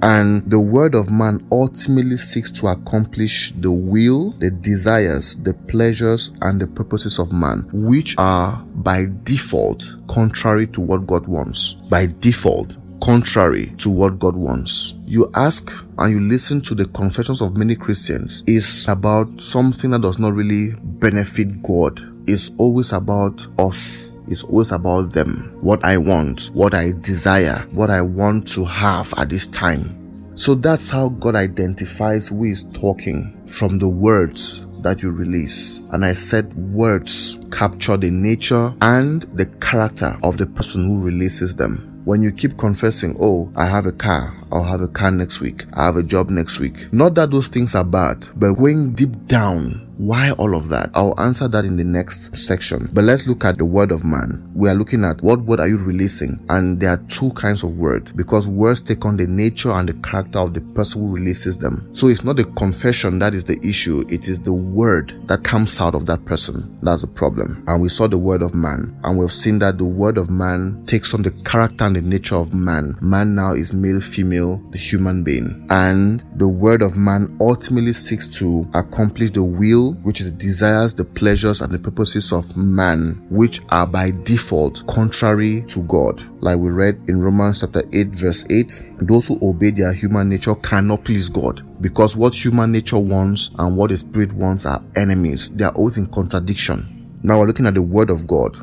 And 0.04 0.48
the 0.50 0.60
word 0.60 0.94
of 0.94 1.10
man 1.10 1.46
ultimately 1.52 2.18
seeks 2.18 2.52
to 2.52 2.68
accomplish 2.68 3.52
the 3.58 3.72
will, 3.72 4.32
the 4.34 4.52
desires, 4.52 5.36
the 5.38 5.56
pleasures, 5.56 6.32
and 6.42 6.62
the 6.62 6.68
purposes 6.68 7.18
of 7.18 7.32
man, 7.32 7.68
which 7.74 8.14
are 8.20 8.64
by 8.76 9.08
default 9.24 9.84
contrary 10.08 10.68
to 10.68 10.82
what 10.82 11.08
God 11.08 11.26
wants. 11.26 11.74
By 11.90 12.10
default, 12.20 12.78
contrary 13.02 13.74
to 13.78 13.90
what 13.90 14.20
God 14.20 14.36
wants. 14.36 14.96
You 15.06 15.30
ask 15.34 15.72
and 15.98 16.14
you 16.14 16.20
listen 16.20 16.62
to 16.62 16.76
the 16.76 16.86
confessions 16.86 17.42
of 17.42 17.58
many 17.58 17.76
Christians 17.76 18.44
is 18.48 18.88
about 18.88 19.40
something 19.42 19.92
that 19.92 20.02
does 20.02 20.20
not 20.20 20.34
really 20.34 20.76
benefit 20.82 21.62
God. 21.62 22.02
It's 22.28 22.52
always 22.58 22.94
about 22.94 23.46
us. 23.60 24.12
It's 24.28 24.44
always 24.44 24.72
about 24.72 25.14
them. 25.14 25.58
What 25.62 25.84
I 25.86 25.98
want, 25.98 26.50
what 26.54 26.74
I 26.74 26.92
desire, 26.92 27.66
what 27.72 27.90
I 27.90 28.02
want 28.02 28.48
to 28.50 28.66
have 28.66 29.14
at 29.18 29.30
this 29.30 29.48
time. 29.48 30.34
So 30.36 30.54
that's 30.54 30.90
how 30.90 31.10
God 31.10 31.36
identifies 31.36 32.28
who 32.28 32.44
is 32.44 32.64
talking 32.74 33.42
from 33.48 33.80
the 33.80 33.88
words 33.88 34.68
that 34.82 35.02
you 35.02 35.12
release. 35.12 35.82
And 35.92 36.06
I 36.06 36.14
said 36.14 36.54
words 36.54 37.40
capture 37.52 37.98
the 37.98 38.12
nature 38.12 38.74
and 38.82 39.24
the 39.34 39.46
character 39.62 40.18
of 40.22 40.38
the 40.38 40.46
person 40.46 40.86
who 40.86 41.02
releases 41.02 41.56
them 41.56 41.87
when 42.08 42.24
you 42.24 42.32
keep 42.32 42.58
confessing, 42.58 43.18
oh, 43.20 43.52
I 43.54 43.66
have 43.66 43.86
a 43.86 43.92
car, 43.92 44.34
I'll 44.50 44.64
have 44.64 44.80
a 44.80 44.88
car 44.88 45.12
next 45.12 45.42
week, 45.42 45.66
I 45.74 45.88
have 45.88 45.98
a 45.98 46.04
job 46.04 46.30
next 46.30 46.58
week. 46.58 46.92
Not 46.94 47.16
that 47.16 47.32
those 47.32 47.50
things 47.50 47.76
are 47.76 47.84
bad, 47.84 48.26
but 48.34 48.54
going 48.54 48.94
deep 48.94 49.28
down, 49.28 49.86
why 49.98 50.32
all 50.32 50.56
of 50.56 50.70
that? 50.70 50.92
I'll 50.94 51.20
answer 51.20 51.48
that 51.48 51.66
in 51.66 51.78
the 51.78 51.84
next 51.84 52.36
section. 52.36 52.90
But 52.94 53.04
let's 53.04 53.28
look 53.28 53.44
at 53.46 53.58
the 53.58 53.66
word 53.66 53.92
of 53.92 54.04
man. 54.04 54.50
We 54.54 54.70
are 54.70 54.76
looking 54.76 55.04
at 55.04 55.22
what 55.22 55.42
word 55.42 55.60
are 55.60 55.68
you 55.68 55.78
releasing? 55.78 56.40
And 56.50 56.80
there 56.80 56.92
are 56.92 57.04
two 57.10 57.32
kinds 57.32 57.64
of 57.64 57.78
word 57.78 58.16
because 58.16 58.48
words 58.48 58.82
take 58.82 59.06
on 59.06 59.18
the 59.18 59.28
nature 59.28 59.72
and 59.72 59.90
the 59.90 59.94
character 60.08 60.40
of 60.40 60.54
the 60.54 60.62
person 60.62 61.02
who 61.02 61.14
releases 61.14 61.58
them. 61.58 61.90
So 61.94 62.08
it's 62.08 62.24
not 62.24 62.36
the 62.36 62.46
confession 62.46 63.20
that 63.20 63.34
is 63.34 63.44
the 63.44 63.60
issue, 63.66 64.04
it 64.10 64.28
is 64.28 64.40
the 64.40 64.54
word 64.54 65.20
that 65.28 65.44
comes 65.44 65.80
out 65.82 65.96
of 65.96 66.06
that 66.06 66.26
person. 66.26 66.78
That's 66.82 67.02
the 67.02 67.08
problem. 67.08 67.64
And 67.68 67.82
we 67.82 67.90
saw 67.90 68.08
the 68.08 68.18
word 68.18 68.42
of 68.42 68.54
man, 68.54 68.98
and 69.04 69.18
we've 69.18 69.32
seen 69.32 69.60
that 69.60 69.78
the 69.78 69.86
word 69.86 70.18
of 70.18 70.30
man 70.30 70.84
takes 70.86 71.14
on 71.14 71.22
the 71.22 71.32
character 71.44 71.86
and 71.86 71.96
the 71.96 72.02
nature 72.02 72.36
of 72.36 72.54
man. 72.54 72.98
Man 73.02 73.36
now 73.36 73.54
is 73.54 73.74
male, 73.74 74.00
female 74.00 74.62
the 74.72 74.78
human 74.78 75.24
being. 75.24 75.66
And 75.70 76.24
the 76.36 76.48
word 76.48 76.82
of 76.82 76.96
man 76.96 77.36
ultimately 77.42 77.94
seeks 77.94 78.28
to 78.40 78.68
accomplish 78.74 79.32
the 79.32 79.44
will, 79.44 79.87
which 79.96 80.22
is 80.22 80.32
the 80.32 80.38
desires, 80.38 80.94
the 80.94 81.06
pleasures, 81.06 81.62
and 81.62 81.72
the 81.72 81.80
purposes 81.80 82.32
of 82.32 82.56
man, 82.58 83.26
which 83.30 83.62
are 83.70 83.88
by 83.88 84.12
default 84.24 84.86
contrary 84.88 85.64
to 85.70 85.82
God. 85.84 86.22
Like 86.42 86.60
we 86.60 86.70
read 86.70 87.00
in 87.08 87.22
Romans 87.22 87.62
chapter 87.62 87.84
8, 87.94 88.08
verse 88.08 88.46
8, 88.50 88.82
those 89.00 89.28
who 89.28 89.40
obey 89.42 89.72
their 89.72 89.94
human 89.94 90.30
nature 90.30 90.56
cannot 90.56 91.04
please 91.04 91.30
God 91.30 91.64
because 91.82 92.16
what 92.16 92.34
human 92.34 92.72
nature 92.72 93.00
wants 93.00 93.52
and 93.60 93.78
what 93.78 93.92
the 93.92 93.98
spirit 93.98 94.32
wants 94.34 94.66
are 94.66 94.84
enemies. 94.96 95.50
They 95.52 95.64
are 95.66 95.74
always 95.74 95.98
in 95.98 96.08
contradiction. 96.08 96.94
Now 97.24 97.40
we're 97.40 97.48
looking 97.48 97.66
at 97.66 97.74
the 97.74 97.82
word 97.82 98.10
of 98.10 98.28
God. 98.28 98.56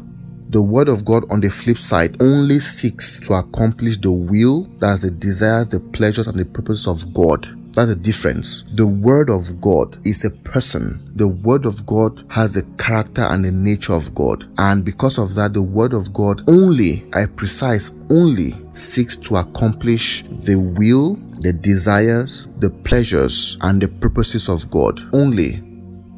The 0.50 0.62
word 0.62 0.88
of 0.88 1.04
God 1.04 1.24
on 1.30 1.40
the 1.40 1.50
flip 1.50 1.78
side 1.78 2.20
only 2.22 2.60
seeks 2.60 3.18
to 3.20 3.34
accomplish 3.34 3.98
the 3.98 4.12
will, 4.12 4.64
that's 4.78 5.02
the 5.02 5.10
desires, 5.10 5.68
the 5.68 5.80
pleasures, 5.80 6.28
and 6.28 6.38
the 6.38 6.44
purposes 6.44 6.86
of 6.86 7.12
God. 7.12 7.48
That's 7.74 7.88
the 7.88 7.96
difference. 7.96 8.62
The 8.74 8.86
word 8.86 9.28
of 9.28 9.60
God 9.60 9.98
is 10.06 10.24
a 10.24 10.30
person. 10.30 11.00
The 11.16 11.26
word 11.26 11.66
of 11.66 11.84
God 11.86 12.24
has 12.30 12.54
the 12.54 12.62
character 12.78 13.22
and 13.22 13.44
the 13.44 13.50
nature 13.50 13.94
of 13.94 14.14
God. 14.14 14.48
And 14.58 14.84
because 14.84 15.18
of 15.18 15.34
that, 15.34 15.54
the 15.54 15.62
word 15.62 15.92
of 15.92 16.12
God 16.12 16.48
only, 16.48 17.04
I 17.12 17.26
precise, 17.26 17.90
only 18.10 18.54
seeks 18.74 19.16
to 19.16 19.36
accomplish 19.36 20.24
the 20.30 20.54
will, 20.54 21.16
the 21.40 21.52
desires, 21.52 22.46
the 22.58 22.70
pleasures, 22.70 23.58
and 23.60 23.82
the 23.82 23.88
purposes 23.88 24.48
of 24.48 24.70
God. 24.70 25.00
Only. 25.12 25.60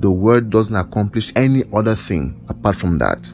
The 0.00 0.12
word 0.12 0.50
doesn't 0.50 0.76
accomplish 0.76 1.32
any 1.36 1.64
other 1.72 1.94
thing 1.94 2.38
apart 2.50 2.76
from 2.76 2.98
that. 2.98 3.24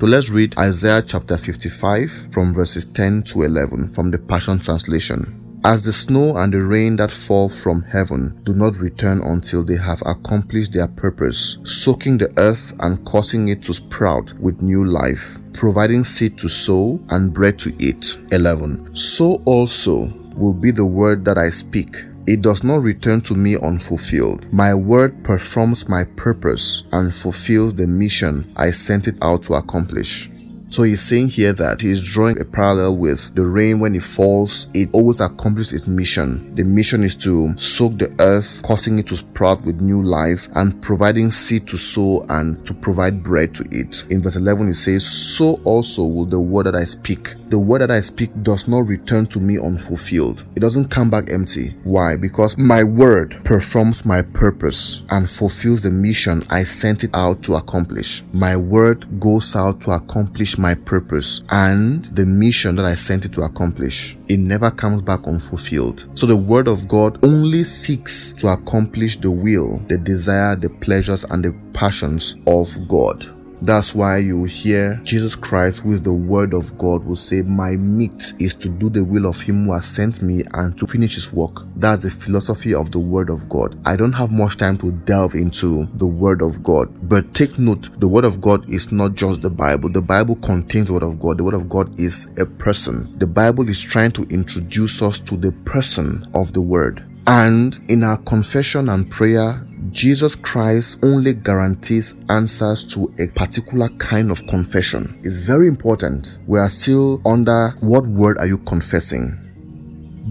So 0.00 0.06
let's 0.06 0.30
read 0.30 0.56
Isaiah 0.58 1.02
chapter 1.02 1.36
55 1.36 2.28
from 2.30 2.54
verses 2.54 2.86
10 2.86 3.24
to 3.24 3.42
11 3.42 3.94
from 3.94 4.12
the 4.12 4.18
Passion 4.18 4.60
Translation. 4.60 5.43
As 5.66 5.80
the 5.80 5.94
snow 5.94 6.36
and 6.36 6.52
the 6.52 6.62
rain 6.62 6.96
that 6.96 7.10
fall 7.10 7.48
from 7.48 7.80
heaven 7.80 8.38
do 8.44 8.52
not 8.52 8.76
return 8.76 9.22
until 9.22 9.64
they 9.64 9.78
have 9.78 10.02
accomplished 10.04 10.74
their 10.74 10.88
purpose, 10.88 11.56
soaking 11.62 12.18
the 12.18 12.30
earth 12.36 12.74
and 12.80 13.02
causing 13.06 13.48
it 13.48 13.62
to 13.62 13.72
sprout 13.72 14.32
with 14.38 14.60
new 14.60 14.84
life, 14.84 15.38
providing 15.54 16.04
seed 16.04 16.36
to 16.36 16.48
sow 16.50 17.00
and 17.08 17.32
bread 17.32 17.58
to 17.60 17.74
eat. 17.78 18.18
11. 18.30 18.94
So 18.94 19.40
also 19.46 20.12
will 20.36 20.52
be 20.52 20.70
the 20.70 20.84
word 20.84 21.24
that 21.24 21.38
I 21.38 21.48
speak 21.48 21.96
it 22.26 22.40
does 22.40 22.64
not 22.64 22.82
return 22.82 23.20
to 23.22 23.34
me 23.34 23.56
unfulfilled. 23.56 24.50
My 24.52 24.74
word 24.74 25.22
performs 25.24 25.88
my 25.88 26.04
purpose 26.04 26.84
and 26.92 27.14
fulfills 27.14 27.74
the 27.74 27.86
mission 27.86 28.50
I 28.56 28.70
sent 28.70 29.06
it 29.08 29.16
out 29.20 29.42
to 29.44 29.54
accomplish. 29.54 30.30
So 30.74 30.82
he's 30.82 31.02
saying 31.02 31.28
here 31.28 31.52
that 31.52 31.80
he's 31.80 32.00
drawing 32.00 32.40
a 32.40 32.44
parallel 32.44 32.96
with 32.96 33.32
the 33.36 33.46
rain 33.46 33.78
when 33.78 33.94
it 33.94 34.02
falls, 34.02 34.66
it 34.74 34.88
always 34.92 35.20
accomplishes 35.20 35.72
its 35.72 35.86
mission. 35.86 36.52
The 36.56 36.64
mission 36.64 37.04
is 37.04 37.14
to 37.14 37.56
soak 37.56 37.96
the 37.96 38.12
earth, 38.18 38.60
causing 38.64 38.98
it 38.98 39.06
to 39.06 39.16
sprout 39.16 39.62
with 39.62 39.80
new 39.80 40.02
life 40.02 40.48
and 40.56 40.82
providing 40.82 41.30
seed 41.30 41.68
to 41.68 41.76
sow 41.76 42.26
and 42.28 42.66
to 42.66 42.74
provide 42.74 43.22
bread 43.22 43.54
to 43.54 43.64
eat. 43.70 44.04
In 44.10 44.20
verse 44.20 44.34
11 44.34 44.70
it 44.70 44.74
says, 44.74 45.06
So 45.06 45.60
also 45.62 46.06
will 46.06 46.26
the 46.26 46.40
word 46.40 46.66
that 46.66 46.74
I 46.74 46.82
speak. 46.82 47.36
The 47.50 47.58
word 47.60 47.82
that 47.82 47.92
I 47.92 48.00
speak 48.00 48.30
does 48.42 48.66
not 48.66 48.88
return 48.88 49.26
to 49.26 49.38
me 49.38 49.60
unfulfilled. 49.60 50.44
It 50.56 50.60
doesn't 50.60 50.90
come 50.90 51.08
back 51.08 51.30
empty. 51.30 51.76
Why? 51.84 52.16
Because 52.16 52.58
my 52.58 52.82
word 52.82 53.40
performs 53.44 54.04
my 54.04 54.22
purpose 54.22 55.02
and 55.10 55.30
fulfills 55.30 55.84
the 55.84 55.92
mission 55.92 56.44
I 56.50 56.64
sent 56.64 57.04
it 57.04 57.10
out 57.14 57.44
to 57.44 57.54
accomplish. 57.54 58.24
My 58.32 58.56
word 58.56 59.20
goes 59.20 59.54
out 59.54 59.80
to 59.82 59.92
accomplish 59.92 60.58
my 60.63 60.63
purpose 60.72 61.42
and 61.50 62.06
the 62.16 62.24
mission 62.24 62.76
that 62.76 62.86
I 62.86 62.94
sent 62.94 63.26
it 63.26 63.34
to 63.34 63.42
accomplish. 63.42 64.16
It 64.28 64.38
never 64.38 64.70
comes 64.70 65.02
back 65.02 65.26
unfulfilled. 65.26 66.06
So 66.14 66.26
the 66.26 66.36
word 66.36 66.68
of 66.68 66.88
God 66.88 67.22
only 67.22 67.64
seeks 67.64 68.32
to 68.38 68.48
accomplish 68.48 69.20
the 69.20 69.30
will, 69.30 69.80
the 69.88 69.98
desire, 69.98 70.56
the 70.56 70.70
pleasures, 70.70 71.24
and 71.24 71.44
the 71.44 71.52
passions 71.74 72.36
of 72.46 72.88
God. 72.88 73.33
That's 73.64 73.94
why 73.94 74.18
you 74.18 74.44
hear 74.44 75.00
Jesus 75.04 75.34
Christ, 75.34 75.80
who 75.80 75.92
is 75.94 76.02
the 76.02 76.12
Word 76.12 76.52
of 76.52 76.76
God, 76.76 77.02
will 77.02 77.16
say, 77.16 77.40
My 77.40 77.70
meat 77.76 78.34
is 78.38 78.54
to 78.56 78.68
do 78.68 78.90
the 78.90 79.02
will 79.02 79.24
of 79.24 79.40
Him 79.40 79.64
who 79.64 79.72
has 79.72 79.86
sent 79.86 80.20
me 80.20 80.44
and 80.52 80.76
to 80.76 80.86
finish 80.86 81.14
His 81.14 81.32
work. 81.32 81.62
That's 81.74 82.02
the 82.02 82.10
philosophy 82.10 82.74
of 82.74 82.92
the 82.92 82.98
Word 82.98 83.30
of 83.30 83.48
God. 83.48 83.80
I 83.86 83.96
don't 83.96 84.12
have 84.12 84.30
much 84.30 84.58
time 84.58 84.76
to 84.78 84.92
delve 84.92 85.34
into 85.34 85.86
the 85.94 86.06
Word 86.06 86.42
of 86.42 86.62
God, 86.62 87.08
but 87.08 87.32
take 87.32 87.58
note 87.58 87.88
the 88.00 88.08
Word 88.08 88.26
of 88.26 88.38
God 88.42 88.68
is 88.68 88.92
not 88.92 89.14
just 89.14 89.40
the 89.40 89.48
Bible. 89.48 89.88
The 89.88 90.02
Bible 90.02 90.36
contains 90.36 90.88
the 90.88 90.92
Word 90.92 91.02
of 91.02 91.18
God. 91.18 91.38
The 91.38 91.44
Word 91.44 91.54
of 91.54 91.66
God 91.70 91.98
is 91.98 92.28
a 92.38 92.44
person. 92.44 93.18
The 93.18 93.26
Bible 93.26 93.70
is 93.70 93.80
trying 93.80 94.12
to 94.12 94.24
introduce 94.24 95.00
us 95.00 95.18
to 95.20 95.38
the 95.38 95.52
person 95.64 96.22
of 96.34 96.52
the 96.52 96.60
Word. 96.60 97.02
And 97.26 97.80
in 97.88 98.02
our 98.02 98.18
confession 98.18 98.90
and 98.90 99.10
prayer, 99.10 99.66
Jesus 99.90 100.34
Christ 100.34 100.98
only 101.04 101.32
guarantees 101.34 102.14
answers 102.28 102.84
to 102.84 103.12
a 103.18 103.28
particular 103.28 103.88
kind 103.90 104.30
of 104.30 104.46
confession. 104.46 105.18
It's 105.22 105.38
very 105.38 105.68
important. 105.68 106.38
We 106.46 106.58
are 106.58 106.68
still 106.68 107.22
under 107.24 107.70
what 107.80 108.06
word 108.06 108.36
are 108.38 108.46
you 108.46 108.58
confessing? 108.58 109.40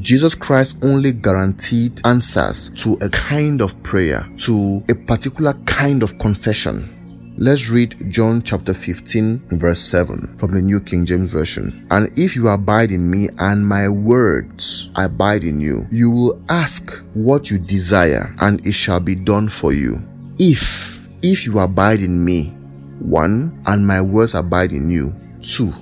Jesus 0.02 0.36
Christ 0.36 0.84
only 0.84 1.14
guaranteed 1.14 2.02
answers 2.06 2.70
to 2.82 2.98
a 3.02 3.10
kind 3.10 3.62
of 3.62 3.82
prayer, 3.84 4.28
to 4.40 4.84
a 4.90 4.96
particular 4.96 5.54
kind 5.66 6.04
of 6.04 6.20
confession. 6.20 7.03
Let's 7.36 7.68
read 7.68 7.96
John 8.12 8.44
chapter 8.44 8.76
15, 8.76 9.58
verse 9.58 9.82
7 9.82 10.38
from 10.38 10.52
the 10.52 10.62
New 10.62 10.80
King 10.80 11.04
James 11.04 11.32
Version. 11.32 11.88
And 11.90 12.16
if 12.16 12.36
you 12.36 12.48
abide 12.48 12.92
in 12.92 13.10
me 13.10 13.28
and 13.40 13.68
my 13.68 13.90
words 13.90 14.92
abide 14.96 15.44
in 15.44 15.60
you, 15.60 15.88
you 15.90 16.12
will 16.12 16.40
ask 16.48 16.92
what 17.16 17.50
you 17.50 17.58
desire 17.58 18.36
and 18.40 18.64
it 18.68 18.74
shall 18.74 19.00
be 19.00 19.16
done 19.16 19.50
for 19.50 19.74
you. 19.74 20.00
If, 20.38 21.02
if 21.24 21.48
you 21.48 21.58
abide 21.58 22.02
in 22.02 22.24
me, 22.24 22.50
one, 23.00 23.64
and 23.66 23.86
my 23.86 24.00
words 24.00 24.36
abide 24.36 24.72
in 24.72 24.92
you, 24.92 25.16
two. 25.42 25.74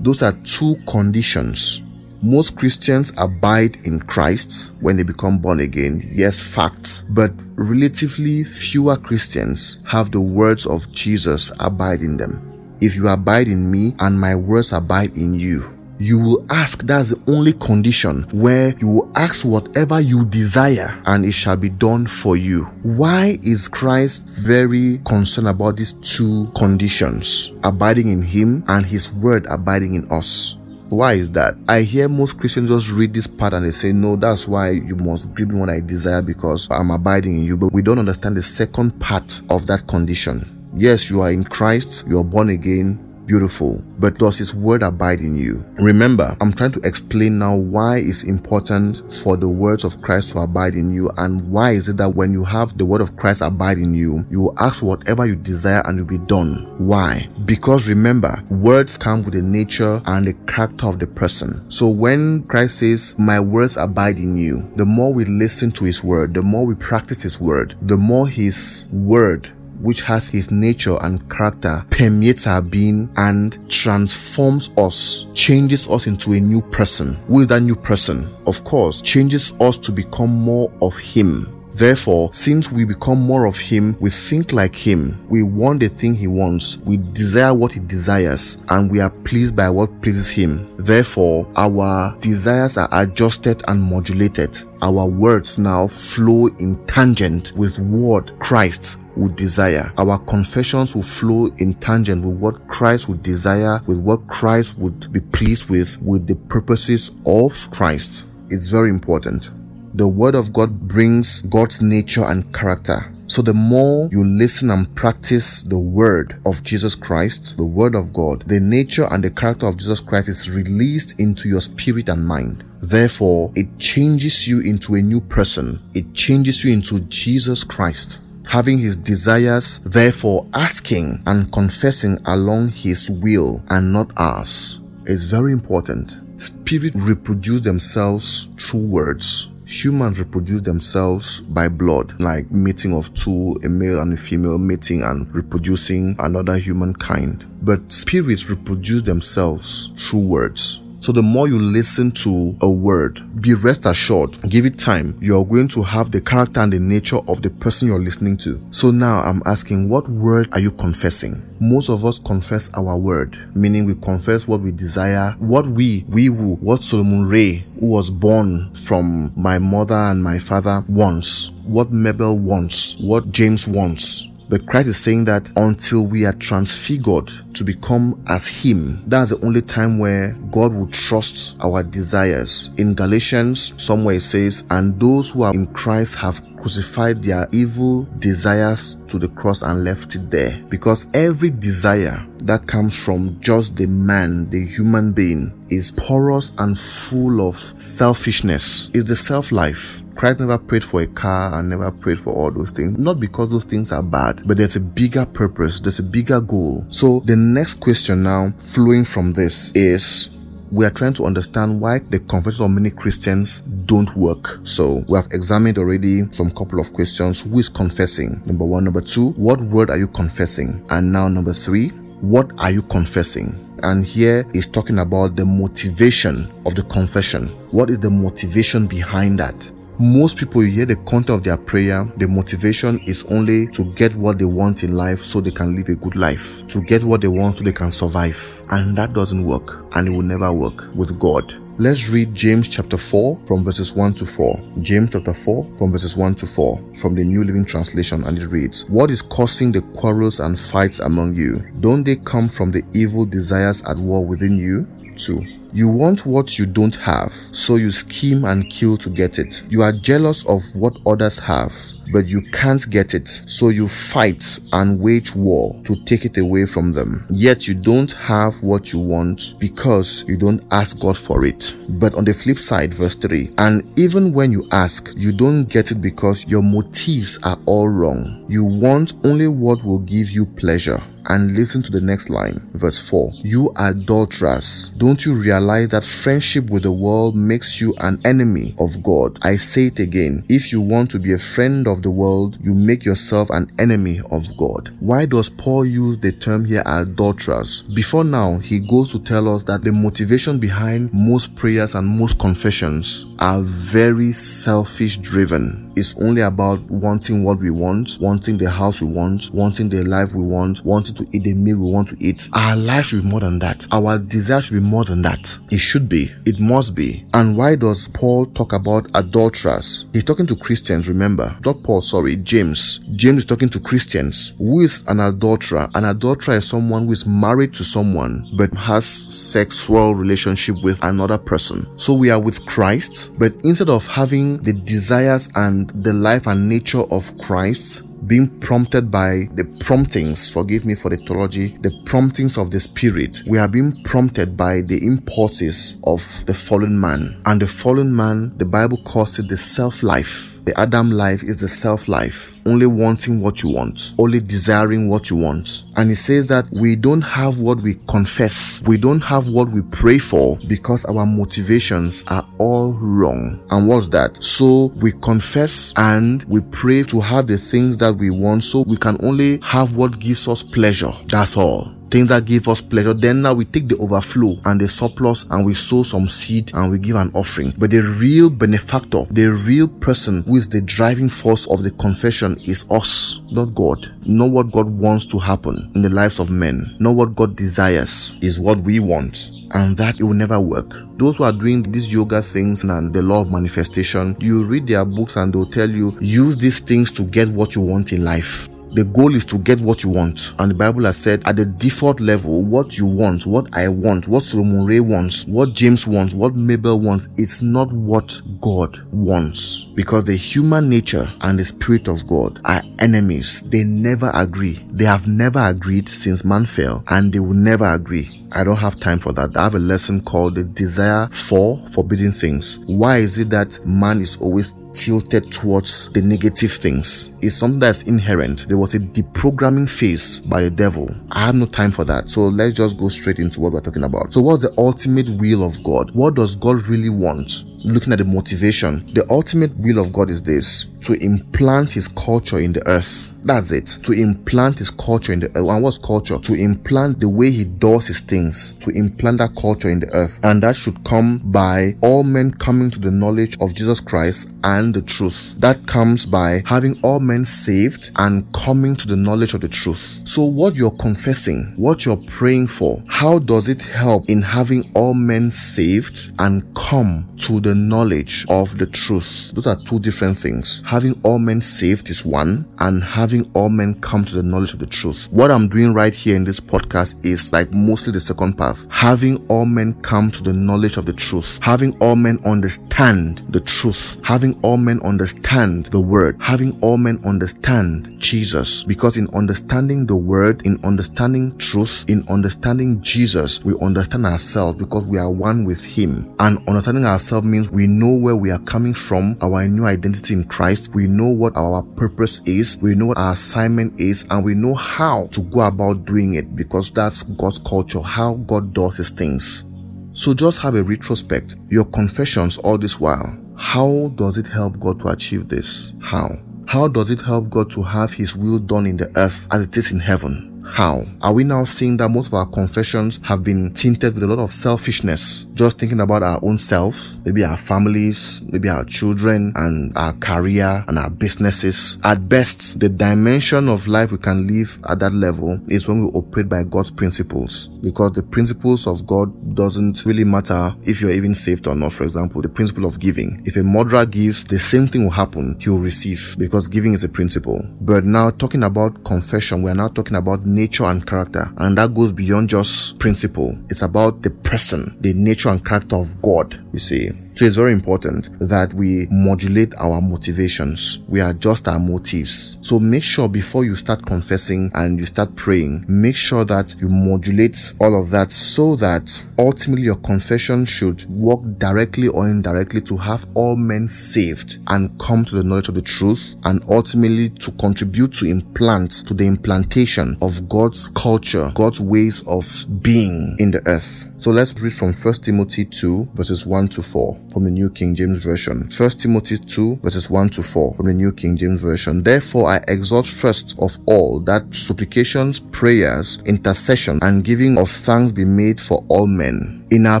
Those 0.00 0.22
are 0.22 0.32
two 0.44 0.76
conditions 0.86 1.80
most 2.24 2.56
Christians 2.56 3.12
abide 3.18 3.76
in 3.84 4.00
Christ 4.00 4.70
when 4.80 4.96
they 4.96 5.02
become 5.02 5.38
born 5.38 5.60
again. 5.60 6.08
Yes, 6.10 6.40
fact. 6.40 7.04
But 7.10 7.32
relatively 7.54 8.44
fewer 8.44 8.96
Christians 8.96 9.78
have 9.84 10.10
the 10.10 10.22
words 10.22 10.64
of 10.64 10.90
Jesus 10.90 11.52
abide 11.60 12.00
in 12.00 12.16
them. 12.16 12.76
If 12.80 12.96
you 12.96 13.08
abide 13.08 13.48
in 13.48 13.70
me 13.70 13.94
and 13.98 14.18
my 14.18 14.34
words 14.34 14.72
abide 14.72 15.16
in 15.16 15.34
you, 15.34 15.70
you 15.98 16.18
will 16.18 16.46
ask 16.50 16.82
that's 16.86 17.10
the 17.10 17.32
only 17.32 17.52
condition 17.52 18.22
where 18.32 18.74
you 18.78 18.88
will 18.88 19.12
ask 19.14 19.44
whatever 19.44 20.00
you 20.00 20.24
desire 20.24 21.00
and 21.06 21.24
it 21.24 21.32
shall 21.32 21.56
be 21.56 21.68
done 21.68 22.04
for 22.04 22.36
you 22.36 22.64
why 22.82 23.38
is 23.42 23.68
christ 23.68 24.26
very 24.26 24.98
concerned 25.06 25.46
about 25.46 25.76
these 25.76 25.92
two 25.92 26.50
conditions 26.56 27.52
abiding 27.62 28.08
in 28.08 28.22
him 28.22 28.64
and 28.66 28.84
his 28.84 29.12
word 29.12 29.46
abiding 29.46 29.94
in 29.94 30.10
us 30.10 30.56
why 30.94 31.14
is 31.14 31.30
that? 31.32 31.54
I 31.68 31.82
hear 31.82 32.08
most 32.08 32.38
Christians 32.38 32.70
just 32.70 32.90
read 32.90 33.12
this 33.12 33.26
part 33.26 33.54
and 33.54 33.66
they 33.66 33.72
say, 33.72 33.92
No, 33.92 34.16
that's 34.16 34.48
why 34.48 34.70
you 34.70 34.96
must 34.96 35.34
give 35.34 35.48
me 35.48 35.56
what 35.60 35.70
I 35.70 35.80
desire 35.80 36.22
because 36.22 36.68
I'm 36.70 36.90
abiding 36.90 37.36
in 37.36 37.44
you. 37.44 37.56
But 37.56 37.72
we 37.72 37.82
don't 37.82 37.98
understand 37.98 38.36
the 38.36 38.42
second 38.42 38.98
part 39.00 39.40
of 39.50 39.66
that 39.66 39.86
condition. 39.86 40.50
Yes, 40.76 41.08
you 41.08 41.20
are 41.20 41.30
in 41.30 41.44
Christ, 41.44 42.04
you 42.08 42.18
are 42.18 42.24
born 42.24 42.48
again, 42.48 42.98
beautiful, 43.26 43.82
but 43.98 44.18
does 44.18 44.38
His 44.38 44.54
word 44.54 44.82
abide 44.82 45.20
in 45.20 45.36
you? 45.36 45.64
Remember, 45.74 46.36
I'm 46.40 46.52
trying 46.52 46.72
to 46.72 46.80
explain 46.80 47.38
now 47.38 47.56
why 47.56 47.98
it's 47.98 48.22
important 48.22 49.14
for 49.16 49.36
the 49.36 49.48
words 49.48 49.84
of 49.84 50.00
Christ 50.02 50.30
to 50.32 50.40
abide 50.40 50.74
in 50.74 50.92
you 50.92 51.10
and 51.16 51.50
why 51.50 51.72
is 51.72 51.88
it 51.88 51.96
that 51.98 52.14
when 52.14 52.32
you 52.32 52.44
have 52.44 52.76
the 52.76 52.84
word 52.84 53.00
of 53.00 53.16
Christ 53.16 53.42
abide 53.42 53.78
in 53.78 53.94
you, 53.94 54.24
you 54.30 54.40
will 54.40 54.54
ask 54.58 54.82
whatever 54.82 55.26
you 55.26 55.36
desire 55.36 55.82
and 55.84 55.98
you'll 55.98 56.06
be 56.06 56.18
done. 56.18 56.66
Why? 56.78 57.28
Because 57.44 57.88
remember, 57.88 58.42
words 58.50 58.96
come 58.96 59.22
with 59.22 59.34
the 59.34 59.42
nature 59.42 60.00
and 60.06 60.26
the 60.26 60.34
character 60.52 60.86
of 60.86 60.98
the 60.98 61.06
person. 61.06 61.68
So 61.70 61.88
when 61.88 62.44
Christ 62.44 62.78
says, 62.78 63.14
My 63.18 63.40
words 63.40 63.76
abide 63.76 64.18
in 64.18 64.36
you, 64.36 64.70
the 64.76 64.84
more 64.84 65.12
we 65.12 65.24
listen 65.24 65.70
to 65.72 65.84
His 65.84 66.02
word, 66.02 66.34
the 66.34 66.42
more 66.42 66.66
we 66.66 66.74
practice 66.74 67.22
His 67.22 67.40
word, 67.40 67.76
the 67.82 67.96
more 67.96 68.28
His 68.28 68.88
word 68.92 69.52
which 69.84 70.02
has 70.02 70.28
his 70.28 70.50
nature 70.50 70.96
and 71.02 71.30
character 71.30 71.84
permeates 71.90 72.46
our 72.46 72.62
being 72.62 73.08
and 73.16 73.58
transforms 73.70 74.70
us, 74.76 75.26
changes 75.34 75.86
us 75.88 76.06
into 76.06 76.32
a 76.32 76.40
new 76.40 76.62
person. 76.62 77.14
Who 77.28 77.40
is 77.40 77.46
that 77.48 77.60
new 77.60 77.76
person? 77.76 78.34
Of 78.46 78.64
course, 78.64 79.00
changes 79.02 79.52
us 79.60 79.78
to 79.78 79.92
become 79.92 80.30
more 80.30 80.72
of 80.80 80.96
him. 80.96 81.54
Therefore, 81.74 82.30
since 82.32 82.70
we 82.70 82.84
become 82.84 83.20
more 83.20 83.46
of 83.46 83.58
Him, 83.58 83.96
we 83.98 84.08
think 84.08 84.52
like 84.52 84.76
Him, 84.76 85.26
we 85.28 85.42
want 85.42 85.80
the 85.80 85.88
thing 85.88 86.14
He 86.14 86.28
wants, 86.28 86.78
we 86.78 86.98
desire 86.98 87.52
what 87.52 87.72
He 87.72 87.80
desires, 87.80 88.58
and 88.68 88.88
we 88.88 89.00
are 89.00 89.10
pleased 89.10 89.56
by 89.56 89.68
what 89.70 90.00
pleases 90.00 90.30
Him. 90.30 90.72
Therefore, 90.76 91.48
our 91.56 92.16
desires 92.20 92.76
are 92.76 92.88
adjusted 92.92 93.60
and 93.66 93.82
modulated. 93.82 94.56
Our 94.82 95.06
words 95.06 95.58
now 95.58 95.88
flow 95.88 96.46
in 96.58 96.76
tangent 96.86 97.50
with 97.56 97.76
what 97.80 98.38
Christ 98.38 98.96
would 99.16 99.36
desire. 99.36 99.92
Our 99.98 100.18
confessions 100.18 100.94
will 100.94 101.02
flow 101.02 101.46
in 101.58 101.74
tangent 101.74 102.24
with 102.24 102.36
what 102.36 102.66
Christ 102.68 103.08
would 103.08 103.22
desire, 103.22 103.80
with 103.86 103.98
what 103.98 104.26
Christ 104.26 104.76
would 104.78 105.12
be 105.12 105.20
pleased 105.20 105.68
with, 105.68 106.00
with 106.02 106.26
the 106.26 106.36
purposes 106.36 107.10
of 107.26 107.70
Christ. 107.70 108.24
It's 108.50 108.68
very 108.68 108.90
important. 108.90 109.50
The 109.94 110.08
Word 110.08 110.34
of 110.34 110.52
God 110.52 110.88
brings 110.88 111.40
God's 111.42 111.80
nature 111.80 112.24
and 112.24 112.52
character. 112.52 113.10
So 113.26 113.40
the 113.40 113.54
more 113.54 114.08
you 114.12 114.22
listen 114.22 114.70
and 114.70 114.94
practice 114.94 115.62
the 115.62 115.78
Word 115.78 116.38
of 116.44 116.62
Jesus 116.62 116.94
Christ, 116.94 117.56
the 117.56 117.64
Word 117.64 117.94
of 117.94 118.12
God, 118.12 118.42
the 118.46 118.60
nature 118.60 119.08
and 119.10 119.24
the 119.24 119.30
character 119.30 119.66
of 119.66 119.78
Jesus 119.78 120.00
Christ 120.00 120.28
is 120.28 120.50
released 120.50 121.18
into 121.18 121.48
your 121.48 121.62
spirit 121.62 122.10
and 122.10 122.26
mind. 122.26 122.64
Therefore, 122.82 123.50
it 123.56 123.78
changes 123.78 124.46
you 124.46 124.60
into 124.60 124.94
a 124.94 125.00
new 125.00 125.22
person. 125.22 125.80
It 125.94 126.12
changes 126.12 126.64
you 126.64 126.72
into 126.72 127.00
Jesus 127.00 127.64
Christ 127.64 128.18
having 128.46 128.78
his 128.78 128.96
desires, 128.96 129.78
therefore 129.80 130.46
asking 130.54 131.22
and 131.26 131.52
confessing 131.52 132.18
along 132.26 132.68
his 132.68 133.10
will 133.10 133.62
and 133.68 133.92
not 133.92 134.10
ours 134.16 134.80
is 135.06 135.24
very 135.24 135.52
important. 135.52 136.12
Spirit 136.40 136.94
reproduce 136.96 137.62
themselves 137.62 138.48
through 138.58 138.86
words. 138.86 139.48
Humans 139.66 140.18
reproduce 140.18 140.62
themselves 140.62 141.40
by 141.40 141.68
blood, 141.68 142.20
like 142.20 142.50
mating 142.50 142.92
of 142.94 143.12
two, 143.14 143.58
a 143.64 143.68
male 143.68 144.00
and 144.00 144.12
a 144.12 144.16
female 144.16 144.58
mating 144.58 145.02
and 145.02 145.32
reproducing 145.34 146.14
another 146.18 146.58
humankind. 146.58 147.46
But 147.62 147.80
spirits 147.90 148.50
reproduce 148.50 149.02
themselves 149.02 149.90
through 149.96 150.26
words. 150.26 150.80
So 151.04 151.12
the 151.12 151.22
more 151.22 151.46
you 151.46 151.58
listen 151.58 152.12
to 152.12 152.56
a 152.62 152.70
word, 152.70 153.42
be 153.42 153.52
rest 153.52 153.84
assured, 153.84 154.40
give 154.48 154.64
it 154.64 154.78
time, 154.78 155.18
you 155.20 155.38
are 155.38 155.44
going 155.44 155.68
to 155.68 155.82
have 155.82 156.10
the 156.10 156.18
character 156.18 156.60
and 156.60 156.72
the 156.72 156.78
nature 156.78 157.18
of 157.28 157.42
the 157.42 157.50
person 157.50 157.88
you're 157.88 157.98
listening 157.98 158.38
to. 158.38 158.58
So 158.70 158.90
now 158.90 159.18
I'm 159.18 159.42
asking, 159.44 159.90
what 159.90 160.08
word 160.08 160.48
are 160.52 160.60
you 160.60 160.70
confessing? 160.70 161.42
Most 161.60 161.90
of 161.90 162.06
us 162.06 162.18
confess 162.18 162.72
our 162.72 162.96
word, 162.96 163.38
meaning 163.54 163.84
we 163.84 163.96
confess 163.96 164.48
what 164.48 164.62
we 164.62 164.72
desire, 164.72 165.32
what 165.40 165.66
we, 165.66 166.06
we 166.08 166.24
who, 166.24 166.54
what 166.54 166.80
Solomon 166.80 167.26
Ray, 167.26 167.66
who 167.80 167.88
was 167.88 168.10
born 168.10 168.72
from 168.72 169.30
my 169.36 169.58
mother 169.58 169.94
and 169.94 170.24
my 170.24 170.38
father 170.38 170.86
wants, 170.88 171.52
what 171.64 171.92
Mabel 171.92 172.38
wants, 172.38 172.96
what 172.98 173.30
James 173.30 173.68
wants, 173.68 174.30
but 174.48 174.66
Christ 174.66 174.88
is 174.88 174.98
saying 174.98 175.24
that 175.24 175.50
until 175.56 176.06
we 176.06 176.24
are 176.26 176.32
transfigured 176.34 177.32
to 177.54 177.64
become 177.64 178.22
as 178.26 178.46
Him, 178.46 179.02
that's 179.06 179.30
the 179.30 179.44
only 179.44 179.62
time 179.62 179.98
where 179.98 180.32
God 180.50 180.72
will 180.72 180.88
trust 180.88 181.56
our 181.60 181.82
desires. 181.82 182.70
In 182.76 182.94
Galatians, 182.94 183.72
somewhere 183.82 184.16
it 184.16 184.22
says, 184.22 184.64
and 184.70 184.98
those 185.00 185.30
who 185.30 185.42
are 185.42 185.54
in 185.54 185.66
Christ 185.68 186.16
have 186.16 186.42
crucified 186.64 187.22
their 187.22 187.46
evil 187.52 188.08
desires 188.20 188.96
to 189.06 189.18
the 189.18 189.28
cross 189.28 189.60
and 189.60 189.84
left 189.84 190.14
it 190.14 190.30
there. 190.30 190.64
Because 190.70 191.06
every 191.12 191.50
desire 191.50 192.26
that 192.38 192.66
comes 192.66 192.96
from 192.96 193.38
just 193.40 193.76
the 193.76 193.86
man, 193.86 194.48
the 194.48 194.64
human 194.64 195.12
being, 195.12 195.52
is 195.68 195.90
porous 195.90 196.52
and 196.56 196.78
full 196.78 197.46
of 197.46 197.58
selfishness. 197.58 198.88
Is 198.94 199.04
the 199.04 199.14
self 199.14 199.52
life. 199.52 200.02
Christ 200.14 200.40
never 200.40 200.56
prayed 200.56 200.84
for 200.84 201.02
a 201.02 201.06
car 201.06 201.52
and 201.58 201.68
never 201.68 201.90
prayed 201.90 202.18
for 202.18 202.32
all 202.32 202.50
those 202.50 202.72
things. 202.72 202.98
Not 202.98 203.20
because 203.20 203.50
those 203.50 203.66
things 203.66 203.92
are 203.92 204.02
bad, 204.02 204.40
but 204.46 204.56
there's 204.56 204.76
a 204.76 204.80
bigger 204.80 205.26
purpose, 205.26 205.80
there's 205.80 205.98
a 205.98 206.02
bigger 206.02 206.40
goal. 206.40 206.86
So 206.88 207.20
the 207.20 207.36
next 207.36 207.80
question 207.80 208.22
now 208.22 208.54
flowing 208.58 209.04
from 209.04 209.34
this 209.34 209.70
is 209.72 210.30
we 210.70 210.84
are 210.84 210.90
trying 210.90 211.14
to 211.14 211.24
understand 211.24 211.80
why 211.80 211.98
the 211.98 212.18
confession 212.20 212.64
of 212.64 212.70
many 212.70 212.90
Christians 212.90 213.60
don't 213.60 214.14
work. 214.16 214.60
So 214.64 215.04
we 215.08 215.16
have 215.16 215.28
examined 215.32 215.78
already 215.78 216.30
some 216.32 216.50
couple 216.50 216.80
of 216.80 216.92
questions. 216.92 217.40
Who 217.40 217.58
is 217.58 217.68
confessing? 217.68 218.42
Number 218.46 218.64
one. 218.64 218.84
Number 218.84 219.00
two, 219.00 219.30
what 219.32 219.60
word 219.60 219.90
are 219.90 219.96
you 219.96 220.08
confessing? 220.08 220.84
And 220.90 221.12
now 221.12 221.28
number 221.28 221.52
three, 221.52 221.88
what 222.20 222.50
are 222.58 222.70
you 222.70 222.82
confessing? 222.82 223.60
And 223.82 224.04
here 224.04 224.46
is 224.54 224.66
talking 224.66 224.98
about 224.98 225.36
the 225.36 225.44
motivation 225.44 226.50
of 226.64 226.74
the 226.74 226.82
confession. 226.84 227.48
What 227.70 227.90
is 227.90 227.98
the 227.98 228.10
motivation 228.10 228.86
behind 228.86 229.38
that? 229.40 229.54
Most 229.98 230.38
people 230.38 230.60
hear 230.62 230.86
the 230.86 230.96
content 230.96 231.30
of 231.30 231.44
their 231.44 231.56
prayer, 231.56 232.04
the 232.16 232.26
motivation 232.26 232.98
is 233.06 233.22
only 233.30 233.68
to 233.68 233.84
get 233.94 234.12
what 234.16 234.40
they 234.40 234.44
want 234.44 234.82
in 234.82 234.96
life 234.96 235.20
so 235.20 235.40
they 235.40 235.52
can 235.52 235.76
live 235.76 235.88
a 235.88 235.94
good 235.94 236.16
life, 236.16 236.66
to 236.66 236.82
get 236.82 237.04
what 237.04 237.20
they 237.20 237.28
want 237.28 237.58
so 237.58 237.62
they 237.62 237.72
can 237.72 237.92
survive. 237.92 238.64
And 238.70 238.98
that 238.98 239.12
doesn't 239.12 239.44
work, 239.44 239.86
and 239.94 240.08
it 240.08 240.10
will 240.10 240.22
never 240.22 240.52
work 240.52 240.92
with 240.96 241.16
God. 241.20 241.54
Let's 241.78 242.08
read 242.08 242.34
James 242.34 242.66
chapter 242.66 242.96
4 242.96 243.38
from 243.46 243.62
verses 243.62 243.92
1 243.92 244.14
to 244.14 244.26
4. 244.26 244.60
James 244.80 245.10
chapter 245.12 245.32
4 245.32 245.76
from 245.78 245.92
verses 245.92 246.16
1 246.16 246.34
to 246.36 246.46
4 246.46 246.82
from 246.96 247.14
the 247.14 247.22
New 247.22 247.44
Living 247.44 247.64
Translation 247.64 248.24
and 248.24 248.36
it 248.36 248.48
reads, 248.48 248.88
What 248.90 249.12
is 249.12 249.22
causing 249.22 249.70
the 249.70 249.82
quarrels 249.94 250.40
and 250.40 250.58
fights 250.58 250.98
among 250.98 251.36
you? 251.36 251.64
Don't 251.78 252.02
they 252.02 252.16
come 252.16 252.48
from 252.48 252.72
the 252.72 252.82
evil 252.94 253.24
desires 253.24 253.80
at 253.84 253.96
war 253.96 254.24
within 254.24 254.58
you? 254.58 254.88
2. 255.16 255.63
You 255.74 255.88
want 255.88 256.24
what 256.24 256.56
you 256.56 256.66
don't 256.66 256.94
have, 256.94 257.32
so 257.32 257.74
you 257.74 257.90
scheme 257.90 258.44
and 258.44 258.70
kill 258.70 258.96
to 258.98 259.10
get 259.10 259.40
it. 259.40 259.64
You 259.68 259.82
are 259.82 259.90
jealous 259.90 260.46
of 260.46 260.62
what 260.72 260.96
others 261.04 261.36
have, 261.40 261.74
but 262.12 262.26
you 262.26 262.42
can't 262.52 262.88
get 262.90 263.14
it, 263.14 263.28
so 263.46 263.68
you 263.68 263.88
fight 263.88 264.58
and 264.72 265.00
wage 265.00 265.34
war 265.34 265.80
to 265.84 265.96
take 266.04 266.24
it 266.24 266.38
away 266.38 266.66
from 266.66 266.92
them. 266.92 267.26
Yet 267.30 267.66
you 267.66 267.74
don't 267.74 268.12
have 268.12 268.62
what 268.62 268.92
you 268.92 268.98
want 268.98 269.58
because 269.58 270.24
you 270.28 270.36
don't 270.36 270.62
ask 270.70 270.98
God 270.98 271.18
for 271.18 271.44
it. 271.44 271.74
But 271.88 272.14
on 272.14 272.24
the 272.24 272.34
flip 272.34 272.58
side, 272.58 272.94
verse 272.94 273.16
3, 273.16 273.52
and 273.58 273.98
even 273.98 274.32
when 274.32 274.52
you 274.52 274.66
ask, 274.70 275.12
you 275.16 275.32
don't 275.32 275.64
get 275.64 275.90
it 275.90 276.00
because 276.00 276.46
your 276.46 276.62
motives 276.62 277.38
are 277.42 277.58
all 277.66 277.88
wrong. 277.88 278.44
You 278.48 278.64
want 278.64 279.14
only 279.24 279.48
what 279.48 279.82
will 279.84 280.00
give 280.00 280.30
you 280.30 280.46
pleasure. 280.46 281.02
And 281.26 281.56
listen 281.56 281.82
to 281.84 281.90
the 281.90 282.02
next 282.02 282.28
line, 282.28 282.68
verse 282.74 282.98
4. 282.98 283.32
You 283.36 283.72
adulterers, 283.76 284.90
don't 284.98 285.24
you 285.24 285.34
realize 285.34 285.88
that 285.88 286.04
friendship 286.04 286.68
with 286.68 286.82
the 286.82 286.92
world 286.92 287.34
makes 287.34 287.80
you 287.80 287.94
an 287.98 288.20
enemy 288.26 288.74
of 288.78 289.02
God? 289.02 289.38
I 289.40 289.56
say 289.56 289.86
it 289.86 290.00
again. 290.00 290.44
If 290.50 290.70
you 290.70 290.82
want 290.82 291.10
to 291.12 291.18
be 291.18 291.32
a 291.32 291.38
friend 291.38 291.88
of 291.88 291.93
the 292.02 292.10
world, 292.10 292.58
you 292.62 292.74
make 292.74 293.04
yourself 293.04 293.50
an 293.50 293.70
enemy 293.78 294.20
of 294.30 294.56
God. 294.56 294.94
Why 295.00 295.26
does 295.26 295.48
Paul 295.48 295.84
use 295.84 296.18
the 296.18 296.32
term 296.32 296.64
here 296.64 296.82
adulterers? 296.86 297.82
Before 297.82 298.24
now, 298.24 298.58
he 298.58 298.80
goes 298.80 299.12
to 299.12 299.18
tell 299.18 299.54
us 299.54 299.64
that 299.64 299.82
the 299.82 299.92
motivation 299.92 300.58
behind 300.58 301.12
most 301.12 301.54
prayers 301.54 301.94
and 301.94 302.06
most 302.06 302.38
confessions 302.38 303.26
are 303.38 303.60
very 303.62 304.32
selfish 304.32 305.18
driven. 305.18 305.83
It's 305.96 306.14
only 306.20 306.42
about 306.42 306.80
wanting 306.90 307.44
what 307.44 307.60
we 307.60 307.70
want, 307.70 308.18
wanting 308.20 308.58
the 308.58 308.70
house 308.70 309.00
we 309.00 309.06
want, 309.06 309.50
wanting 309.52 309.88
the 309.88 310.02
life 310.04 310.32
we 310.32 310.42
want, 310.42 310.84
wanting 310.84 311.14
to 311.16 311.26
eat 311.32 311.44
the 311.44 311.54
meal 311.54 311.76
we 311.76 311.90
want 311.90 312.08
to 312.08 312.16
eat. 312.18 312.48
Our 312.52 312.76
life 312.76 313.06
should 313.06 313.22
be 313.22 313.28
more 313.28 313.40
than 313.40 313.58
that. 313.60 313.86
Our 313.92 314.18
desire 314.18 314.60
should 314.60 314.74
be 314.74 314.80
more 314.80 315.04
than 315.04 315.22
that. 315.22 315.56
It 315.70 315.78
should 315.78 316.08
be. 316.08 316.32
It 316.44 316.58
must 316.58 316.94
be. 316.94 317.24
And 317.32 317.56
why 317.56 317.76
does 317.76 318.08
Paul 318.08 318.46
talk 318.46 318.72
about 318.72 319.06
adulterers? 319.14 320.06
He's 320.12 320.24
talking 320.24 320.46
to 320.48 320.56
Christians, 320.56 321.08
remember. 321.08 321.56
Not 321.64 321.82
Paul, 321.82 322.00
sorry, 322.00 322.36
James. 322.36 322.98
James 323.12 323.38
is 323.38 323.46
talking 323.46 323.68
to 323.70 323.80
Christians. 323.80 324.52
Who 324.58 324.80
is 324.80 325.02
an 325.06 325.20
adulterer? 325.20 325.88
An 325.94 326.04
adulterer 326.04 326.56
is 326.56 326.68
someone 326.68 327.06
who 327.06 327.12
is 327.12 327.26
married 327.26 327.72
to 327.74 327.84
someone 327.84 328.48
but 328.56 328.72
has 328.74 329.06
sexual 329.06 330.14
relationship 330.14 330.76
with 330.82 330.98
another 331.02 331.38
person. 331.38 331.86
So 331.98 332.14
we 332.14 332.30
are 332.30 332.40
with 332.40 332.64
Christ, 332.66 333.30
but 333.38 333.52
instead 333.64 333.90
of 333.90 334.06
having 334.06 334.58
the 334.58 334.72
desires 334.72 335.48
and 335.54 335.83
the 335.94 336.12
life 336.12 336.46
and 336.46 336.68
nature 336.68 337.02
of 337.10 337.36
Christ, 337.38 338.02
being 338.26 338.48
prompted 338.60 339.10
by 339.10 339.48
the 339.54 339.64
promptings, 339.80 340.48
forgive 340.48 340.84
me 340.84 340.94
for 340.94 341.10
the 341.10 341.16
theology, 341.16 341.76
the 341.80 341.90
promptings 342.06 342.56
of 342.56 342.70
the 342.70 342.80
spirit. 342.80 343.38
We 343.46 343.58
are 343.58 343.68
being 343.68 344.02
prompted 344.04 344.56
by 344.56 344.80
the 344.80 345.04
impulses 345.04 345.98
of 346.04 346.44
the 346.46 346.54
fallen 346.54 346.98
man. 346.98 347.40
And 347.44 347.60
the 347.60 347.66
fallen 347.66 348.14
man, 348.14 348.56
the 348.56 348.64
Bible 348.64 348.98
calls 349.04 349.38
it 349.38 349.48
the 349.48 349.58
self 349.58 350.02
life. 350.02 350.53
The 350.64 350.78
Adam 350.80 351.10
life 351.10 351.42
is 351.42 351.58
the 351.58 351.68
self 351.68 352.08
life, 352.08 352.56
only 352.64 352.86
wanting 352.86 353.42
what 353.42 353.62
you 353.62 353.68
want, 353.68 354.14
only 354.18 354.40
desiring 354.40 355.08
what 355.10 355.28
you 355.28 355.36
want. 355.36 355.84
And 355.96 356.08
he 356.08 356.14
says 356.14 356.46
that 356.46 356.66
we 356.72 356.96
don't 356.96 357.20
have 357.20 357.58
what 357.58 357.82
we 357.82 358.00
confess, 358.08 358.80
we 358.86 358.96
don't 358.96 359.20
have 359.20 359.46
what 359.46 359.68
we 359.68 359.82
pray 359.82 360.16
for 360.16 360.58
because 360.66 361.04
our 361.04 361.26
motivations 361.26 362.24
are 362.28 362.46
all 362.58 362.94
wrong. 362.94 363.62
And 363.70 363.86
what's 363.86 364.08
that? 364.08 364.42
So 364.42 364.86
we 364.96 365.12
confess 365.12 365.92
and 365.96 366.42
we 366.44 366.60
pray 366.60 367.02
to 367.04 367.20
have 367.20 367.46
the 367.46 367.58
things 367.58 367.98
that 367.98 368.16
we 368.16 368.30
want 368.30 368.64
so 368.64 368.84
we 368.86 368.96
can 368.96 369.18
only 369.22 369.60
have 369.60 369.96
what 369.96 370.18
gives 370.18 370.48
us 370.48 370.62
pleasure. 370.62 371.12
That's 371.26 371.58
all 371.58 371.93
things 372.14 372.28
that 372.28 372.44
give 372.44 372.68
us 372.68 372.80
pleasure. 372.80 373.12
Then 373.12 373.42
now 373.42 373.54
we 373.54 373.64
take 373.64 373.88
the 373.88 373.96
overflow 373.96 374.56
and 374.66 374.80
the 374.80 374.86
surplus 374.86 375.46
and 375.50 375.66
we 375.66 375.74
sow 375.74 376.04
some 376.04 376.28
seed 376.28 376.70
and 376.72 376.92
we 376.92 377.00
give 377.00 377.16
an 377.16 377.32
offering. 377.34 377.74
But 377.76 377.90
the 377.90 378.02
real 378.02 378.50
benefactor, 378.50 379.24
the 379.32 379.48
real 379.48 379.88
person 379.88 380.44
who 380.44 380.54
is 380.54 380.68
the 380.68 380.80
driving 380.80 381.28
force 381.28 381.66
of 381.66 381.82
the 381.82 381.90
confession 381.90 382.60
is 382.60 382.86
us, 382.88 383.42
not 383.50 383.74
God. 383.74 384.14
Not 384.26 384.52
what 384.52 384.70
God 384.70 384.86
wants 384.86 385.26
to 385.26 385.40
happen 385.40 385.90
in 385.96 386.02
the 386.02 386.08
lives 386.08 386.38
of 386.38 386.50
men. 386.50 386.94
Not 387.00 387.16
what 387.16 387.34
God 387.34 387.56
desires 387.56 388.36
is 388.40 388.60
what 388.60 388.78
we 388.82 389.00
want 389.00 389.50
and 389.72 389.96
that 389.96 390.20
it 390.20 390.22
will 390.22 390.34
never 390.34 390.60
work. 390.60 390.94
Those 391.18 391.38
who 391.38 391.42
are 391.42 391.52
doing 391.52 391.82
these 391.82 392.12
yoga 392.12 392.42
things 392.42 392.84
and 392.84 393.12
the 393.12 393.22
law 393.22 393.40
of 393.40 393.50
manifestation, 393.50 394.36
you 394.38 394.62
read 394.62 394.86
their 394.86 395.04
books 395.04 395.34
and 395.34 395.52
they'll 395.52 395.66
tell 395.66 395.90
you 395.90 396.16
use 396.20 396.56
these 396.56 396.78
things 396.78 397.10
to 397.10 397.24
get 397.24 397.48
what 397.48 397.74
you 397.74 397.80
want 397.80 398.12
in 398.12 398.22
life 398.22 398.68
The 398.94 399.04
goal 399.04 399.34
is 399.34 399.44
to 399.46 399.58
get 399.58 399.80
what 399.80 400.04
you 400.04 400.10
want. 400.10 400.52
And 400.60 400.70
the 400.70 400.74
Bible 400.74 401.04
has 401.04 401.16
said 401.16 401.42
at 401.46 401.56
the 401.56 401.66
default 401.66 402.20
level, 402.20 402.62
what 402.62 402.96
you 402.96 403.06
want, 403.06 403.44
what 403.44 403.66
I 403.72 403.88
want, 403.88 404.28
what 404.28 404.44
Solomon 404.44 404.86
Ray 404.86 405.00
wants, 405.00 405.44
what 405.46 405.72
James 405.72 406.06
wants, 406.06 406.32
what 406.32 406.54
Mabel 406.54 407.00
wants, 407.00 407.28
it's 407.36 407.60
not 407.60 407.90
what 407.90 408.40
God 408.60 409.04
wants. 409.12 409.86
Because 409.94 410.24
the 410.24 410.36
human 410.36 410.88
nature 410.88 411.28
and 411.40 411.58
the 411.58 411.64
spirit 411.64 412.06
of 412.06 412.24
God 412.28 412.60
are 412.64 412.84
enemies. 413.00 413.62
They 413.62 413.82
never 413.82 414.30
agree. 414.32 414.84
They 414.90 415.06
have 415.06 415.26
never 415.26 415.58
agreed 415.58 416.08
since 416.08 416.44
man 416.44 416.64
fell 416.64 417.02
and 417.08 417.32
they 417.32 417.40
will 417.40 417.54
never 417.54 417.86
agree. 417.86 418.43
I 418.56 418.62
don't 418.62 418.76
have 418.76 419.00
time 419.00 419.18
for 419.18 419.32
that. 419.32 419.56
I 419.56 419.64
have 419.64 419.74
a 419.74 419.80
lesson 419.80 420.20
called 420.20 420.54
the 420.54 420.62
desire 420.62 421.28
for 421.32 421.84
forbidden 421.88 422.30
things. 422.30 422.78
Why 422.86 423.16
is 423.16 423.36
it 423.36 423.50
that 423.50 423.84
man 423.84 424.20
is 424.20 424.36
always 424.36 424.76
tilted 424.92 425.50
towards 425.50 426.08
the 426.10 426.22
negative 426.22 426.70
things? 426.70 427.32
It's 427.42 427.56
something 427.56 427.80
that's 427.80 428.02
inherent. 428.02 428.68
There 428.68 428.78
was 428.78 428.94
a 428.94 429.00
deprogramming 429.00 429.90
phase 429.90 430.38
by 430.38 430.62
the 430.62 430.70
devil. 430.70 431.12
I 431.32 431.46
have 431.46 431.56
no 431.56 431.66
time 431.66 431.90
for 431.90 432.04
that. 432.04 432.28
So 432.28 432.42
let's 432.42 432.74
just 432.74 432.96
go 432.96 433.08
straight 433.08 433.40
into 433.40 433.58
what 433.58 433.72
we're 433.72 433.80
talking 433.80 434.04
about. 434.04 434.32
So 434.32 434.40
what's 434.40 434.62
the 434.62 434.72
ultimate 434.78 435.30
will 435.30 435.64
of 435.64 435.82
God? 435.82 436.12
What 436.12 436.36
does 436.36 436.54
God 436.54 436.86
really 436.86 437.10
want? 437.10 437.64
Looking 437.84 438.14
at 438.14 438.18
the 438.18 438.24
motivation, 438.24 439.12
the 439.12 439.30
ultimate 439.30 439.76
will 439.76 439.98
of 439.98 440.10
God 440.10 440.30
is 440.30 440.42
this 440.42 440.88
to 441.02 441.12
implant 441.22 441.92
his 441.92 442.08
culture 442.08 442.58
in 442.58 442.72
the 442.72 442.86
earth. 442.88 443.30
That's 443.44 443.70
it. 443.72 443.98
To 444.04 444.12
implant 444.12 444.78
his 444.78 444.90
culture 444.90 445.34
in 445.34 445.40
the 445.40 445.48
earth. 445.50 445.68
And 445.68 445.82
what's 445.82 445.98
culture? 445.98 446.38
To 446.38 446.54
implant 446.54 447.20
the 447.20 447.28
way 447.28 447.50
he 447.50 447.64
does 447.64 448.06
his 448.06 448.22
things. 448.22 448.72
To 448.74 448.90
implant 448.90 449.36
that 449.36 449.54
culture 449.54 449.90
in 449.90 450.00
the 450.00 450.08
earth. 450.14 450.40
And 450.42 450.62
that 450.62 450.76
should 450.76 451.04
come 451.04 451.42
by 451.44 451.94
all 452.00 452.22
men 452.22 452.52
coming 452.54 452.90
to 452.90 452.98
the 452.98 453.10
knowledge 453.10 453.58
of 453.60 453.74
Jesus 453.74 454.00
Christ 454.00 454.50
and 454.64 454.94
the 454.94 455.02
truth. 455.02 455.52
That 455.58 455.86
comes 455.86 456.24
by 456.24 456.62
having 456.64 456.98
all 457.02 457.20
men 457.20 457.44
saved 457.44 458.10
and 458.16 458.50
coming 458.54 458.96
to 458.96 459.06
the 459.06 459.16
knowledge 459.16 459.52
of 459.52 459.60
the 459.60 459.68
truth. 459.68 460.22
So 460.24 460.42
what 460.42 460.74
you're 460.74 460.90
confessing, 460.92 461.74
what 461.76 462.06
you're 462.06 462.16
praying 462.16 462.68
for, 462.68 463.02
how 463.08 463.40
does 463.40 463.68
it 463.68 463.82
help 463.82 464.30
in 464.30 464.40
having 464.40 464.90
all 464.94 465.12
men 465.12 465.52
saved 465.52 466.32
and 466.38 466.74
come 466.74 467.28
to 467.40 467.60
the 467.60 467.73
knowledge 467.74 468.46
of 468.48 468.78
the 468.78 468.86
truth? 468.86 469.52
Those 469.54 469.66
are 469.66 469.82
two 469.84 469.98
different 469.98 470.38
things 470.38 470.82
having 470.94 471.18
all 471.24 471.38
men 471.38 471.60
saved 471.60 472.08
is 472.08 472.24
one, 472.24 472.66
and 472.78 473.02
having 473.02 473.50
all 473.54 473.68
men 473.68 474.00
come 474.00 474.24
to 474.24 474.34
the 474.34 474.42
knowledge 474.42 474.72
of 474.72 474.78
the 474.78 474.86
truth. 474.86 475.28
What 475.30 475.50
I'm 475.50 475.68
doing 475.68 475.92
right 475.92 476.14
here 476.14 476.36
in 476.36 476.44
this 476.44 476.60
podcast 476.60 477.24
is 477.24 477.52
like 477.52 477.72
mostly 477.72 478.12
the 478.12 478.20
second 478.20 478.56
path. 478.56 478.86
Having 478.90 479.44
all 479.48 479.66
men 479.66 479.94
come 480.02 480.30
to 480.30 480.42
the 480.42 480.52
knowledge 480.52 480.96
of 480.96 481.06
the 481.06 481.12
truth. 481.12 481.58
Having 481.62 481.96
all 482.00 482.16
men 482.16 482.38
understand 482.44 483.42
the 483.50 483.60
truth. 483.60 484.16
Having 484.22 484.60
all 484.62 484.76
men 484.76 485.00
understand 485.02 485.86
the 485.86 486.00
word. 486.00 486.36
Having 486.40 486.78
all 486.80 486.96
men 486.96 487.20
understand 487.24 488.14
Jesus. 488.20 488.82
Because 488.84 489.16
in 489.16 489.28
understanding 489.34 490.06
the 490.06 490.16
word, 490.16 490.64
in 490.64 490.78
understanding 490.84 491.56
truth, 491.58 492.04
in 492.08 492.24
understanding 492.28 493.00
Jesus, 493.02 493.64
we 493.64 493.74
understand 493.80 494.26
ourselves 494.26 494.76
because 494.76 495.04
we 495.06 495.18
are 495.18 495.30
one 495.30 495.64
with 495.64 495.84
Him. 495.84 496.34
And 496.38 496.58
understanding 496.68 497.04
ourselves 497.04 497.46
means 497.46 497.63
we 497.70 497.86
know 497.86 498.14
where 498.14 498.36
we 498.36 498.50
are 498.50 498.58
coming 498.60 498.94
from, 498.94 499.36
our 499.40 499.66
new 499.68 499.86
identity 499.86 500.34
in 500.34 500.44
Christ 500.44 500.94
we 500.94 501.06
know 501.06 501.28
what 501.28 501.56
our 501.56 501.82
purpose 501.82 502.40
is, 502.46 502.76
we 502.78 502.94
know 502.94 503.06
what 503.06 503.18
our 503.18 503.32
assignment 503.32 504.00
is, 504.00 504.26
and 504.30 504.44
we 504.44 504.54
know 504.54 504.74
how 504.74 505.28
to 505.32 505.42
go 505.42 505.60
about 505.60 506.04
doing 506.04 506.34
it 506.34 506.54
because 506.56 506.90
that's 506.90 507.22
God's 507.22 507.58
culture, 507.58 508.00
how 508.00 508.34
God 508.34 508.72
does 508.72 508.98
his 508.98 509.10
things. 509.10 509.64
So 510.12 510.34
just 510.34 510.60
have 510.60 510.76
a 510.76 510.82
retrospect, 510.82 511.56
your 511.68 511.84
confessions 511.86 512.58
all 512.58 512.78
this 512.78 513.00
while. 513.00 513.36
How 513.56 514.12
does 514.14 514.38
it 514.38 514.46
help 514.46 514.78
God 514.78 515.00
to 515.00 515.08
achieve 515.08 515.48
this? 515.48 515.92
How? 516.00 516.38
How 516.66 516.88
does 516.88 517.10
it 517.10 517.20
help 517.20 517.50
God 517.50 517.70
to 517.72 517.82
have 517.82 518.12
his 518.12 518.34
will 518.34 518.58
done 518.58 518.86
in 518.86 518.96
the 518.96 519.10
earth 519.18 519.46
as 519.50 519.66
it 519.66 519.76
is 519.76 519.92
in 519.92 520.00
heaven? 520.00 520.62
How? 520.66 521.06
Are 521.20 521.32
we 521.32 521.44
now 521.44 521.64
seeing 521.64 521.98
that 521.98 522.08
most 522.08 522.28
of 522.28 522.34
our 522.34 522.46
confessions 522.46 523.20
have 523.22 523.44
been 523.44 523.72
tinted 523.74 524.14
with 524.14 524.24
a 524.24 524.26
lot 524.26 524.38
of 524.38 524.52
selfishness? 524.52 525.46
Just 525.54 525.78
thinking 525.78 526.00
about 526.00 526.22
our 526.22 526.38
own 526.42 526.58
self, 526.58 527.16
maybe 527.24 527.44
our 527.44 527.56
families, 527.56 528.42
maybe 528.42 528.68
our 528.68 528.84
children 528.84 529.52
and 529.56 529.96
our 529.96 530.12
career 530.14 530.84
and 530.86 530.98
our 530.98 531.10
businesses. 531.10 531.98
At 532.04 532.28
best, 532.28 532.80
the 532.80 532.88
dimension 532.88 533.68
of 533.68 533.86
life 533.86 534.12
we 534.12 534.18
can 534.18 534.46
live 534.46 534.78
at 534.88 534.98
that 534.98 535.12
level 535.12 535.60
is 535.68 535.88
when 535.88 536.04
we 536.04 536.10
operate 536.12 536.48
by 536.48 536.64
God's 536.64 536.90
principles. 536.90 537.68
Because 537.80 538.12
the 538.12 538.22
principles 538.22 538.86
of 538.86 539.06
God 539.06 539.54
doesn't 539.54 540.04
really 540.04 540.24
matter 540.24 540.74
if 540.82 541.00
you're 541.00 541.12
even 541.12 541.34
saved 541.34 541.66
or 541.66 541.74
not. 541.74 541.92
For 541.92 542.04
example, 542.04 542.42
the 542.42 542.48
principle 542.48 542.84
of 542.84 543.00
giving. 543.00 543.42
If 543.46 543.56
a 543.56 543.62
murderer 543.62 544.06
gives, 544.06 544.44
the 544.44 544.58
same 544.58 544.86
thing 544.86 545.04
will 545.04 545.10
happen. 545.10 545.56
He 545.60 545.70
will 545.70 545.78
receive 545.78 546.36
because 546.38 546.68
giving 546.68 546.94
is 546.94 547.04
a 547.04 547.08
principle. 547.08 547.64
But 547.80 548.04
now 548.04 548.30
talking 548.30 548.64
about 548.64 549.04
confession, 549.04 549.62
we 549.62 549.70
are 549.70 549.74
now 549.74 549.88
talking 549.88 550.16
about 550.16 550.44
nature 550.44 550.74
nature 550.74 550.90
and 550.90 551.06
character. 551.06 551.52
And 551.58 551.78
that 551.78 551.94
goes 551.94 552.12
beyond 552.12 552.48
just 552.50 552.98
principle. 552.98 553.56
It's 553.68 553.82
about 553.82 554.22
the 554.22 554.30
person, 554.30 554.96
the 555.00 555.12
nature 555.12 555.43
and 555.50 555.64
character 555.64 555.96
of 555.96 556.20
God, 556.22 556.62
you 556.72 556.78
see. 556.78 557.10
So 557.36 557.44
it's 557.44 557.56
very 557.56 557.72
important 557.72 558.28
that 558.38 558.72
we 558.72 559.08
modulate 559.10 559.74
our 559.78 560.00
motivations. 560.00 561.00
We 561.08 561.20
adjust 561.20 561.66
our 561.66 561.80
motives. 561.80 562.56
So 562.60 562.78
make 562.78 563.02
sure 563.02 563.28
before 563.28 563.64
you 563.64 563.74
start 563.74 564.06
confessing 564.06 564.70
and 564.72 565.00
you 565.00 565.06
start 565.06 565.34
praying, 565.34 565.84
make 565.88 566.14
sure 566.14 566.44
that 566.44 566.76
you 566.78 566.88
modulate 566.88 567.74
all 567.80 568.00
of 568.00 568.10
that 568.10 568.30
so 568.30 568.76
that 568.76 569.24
ultimately 569.36 569.84
your 569.84 569.96
confession 569.96 570.64
should 570.64 571.10
work 571.10 571.40
directly 571.58 572.06
or 572.06 572.28
indirectly 572.28 572.80
to 572.82 572.96
have 572.98 573.26
all 573.34 573.56
men 573.56 573.88
saved 573.88 574.58
and 574.68 574.96
come 575.00 575.24
to 575.24 575.34
the 575.34 575.42
knowledge 575.42 575.68
of 575.68 575.74
the 575.74 575.82
truth 575.82 576.36
and 576.44 576.62
ultimately 576.70 577.30
to 577.30 577.50
contribute 577.52 578.12
to 578.12 578.26
implant 578.26 578.92
to 579.08 579.12
the 579.12 579.26
implantation 579.26 580.16
of 580.22 580.48
God's 580.48 580.88
culture, 580.90 581.50
God's 581.56 581.80
ways 581.80 582.22
of 582.28 582.64
being 582.80 583.34
in 583.40 583.50
the 583.50 583.66
earth. 583.66 584.04
So 584.18 584.30
let's 584.30 584.58
read 584.60 584.72
from 584.72 584.94
1 584.94 585.14
Timothy 585.14 585.64
2 585.64 586.10
verses 586.14 586.46
1 586.46 586.68
to 586.68 586.82
4 586.82 587.23
from 587.34 587.44
the 587.44 587.50
New 587.50 587.68
King 587.68 587.94
James 587.96 588.24
Version. 588.24 588.70
1 588.74 588.90
Timothy 588.90 589.36
2 589.36 589.80
verses 589.82 590.08
1 590.08 590.28
to 590.30 590.42
4 590.42 590.74
from 590.74 590.86
the 590.86 590.94
New 590.94 591.12
King 591.12 591.36
James 591.36 591.60
Version. 591.60 592.02
Therefore 592.02 592.48
I 592.48 592.64
exhort 592.68 593.06
first 593.06 593.56
of 593.58 593.76
all 593.86 594.20
that 594.20 594.44
supplications, 594.54 595.40
prayers, 595.40 596.22
intercession, 596.24 597.00
and 597.02 597.24
giving 597.24 597.58
of 597.58 597.68
thanks 597.70 598.12
be 598.12 598.24
made 598.24 598.60
for 598.60 598.84
all 598.88 599.08
men. 599.08 599.66
In 599.70 599.84
our 599.84 600.00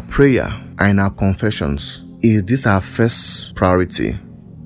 prayer 0.00 0.46
and 0.78 0.90
in 0.90 0.98
our 1.00 1.10
confessions, 1.10 2.04
is 2.22 2.44
this 2.44 2.66
our 2.66 2.80
first 2.80 3.54
priority? 3.56 4.16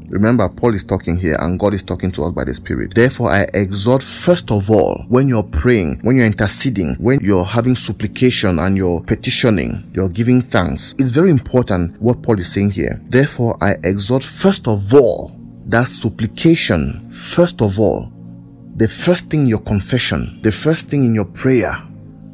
Remember, 0.09 0.49
Paul 0.49 0.75
is 0.75 0.85
talking 0.85 1.19
here 1.19 1.37
and 1.41 1.59
God 1.59 1.75
is 1.75 1.83
talking 1.83 2.11
to 2.13 2.25
us 2.25 2.33
by 2.33 2.45
the 2.45 2.55
Spirit. 2.55 2.95
Therefore, 2.95 3.31
I 3.31 3.47
exhort 3.53 4.03
first 4.03 4.51
of 4.51 4.71
all, 4.71 5.05
when 5.09 5.29
you're 5.29 5.43
praying, 5.43 6.01
when 6.01 6.17
you're 6.17 6.27
interceding, 6.27 6.95
when 6.95 7.21
you're 7.21 7.45
having 7.45 7.77
supplication 7.77 8.59
and 8.59 8.77
you're 8.77 9.03
petitioning, 9.03 9.91
you're 9.95 10.09
giving 10.09 10.41
thanks, 10.41 10.95
it's 10.99 11.11
very 11.11 11.31
important 11.31 12.01
what 12.01 12.23
Paul 12.23 12.39
is 12.39 12.51
saying 12.53 12.71
here. 12.71 13.01
Therefore, 13.09 13.59
I 13.61 13.73
exhort 13.85 14.25
first 14.25 14.67
of 14.67 14.95
all 14.95 15.33
that 15.67 15.89
supplication, 15.89 17.11
first 17.11 17.61
of 17.61 17.79
all, 17.79 18.11
the 18.77 18.89
first 18.89 19.29
thing 19.29 19.41
in 19.43 19.49
your 19.49 19.61
confession, 19.61 20.41
the 20.43 20.53
first 20.53 20.89
thing 20.89 21.05
in 21.05 21.15
your 21.15 21.27
prayer, 21.27 21.83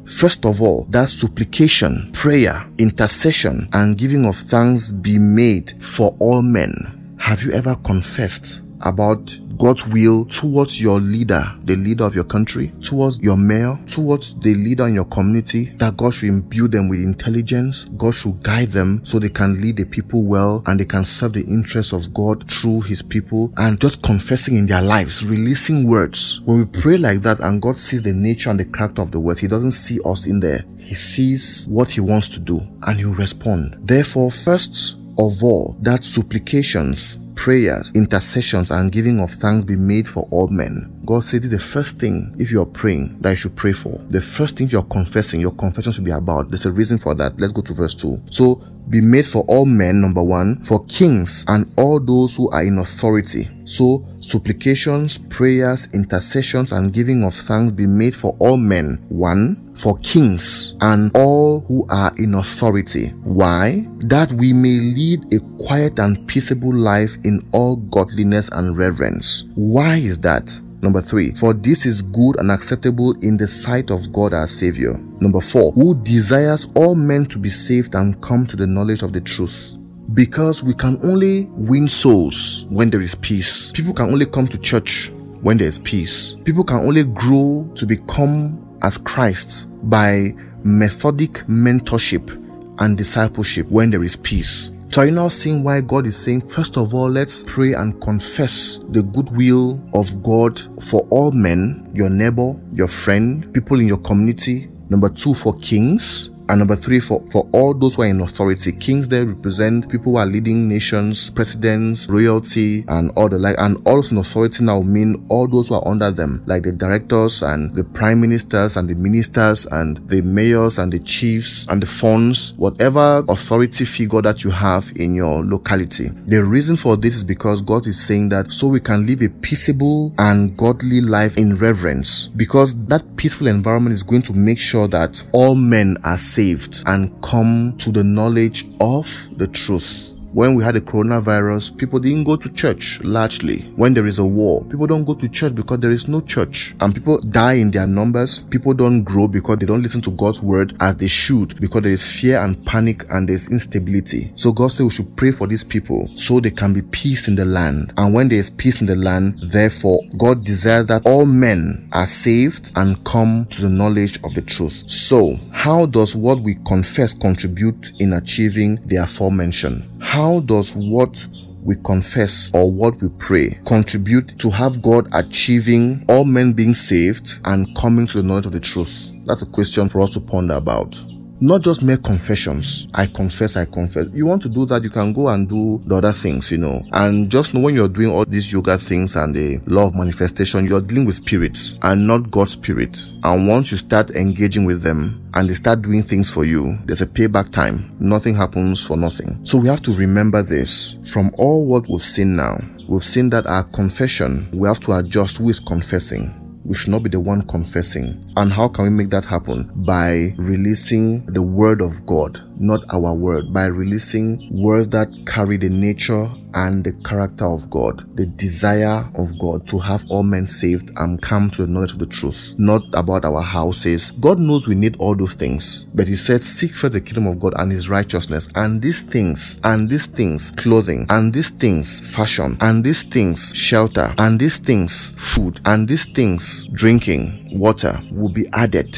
First 0.05 0.45
of 0.45 0.61
all, 0.61 0.85
that 0.91 1.09
supplication, 1.09 2.11
prayer, 2.13 2.63
intercession, 2.77 3.67
and 3.73 3.97
giving 3.97 4.25
of 4.25 4.37
thanks 4.37 4.91
be 4.91 5.17
made 5.17 5.83
for 5.83 6.15
all 6.19 6.43
men. 6.43 6.94
Have 7.25 7.41
you 7.41 7.53
ever 7.53 7.75
confessed 7.77 8.61
about 8.81 9.35
God's 9.57 9.87
will 9.87 10.25
towards 10.25 10.79
your 10.79 10.99
leader, 10.99 11.51
the 11.63 11.75
leader 11.75 12.03
of 12.03 12.13
your 12.13 12.23
country, 12.23 12.71
towards 12.83 13.19
your 13.19 13.35
mayor, 13.35 13.79
towards 13.87 14.35
the 14.35 14.53
leader 14.53 14.85
in 14.85 14.93
your 14.93 15.05
community, 15.05 15.71
that 15.77 15.97
God 15.97 16.13
should 16.13 16.29
imbue 16.29 16.67
them 16.67 16.87
with 16.87 16.99
intelligence, 16.99 17.85
God 17.97 18.13
should 18.13 18.43
guide 18.43 18.73
them 18.73 19.03
so 19.03 19.17
they 19.17 19.29
can 19.29 19.59
lead 19.59 19.77
the 19.77 19.85
people 19.85 20.21
well 20.21 20.61
and 20.67 20.79
they 20.79 20.85
can 20.85 21.03
serve 21.03 21.33
the 21.33 21.43
interests 21.45 21.93
of 21.93 22.13
God 22.13 22.47
through 22.47 22.81
his 22.81 23.01
people 23.01 23.51
and 23.57 23.81
just 23.81 24.03
confessing 24.03 24.55
in 24.55 24.67
their 24.67 24.83
lives, 24.83 25.25
releasing 25.25 25.87
words. 25.87 26.41
When 26.41 26.59
we 26.59 26.65
pray 26.65 26.97
like 26.97 27.23
that 27.23 27.39
and 27.39 27.59
God 27.59 27.79
sees 27.79 28.03
the 28.03 28.13
nature 28.13 28.51
and 28.51 28.59
the 28.59 28.65
character 28.65 29.01
of 29.01 29.09
the 29.09 29.19
word, 29.19 29.39
he 29.39 29.47
doesn't 29.47 29.71
see 29.71 29.99
us 30.05 30.27
in 30.27 30.41
there. 30.41 30.63
He 30.77 30.93
sees 30.93 31.65
what 31.67 31.89
he 31.89 32.01
wants 32.01 32.29
to 32.29 32.39
do 32.39 32.61
and 32.83 32.99
he'll 32.99 33.13
respond. 33.13 33.77
Therefore, 33.79 34.29
first 34.29 35.01
of 35.17 35.43
all, 35.43 35.75
that 35.81 36.03
supplications, 36.03 37.17
prayers, 37.35 37.91
intercessions, 37.93 38.71
and 38.71 38.91
giving 38.91 39.19
of 39.19 39.31
thanks 39.31 39.65
be 39.65 39.75
made 39.75 40.07
for 40.07 40.27
all 40.31 40.47
men. 40.47 40.91
God 41.05 41.23
said 41.23 41.43
the 41.43 41.59
first 41.59 41.99
thing 41.99 42.35
if 42.39 42.51
you're 42.51 42.65
praying 42.65 43.19
that 43.21 43.31
you 43.31 43.35
should 43.35 43.55
pray 43.55 43.73
for. 43.73 43.99
The 44.07 44.21
first 44.21 44.57
thing 44.57 44.69
you're 44.69 44.83
confessing, 44.83 45.41
your 45.41 45.51
confession 45.51 45.91
should 45.91 46.05
be 46.05 46.11
about. 46.11 46.49
There's 46.49 46.65
a 46.65 46.71
reason 46.71 46.97
for 46.97 47.13
that. 47.15 47.39
Let's 47.39 47.53
go 47.53 47.61
to 47.61 47.73
verse 47.73 47.93
2. 47.95 48.23
So 48.29 48.61
be 48.89 49.01
made 49.01 49.25
for 49.25 49.43
all 49.47 49.65
men, 49.65 50.01
number 50.01 50.23
one, 50.23 50.63
for 50.63 50.83
kings 50.85 51.45
and 51.47 51.71
all 51.77 51.99
those 51.99 52.35
who 52.35 52.49
are 52.49 52.63
in 52.63 52.79
authority. 52.79 53.49
So 53.65 54.05
supplications, 54.29 55.17
prayers, 55.17 55.87
intercessions, 55.93 56.71
and 56.71 56.93
giving 56.93 57.23
of 57.23 57.33
thanks 57.33 57.71
be 57.71 57.85
made 57.85 58.15
for 58.15 58.35
all 58.39 58.57
men. 58.57 59.03
One, 59.09 59.73
for 59.75 59.97
kings 59.99 60.75
and 60.81 61.11
all 61.15 61.61
who 61.61 61.85
are 61.89 62.13
in 62.17 62.35
authority. 62.35 63.09
Why? 63.23 63.87
That 63.99 64.31
we 64.31 64.53
may 64.53 64.79
lead 64.79 65.33
a 65.33 65.39
quiet 65.63 65.99
and 65.99 66.27
peaceable 66.27 66.73
life 66.73 67.15
in 67.23 67.47
all 67.51 67.75
godliness 67.75 68.49
and 68.49 68.77
reverence. 68.77 69.45
Why 69.55 69.97
is 69.97 70.19
that? 70.21 70.59
Number 70.81 71.01
three, 71.01 71.31
for 71.31 71.53
this 71.53 71.85
is 71.85 72.01
good 72.01 72.35
and 72.37 72.51
acceptable 72.51 73.17
in 73.23 73.37
the 73.37 73.47
sight 73.47 73.89
of 73.89 74.11
God 74.13 74.33
our 74.33 74.47
Savior. 74.47 74.97
Number 75.19 75.41
four, 75.41 75.71
who 75.71 75.95
desires 76.03 76.67
all 76.75 76.93
men 76.93 77.25
to 77.27 77.39
be 77.39 77.49
saved 77.49 77.95
and 77.95 78.21
come 78.21 78.45
to 78.45 78.55
the 78.55 78.67
knowledge 78.67 79.01
of 79.01 79.11
the 79.11 79.21
truth. 79.21 79.71
Because 80.13 80.63
we 80.63 80.73
can 80.73 80.99
only 81.03 81.45
win 81.51 81.89
souls 81.89 82.65
when 82.69 82.89
there 82.89 83.01
is 83.01 83.15
peace. 83.15 83.71
People 83.71 83.93
can 83.93 84.11
only 84.11 84.25
come 84.25 84.47
to 84.47 84.57
church 84.57 85.11
when 85.41 85.57
there 85.57 85.67
is 85.67 85.79
peace. 85.79 86.35
People 86.43 86.63
can 86.63 86.77
only 86.77 87.03
grow 87.03 87.69
to 87.75 87.85
become 87.85 88.77
as 88.81 88.97
Christ 88.97 89.67
by 89.89 90.35
methodic 90.63 91.33
mentorship 91.47 92.41
and 92.79 92.97
discipleship 92.97 93.67
when 93.69 93.89
there 93.89 94.03
is 94.03 94.15
peace. 94.15 94.71
So 94.91 95.01
are 95.01 95.05
you 95.07 95.11
now 95.11 95.27
seeing 95.27 95.63
why 95.63 95.81
God 95.81 96.07
is 96.07 96.15
saying, 96.15 96.47
first 96.47 96.77
of 96.77 96.93
all, 96.93 97.09
let's 97.09 97.43
pray 97.43 97.73
and 97.73 97.99
confess 98.01 98.79
the 98.89 99.03
goodwill 99.03 99.81
of 99.93 100.23
God 100.23 100.61
for 100.83 101.01
all 101.09 101.31
men, 101.31 101.91
your 101.93 102.09
neighbor, 102.09 102.55
your 102.73 102.87
friend, 102.87 103.53
people 103.53 103.79
in 103.79 103.87
your 103.87 103.97
community. 103.97 104.69
Number 104.89 105.09
two, 105.09 105.33
for 105.33 105.53
kings. 105.57 106.29
And 106.47 106.59
number 106.59 106.75
three, 106.75 106.99
for, 106.99 107.23
for 107.31 107.47
all 107.51 107.73
those 107.73 107.95
who 107.95 108.03
are 108.03 108.07
in 108.07 108.21
authority, 108.21 108.71
kings 108.71 109.09
there 109.09 109.25
represent 109.25 109.89
people 109.89 110.13
who 110.13 110.17
are 110.17 110.25
leading 110.25 110.69
nations, 110.69 111.29
presidents, 111.29 112.07
royalty, 112.07 112.85
and 112.87 113.11
all 113.15 113.29
the 113.29 113.37
like. 113.37 113.55
And 113.57 113.77
all 113.87 113.95
those 113.95 114.11
in 114.11 114.17
authority 114.17 114.63
now 114.63 114.81
mean 114.81 115.25
all 115.29 115.47
those 115.47 115.69
who 115.69 115.75
are 115.75 115.87
under 115.87 116.11
them, 116.11 116.43
like 116.45 116.63
the 116.63 116.71
directors 116.71 117.41
and 117.41 117.73
the 117.73 117.83
prime 117.83 118.21
ministers 118.21 118.77
and 118.77 118.89
the 118.89 118.95
ministers 118.95 119.65
and 119.67 119.97
the 120.09 120.21
mayors 120.21 120.77
and 120.77 120.91
the 120.91 120.99
chiefs 120.99 121.67
and 121.67 121.81
the 121.81 121.85
funds, 121.85 122.53
whatever 122.57 123.23
authority 123.27 123.85
figure 123.85 124.21
that 124.21 124.43
you 124.43 124.51
have 124.51 124.91
in 124.95 125.15
your 125.15 125.43
locality. 125.43 126.09
The 126.27 126.43
reason 126.43 126.77
for 126.77 126.97
this 126.97 127.15
is 127.15 127.23
because 127.23 127.61
God 127.61 127.87
is 127.87 127.99
saying 128.03 128.29
that 128.29 128.51
so 128.51 128.67
we 128.67 128.79
can 128.79 129.05
live 129.05 129.21
a 129.21 129.29
peaceable 129.29 130.13
and 130.17 130.55
godly 130.57 131.01
life 131.01 131.37
in 131.37 131.55
reverence, 131.55 132.27
because 132.35 132.75
that 132.85 133.03
peaceful 133.15 133.47
environment 133.47 133.93
is 133.93 134.03
going 134.03 134.21
to 134.23 134.33
make 134.33 134.59
sure 134.59 134.87
that 134.87 135.23
all 135.31 135.55
men 135.55 135.97
are 136.03 136.17
saved 136.35 136.83
and 136.85 137.09
come 137.21 137.73
to 137.77 137.91
the 137.91 138.03
knowledge 138.03 138.67
of 138.79 139.07
the 139.37 139.47
truth 139.47 140.14
when 140.35 140.53
we 140.53 140.61
had 140.65 140.75
the 140.75 140.81
coronavirus, 140.81 141.77
people 141.77 141.97
didn't 141.97 142.25
go 142.25 142.35
to 142.35 142.51
church 142.51 142.99
largely. 143.05 143.61
When 143.77 143.93
there 143.93 144.05
is 144.05 144.19
a 144.19 144.25
war, 144.25 144.65
people 144.65 144.85
don't 144.85 145.05
go 145.05 145.13
to 145.13 145.29
church 145.29 145.55
because 145.55 145.79
there 145.79 145.93
is 145.93 146.09
no 146.09 146.19
church. 146.19 146.75
And 146.81 146.93
people 146.93 147.19
die 147.19 147.53
in 147.53 147.71
their 147.71 147.87
numbers. 147.87 148.41
People 148.41 148.73
don't 148.73 149.03
grow 149.03 149.29
because 149.29 149.59
they 149.59 149.65
don't 149.65 149.81
listen 149.81 150.01
to 150.01 150.11
God's 150.11 150.41
word 150.41 150.75
as 150.81 150.97
they 150.97 151.07
should 151.07 151.57
because 151.61 151.83
there 151.83 151.91
is 151.93 152.19
fear 152.19 152.41
and 152.41 152.65
panic 152.65 153.05
and 153.11 153.29
there's 153.29 153.49
instability. 153.49 154.33
So 154.35 154.51
God 154.51 154.73
said 154.73 154.83
we 154.83 154.89
should 154.89 155.15
pray 155.15 155.31
for 155.31 155.47
these 155.47 155.63
people 155.63 156.09
so 156.15 156.41
there 156.41 156.51
can 156.51 156.73
be 156.73 156.81
peace 156.81 157.29
in 157.29 157.35
the 157.35 157.45
land. 157.45 157.93
And 157.95 158.13
when 158.13 158.27
there 158.27 158.39
is 158.39 158.49
peace 158.49 158.81
in 158.81 158.87
the 158.87 158.95
land, 158.97 159.39
therefore, 159.41 160.01
God 160.17 160.43
desires 160.43 160.87
that 160.87 161.05
all 161.05 161.25
men 161.25 161.87
are 161.93 162.07
saved 162.07 162.73
and 162.75 163.01
come 163.05 163.45
to 163.51 163.61
the 163.61 163.69
knowledge 163.69 164.19
of 164.25 164.33
the 164.33 164.41
truth. 164.41 164.83
So, 164.87 165.39
how 165.53 165.85
does 165.85 166.13
what 166.13 166.41
we 166.41 166.55
confess 166.65 167.13
contribute 167.13 167.93
in 167.99 168.11
achieving 168.11 168.85
the 168.85 168.97
aforementioned? 168.97 169.89
How 170.01 170.24
does 170.39 170.73
what 170.75 171.25
we 171.63 171.75
confess 171.83 172.51
or 172.53 172.71
what 172.71 173.01
we 173.01 173.09
pray 173.17 173.59
contribute 173.65 174.37
to 174.39 174.49
have 174.49 174.81
God 174.81 175.07
achieving 175.13 176.05
all 176.07 176.25
men 176.25 176.53
being 176.53 176.73
saved 176.73 177.39
and 177.45 177.75
coming 177.75 178.05
to 178.07 178.17
the 178.17 178.23
knowledge 178.23 178.45
of 178.45 178.51
the 178.51 178.59
truth? 178.59 179.11
That's 179.25 179.41
a 179.41 179.45
question 179.47 179.89
for 179.89 180.01
us 180.01 180.11
to 180.11 180.19
ponder 180.19 180.55
about 180.55 180.95
not 181.41 181.61
just 181.61 181.83
mere 181.83 181.97
confessions. 181.97 182.87
I 182.93 183.07
confess, 183.07 183.57
I 183.57 183.65
confess. 183.65 184.07
You 184.13 184.25
want 184.25 184.41
to 184.43 184.49
do 184.49 184.65
that, 184.67 184.83
you 184.83 184.89
can 184.89 185.13
go 185.13 185.27
and 185.27 185.47
do 185.47 185.81
the 185.85 185.97
other 185.97 186.13
things, 186.13 186.51
you 186.51 186.57
know. 186.57 186.83
And 186.91 187.29
just 187.29 187.53
know 187.53 187.59
when 187.61 187.75
you're 187.75 187.89
doing 187.89 188.09
all 188.09 188.25
these 188.25 188.51
yoga 188.51 188.77
things 188.77 189.15
and 189.15 189.35
the 189.35 189.59
law 189.65 189.87
of 189.87 189.95
manifestation, 189.95 190.65
you're 190.65 190.81
dealing 190.81 191.05
with 191.05 191.15
spirits 191.15 191.77
and 191.81 192.07
not 192.07 192.31
God's 192.31 192.53
spirit. 192.53 193.05
And 193.23 193.47
once 193.47 193.71
you 193.71 193.77
start 193.77 194.11
engaging 194.11 194.65
with 194.65 194.81
them 194.81 195.29
and 195.33 195.49
they 195.49 195.53
start 195.55 195.81
doing 195.81 196.03
things 196.03 196.29
for 196.29 196.45
you, 196.45 196.77
there's 196.85 197.01
a 197.01 197.07
payback 197.07 197.51
time. 197.51 197.95
Nothing 197.99 198.35
happens 198.35 198.81
for 198.81 198.95
nothing. 198.95 199.39
So 199.43 199.57
we 199.57 199.67
have 199.67 199.81
to 199.83 199.95
remember 199.95 200.41
this 200.41 200.97
from 201.03 201.31
all 201.37 201.65
what 201.65 201.87
we've 201.89 202.01
seen 202.01 202.35
now. 202.35 202.57
We've 202.87 203.03
seen 203.03 203.29
that 203.31 203.47
our 203.47 203.63
confession, 203.63 204.47
we 204.53 204.67
have 204.67 204.79
to 204.81 204.93
adjust 204.93 205.37
who 205.37 205.49
is 205.49 205.59
confessing 205.59 206.44
we 206.65 206.75
should 206.75 206.89
not 206.89 207.03
be 207.03 207.09
the 207.09 207.19
one 207.19 207.43
confessing. 207.43 208.33
And 208.35 208.51
how 208.51 208.67
can 208.67 208.85
we 208.85 208.89
make 208.89 209.09
that 209.11 209.25
happen? 209.25 209.71
By 209.75 210.33
releasing 210.37 211.21
the 211.25 211.43
word 211.43 211.79
of 211.79 212.05
God, 212.05 212.41
not 212.59 212.81
our 212.89 213.13
word, 213.13 213.53
by 213.53 213.65
releasing 213.65 214.49
words 214.51 214.89
that 214.89 215.07
carry 215.27 215.57
the 215.57 215.69
nature 215.69 216.29
and 216.55 216.83
the 216.83 216.93
character 217.07 217.45
of 217.45 217.69
God, 217.69 218.15
the 218.15 218.25
desire 218.25 219.07
of 219.15 219.37
God 219.37 219.67
to 219.67 219.77
have 219.79 220.03
all 220.09 220.23
men 220.23 220.47
saved 220.47 220.89
and 220.97 221.21
come 221.21 221.49
to 221.51 221.65
the 221.65 221.71
knowledge 221.71 221.91
of 221.93 221.99
the 221.99 222.05
truth, 222.05 222.55
not 222.57 222.81
about 222.93 223.25
our 223.25 223.41
houses. 223.41 224.11
God 224.19 224.39
knows 224.39 224.67
we 224.67 224.75
need 224.75 224.95
all 224.97 225.15
those 225.15 225.35
things, 225.35 225.85
but 225.93 226.07
He 226.07 226.15
said, 226.15 226.43
Seek 226.43 226.73
first 226.73 226.93
the 226.93 227.01
kingdom 227.01 227.27
of 227.27 227.39
God 227.39 227.53
and 227.57 227.71
His 227.71 227.89
righteousness, 227.89 228.47
and 228.55 228.81
these 228.81 229.01
things, 229.01 229.59
and 229.63 229.89
these 229.89 230.07
things, 230.07 230.51
clothing, 230.51 231.05
and 231.09 231.33
these 231.33 231.49
things, 231.49 231.99
fashion, 231.99 232.57
and 232.61 232.83
these 232.83 233.03
things, 233.03 233.53
shelter, 233.55 234.13
and 234.17 234.39
these 234.39 234.57
things, 234.57 235.11
food, 235.17 235.59
and 235.65 235.87
these 235.87 236.05
things, 236.05 236.65
drinking, 236.71 237.59
water, 237.59 238.01
will 238.11 238.29
be 238.29 238.47
added 238.53 238.97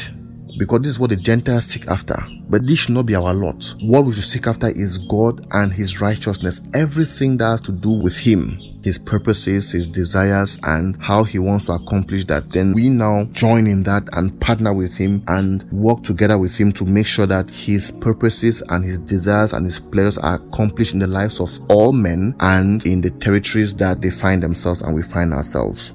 because 0.58 0.80
this 0.82 0.92
is 0.92 0.98
what 0.98 1.10
the 1.10 1.16
Gentiles 1.16 1.66
seek 1.66 1.86
after. 1.88 2.20
But 2.48 2.66
this 2.66 2.80
should 2.80 2.94
not 2.94 3.06
be 3.06 3.14
our 3.14 3.32
lot. 3.32 3.74
What 3.80 4.04
we 4.04 4.12
should 4.12 4.24
seek 4.24 4.46
after 4.46 4.68
is 4.68 4.98
God 4.98 5.46
and 5.52 5.72
His 5.72 6.00
righteousness, 6.00 6.62
everything 6.74 7.36
that 7.38 7.46
has 7.50 7.60
to 7.62 7.72
do 7.72 7.90
with 7.90 8.18
Him. 8.18 8.60
His 8.82 8.96
purposes, 8.96 9.72
his 9.72 9.86
desires, 9.88 10.58
and 10.62 10.96
how 11.02 11.24
he 11.24 11.38
wants 11.38 11.66
to 11.66 11.72
accomplish 11.72 12.24
that. 12.26 12.48
Then 12.50 12.72
we 12.74 12.88
now 12.88 13.24
join 13.32 13.66
in 13.66 13.82
that 13.82 14.08
and 14.12 14.40
partner 14.40 14.72
with 14.72 14.96
him 14.96 15.22
and 15.26 15.70
work 15.72 16.04
together 16.04 16.38
with 16.38 16.56
him 16.56 16.72
to 16.74 16.84
make 16.86 17.06
sure 17.06 17.26
that 17.26 17.50
his 17.50 17.90
purposes 17.90 18.62
and 18.68 18.84
his 18.84 19.00
desires 19.00 19.52
and 19.52 19.66
his 19.66 19.80
pleasures 19.80 20.16
are 20.18 20.36
accomplished 20.36 20.94
in 20.94 21.00
the 21.00 21.08
lives 21.08 21.40
of 21.40 21.50
all 21.70 21.92
men 21.92 22.36
and 22.38 22.86
in 22.86 23.00
the 23.00 23.10
territories 23.10 23.74
that 23.74 24.00
they 24.00 24.10
find 24.10 24.42
themselves 24.42 24.80
and 24.80 24.94
we 24.94 25.02
find 25.02 25.34
ourselves. 25.34 25.92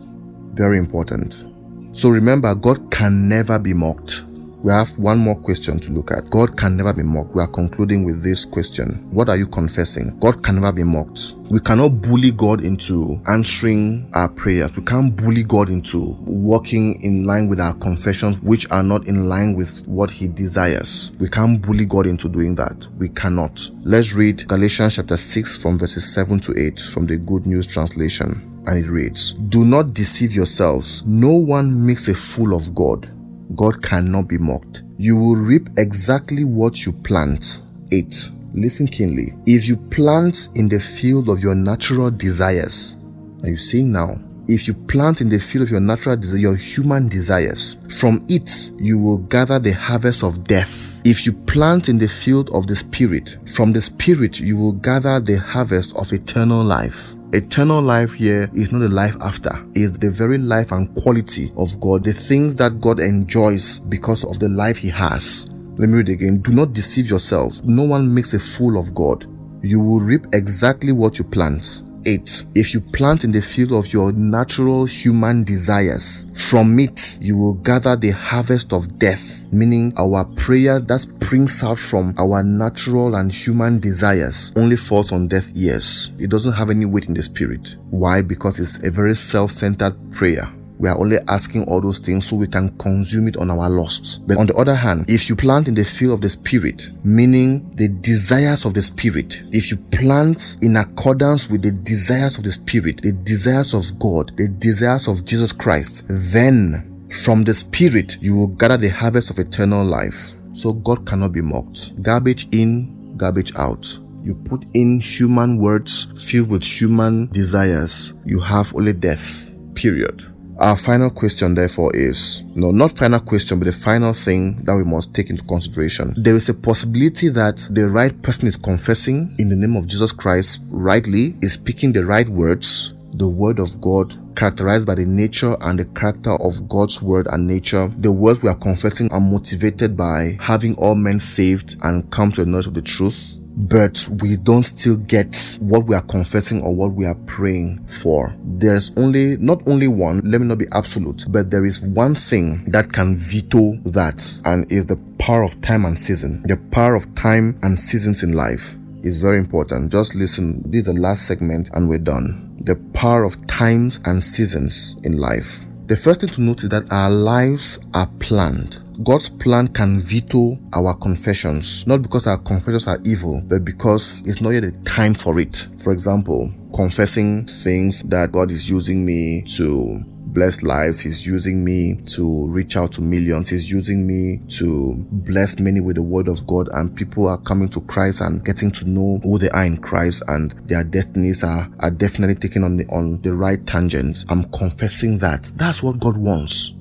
Very 0.54 0.78
important. 0.78 1.46
So 1.94 2.10
remember, 2.10 2.54
God 2.54 2.92
can 2.92 3.30
never 3.30 3.58
be 3.58 3.74
mocked. 3.74 4.26
We 4.64 4.72
have 4.72 4.98
one 4.98 5.18
more 5.18 5.36
question 5.36 5.78
to 5.82 5.92
look 5.92 6.12
at. 6.12 6.30
God 6.30 6.56
can 6.56 6.78
never 6.78 6.94
be 6.94 7.04
mocked. 7.04 7.36
We 7.36 7.42
are 7.42 7.48
concluding 7.48 8.06
with 8.06 8.24
this 8.24 8.46
question. 8.46 9.06
What 9.12 9.28
are 9.28 9.36
you 9.36 9.46
confessing? 9.46 10.18
God 10.20 10.42
can 10.42 10.62
never 10.62 10.72
be 10.72 10.84
mocked. 10.84 11.36
We 11.50 11.60
cannot 11.60 12.02
bully 12.02 12.32
God 12.32 12.62
into 12.62 13.22
answering 13.28 14.10
our 14.14 14.30
prayers. 14.30 14.74
We 14.74 14.84
can't 14.84 15.14
bully 15.18 15.44
God 15.44 15.68
into 15.68 16.16
walking 16.22 17.04
in 17.04 17.26
line 17.26 17.50
with 17.50 17.60
our 17.60 17.74
confessions, 17.74 18.40
which 18.40 18.72
are 18.72 18.84
not 18.84 19.06
in 19.06 19.28
line 19.28 19.54
with 19.56 19.86
what 19.86 20.10
He 20.10 20.30
desires. 20.30 21.12
We 21.20 21.28
can't 21.28 21.62
bully 21.62 21.86
God 21.86 22.08
into 22.08 22.30
doing 22.30 22.56
that. 22.56 22.88
We 22.98 23.10
cannot. 23.10 23.70
Let's 23.82 24.14
read 24.14 24.48
Galatians 24.48 24.96
chapter 24.96 25.18
6 25.18 25.62
from 25.62 25.78
verses 25.78 26.14
7 26.14 26.40
to 26.40 26.58
8 26.58 26.80
from 26.80 27.06
the 27.06 27.18
Good 27.18 27.46
News 27.46 27.68
Translation. 27.68 28.50
And 28.66 28.78
it 28.78 28.90
reads, 28.90 29.34
Do 29.34 29.66
not 29.66 29.94
deceive 29.94 30.32
yourselves. 30.32 31.04
No 31.06 31.34
one 31.34 31.86
makes 31.86 32.08
a 32.08 32.14
fool 32.14 32.56
of 32.56 32.74
God. 32.74 33.10
God 33.56 33.82
cannot 33.82 34.28
be 34.28 34.38
mocked. 34.38 34.84
You 34.98 35.18
will 35.18 35.36
reap 35.36 35.70
exactly 35.78 36.44
what 36.44 36.86
you 36.86 36.94
plant. 36.94 37.62
8. 37.92 38.30
Listen 38.54 38.88
keenly. 38.88 39.34
If 39.46 39.68
you 39.68 39.78
plant 39.78 40.50
in 40.56 40.70
the 40.70 40.80
field 40.80 41.30
of 41.30 41.42
your 41.42 41.56
natural 41.56 42.12
desires, 42.12 42.96
are 43.42 43.50
you 43.50 43.58
seeing 43.58 43.92
now? 43.92 44.20
If 44.48 44.68
you 44.68 44.74
plant 44.74 45.22
in 45.22 45.30
the 45.30 45.40
field 45.40 45.64
of 45.64 45.72
your 45.72 45.80
natural 45.80 46.18
desire, 46.18 46.38
your 46.38 46.56
human 46.56 47.08
desires, 47.08 47.78
from 47.90 48.26
it 48.28 48.72
you 48.78 49.00
will 49.00 49.20
gather 49.20 49.58
the 49.58 49.72
harvest 49.72 50.24
of 50.24 50.44
death. 50.44 51.02
If 51.06 51.26
you 51.26 51.32
plant 51.32 51.88
in 51.88 51.98
the 51.98 52.10
field 52.10 52.50
of 52.50 52.68
the 52.68 52.76
spirit, 52.76 53.38
from 53.48 53.72
the 53.72 53.82
spirit 53.82 54.40
you 54.40 54.58
will 54.58 54.74
gather 54.74 55.20
the 55.22 55.38
harvest 55.38 55.96
of 55.96 56.12
eternal 56.12 56.64
life. 56.64 57.16
Eternal 57.34 57.82
life 57.82 58.14
here 58.14 58.48
is 58.54 58.72
not 58.72 58.78
the 58.78 58.90
life 58.90 59.16
after, 59.20 59.66
it's 59.74 59.98
the 59.98 60.12
very 60.12 60.38
life 60.38 60.72
and 60.72 60.94
quality 60.94 61.52
of 61.58 61.80
God, 61.80 62.04
the 62.04 62.14
things 62.14 62.56
that 62.58 62.80
God 62.80 63.00
enjoys 63.00 63.80
because 63.80 64.24
of 64.24 64.38
the 64.38 64.50
life 64.50 64.78
He 64.78 64.90
has. 64.90 65.44
Let 65.80 65.90
me 65.90 65.96
read 65.96 66.10
again. 66.10 66.44
Do 66.44 66.52
not 66.52 66.74
deceive 66.74 67.10
yourselves. 67.10 67.64
No 67.64 67.82
one 67.82 68.14
makes 68.14 68.36
a 68.36 68.40
fool 68.40 68.80
of 68.80 68.94
God. 68.94 69.26
You 69.64 69.80
will 69.80 70.00
reap 70.00 70.28
exactly 70.32 70.92
what 70.92 71.18
you 71.18 71.24
plant. 71.24 71.82
8. 72.06 72.46
If 72.56 72.74
you 72.74 72.82
plant 72.82 73.24
in 73.24 73.32
the 73.32 73.42
field 73.42 73.72
of 73.72 73.92
your 73.92 74.12
natural 74.12 74.86
human 74.86 75.44
desires, 75.44 76.26
from 76.36 76.80
it 76.80 77.18
you 77.22 77.38
will 77.38 77.54
gather 77.54 77.96
the 77.96 78.12
harvest 78.12 78.74
of 78.74 79.00
death, 79.00 79.46
meaning 79.52 79.94
our 79.98 80.26
prayers 80.26 80.84
that 80.84 81.02
springs 81.02 81.64
out 81.64 81.80
from 81.80 82.14
our 82.18 82.44
natural 82.44 83.16
and 83.16 83.32
human 83.32 83.80
desires 83.80 84.52
only 84.56 84.76
falls 84.76 85.12
on 85.12 85.28
deaf 85.28 85.50
ears. 85.56 86.12
It 86.20 86.30
doesn't 86.30 86.54
have 86.54 86.70
any 86.70 86.86
weight 86.86 87.06
in 87.06 87.14
the 87.14 87.24
spirit. 87.24 87.76
Why? 87.90 88.22
Because 88.22 88.60
it's 88.60 88.84
a 88.84 88.92
very 88.92 89.16
self-centered 89.16 90.12
prayer. 90.12 90.52
We 90.80 90.90
are 90.90 90.98
only 90.98 91.18
asking 91.28 91.64
all 91.66 91.82
those 91.82 92.00
things 92.00 92.28
so 92.28 92.36
we 92.36 92.48
can 92.48 92.76
consume 92.78 93.28
it 93.28 93.38
on 93.38 93.52
our 93.52 93.70
lust. 93.70 94.22
But 94.28 94.38
on 94.38 94.48
the 94.48 94.56
other 94.56 94.76
hand, 94.76 95.06
if 95.08 95.30
you 95.30 95.36
plant 95.36 95.68
in 95.68 95.76
the 95.76 95.86
field 95.86 96.14
of 96.14 96.22
the 96.22 96.30
spirit, 96.30 96.90
meaning 97.04 97.72
the 97.76 97.88
desires 97.88 98.66
of 98.66 98.74
the 98.74 98.82
spirit, 98.82 99.42
if 99.52 99.72
you 99.72 99.78
plant 99.78 100.58
in 100.62 100.76
accordance 100.76 101.50
with 101.50 101.62
the 101.62 101.72
desires 101.72 102.38
of 102.38 102.44
the 102.44 102.52
spirit, 102.52 103.02
the 103.02 103.12
desires 103.12 103.74
of 103.74 103.98
God, 104.00 104.36
the 104.38 104.48
desires 104.48 105.08
of 105.08 105.26
Jesus 105.26 105.52
Christ, 105.52 106.04
then 106.08 107.08
from 107.24 107.44
the 107.44 107.54
spirit 107.54 108.18
you 108.22 108.36
will 108.36 108.48
gather 108.48 108.78
the 108.78 108.90
harvest 108.90 109.30
of 109.30 109.40
eternal 109.40 109.86
life. 109.86 110.32
So 110.54 110.74
God 110.74 111.06
cannot 111.06 111.32
be 111.32 111.42
mocked. 111.42 112.02
Garbage 112.02 112.48
in, 112.52 113.16
garbage 113.18 113.56
out. 113.56 114.00
You 114.24 114.36
put 114.36 114.66
in 114.74 115.02
human 115.02 115.58
words 115.58 116.08
filled 116.18 116.50
with 116.50 116.64
human 116.64 117.28
desires, 117.28 118.14
you 118.26 118.40
have 118.40 118.74
only 118.76 118.94
death. 118.94 119.52
Period. 119.76 120.33
Our 120.60 120.78
final 120.78 121.10
question, 121.10 121.56
therefore, 121.56 121.96
is 121.96 122.44
no, 122.56 122.72
not 122.72 122.96
final 122.96 123.20
question, 123.20 123.60
but 123.60 123.66
the 123.66 123.74
final 123.74 124.14
thing 124.14 124.64
that 124.64 124.76
we 124.76 124.84
must 124.84 125.14
take 125.14 125.30
into 125.30 125.44
consideration. 125.44 126.14
There 126.18 126.36
is 126.36 126.48
a 126.48 126.54
possibility 126.54 127.30
that 127.30 127.68
the 127.72 127.88
right 127.90 128.20
person 128.22 128.48
is 128.48 128.56
confessing 128.56 129.36
in 129.40 129.50
the 129.50 129.56
name 129.56 129.76
of 129.76 129.88
Jesus 129.88 130.12
Christ 130.12 130.62
rightly, 130.70 131.36
is 131.42 131.54
speaking 131.54 131.92
the 131.92 132.06
right 132.06 132.30
words, 132.30 132.94
the 133.14 133.28
word 133.28 133.60
of 133.60 133.82
God, 133.82 134.16
characterized 134.36 134.86
by 134.86 134.96
the 134.96 135.06
nature 135.06 135.58
and 135.62 135.80
the 135.80 135.86
character 135.86 136.32
of 136.32 136.68
God's 136.70 137.02
word 137.02 137.28
and 137.32 137.48
nature. 137.48 137.92
The 137.98 138.12
words 138.12 138.42
we 138.42 138.50
are 138.50 138.56
confessing 138.56 139.12
are 139.12 139.20
motivated 139.20 139.98
by 139.98 140.38
having 140.40 140.76
all 140.76 140.96
men 140.96 141.20
saved 141.20 141.78
and 141.82 142.10
come 142.12 142.32
to 142.34 142.44
the 142.44 142.50
knowledge 142.50 142.68
of 142.68 142.74
the 142.74 142.82
truth 142.82 143.34
but 143.56 144.08
we 144.22 144.36
don't 144.38 144.64
still 144.64 144.98
get 144.98 145.58
what 145.60 145.86
we 145.86 145.96
are 145.96 146.02
confessing 146.02 146.62
or 146.62 146.76
what 146.76 146.94
we 146.94 147.06
are 147.06 147.18
praying 147.26 147.86
for. 147.86 148.36
There's 148.44 148.92
only, 148.98 149.38
not 149.38 149.62
only 149.68 149.88
one, 149.88 150.22
let 150.24 150.42
me 150.42 150.48
not 150.48 150.58
be 150.58 150.68
absolute, 150.72 151.26
but 151.30 151.52
there 151.52 151.66
is 151.66 151.82
one 151.82 152.16
thing 152.16 152.66
that 152.66 152.92
can 152.92 153.18
veto 153.18 153.78
that 153.86 154.32
and 154.46 154.70
is 154.72 154.86
the 154.86 154.98
power 155.20 155.44
of 155.44 155.60
time 155.62 155.86
and 155.86 156.00
season. 156.00 156.44
The 156.44 156.58
power 156.58 156.96
of 156.96 157.14
time 157.16 157.60
and 157.62 157.80
seasons 157.80 158.24
in 158.24 158.34
life 158.34 158.78
is 159.04 159.18
very 159.18 159.38
important. 159.38 159.92
Just 159.92 160.16
listen. 160.16 160.64
This 160.66 160.82
is 160.82 160.94
the 160.94 161.00
last 161.00 161.28
segment 161.28 161.70
and 161.74 161.88
we're 161.88 162.00
done. 162.00 162.58
The 162.62 162.76
power 162.94 163.24
of 163.24 163.46
times 163.48 164.00
and 164.06 164.24
seasons 164.24 164.96
in 165.04 165.18
life. 165.18 165.66
The 165.88 165.98
first 165.98 166.22
thing 166.22 166.30
to 166.30 166.42
note 166.42 166.64
is 166.64 166.70
that 166.70 166.90
our 166.92 167.12
lives 167.12 167.78
are 167.94 168.08
planned. 168.20 168.80
God's 169.02 169.30
plan 169.30 169.70
can 169.70 170.04
veto 170.04 170.60
our 170.72 170.94
confessions, 170.94 171.86
not 171.88 172.02
because 172.02 172.28
our 172.28 172.38
confessions 172.38 172.88
are 172.88 173.00
evil, 173.04 173.42
but 173.46 173.66
because 173.66 174.24
it's 174.28 174.42
not 174.42 174.52
yet 174.52 174.62
the 174.62 174.72
time 174.84 175.16
for 175.16 175.40
it. 175.40 175.68
For 175.80 175.92
example, 175.92 176.54
confessing 176.76 177.48
things 177.48 178.04
that 178.04 178.32
God 178.32 178.52
is 178.52 178.70
using 178.70 179.06
me 179.06 179.44
to 179.56 180.04
bless 180.34 180.64
lives. 180.64 181.00
He's 181.00 181.26
using 181.26 181.64
me 181.64 182.02
to 182.16 182.48
reach 182.48 182.76
out 182.76 182.92
to 182.94 183.02
millions. 183.02 183.50
He's 183.50 183.70
using 183.70 184.06
me 184.06 184.42
to 184.58 184.96
bless 185.12 185.60
many 185.60 185.80
with 185.80 185.96
the 185.96 186.02
word 186.02 186.28
of 186.28 186.46
God 186.48 186.70
and 186.74 186.96
people 186.96 187.28
are 187.28 187.38
coming 187.38 187.70
to 187.70 187.82
Christ 187.82 188.22
and 188.22 188.44
getting 188.44 188.72
to 188.72 188.86
know 188.86 189.20
who 189.24 189.38
they 189.38 189.50
are 189.50 189.64
in 189.64 189.78
Christ 189.78 190.24
and 190.28 190.52
their 190.68 190.84
destinies 190.84 191.44
are, 191.44 191.70
are 191.80 191.92
definitely 191.92 192.36
taken 192.36 192.64
on 192.64 192.78
the, 192.78 192.86
on 192.88 193.22
the 193.22 193.34
right 193.34 193.66
tangent. 193.66 194.26
I'm 194.30 194.46
confessing 194.52 195.20
that. 195.20 195.52
That's 195.56 195.82
what 195.84 196.00
God 196.00 196.18
wants. 196.18 196.74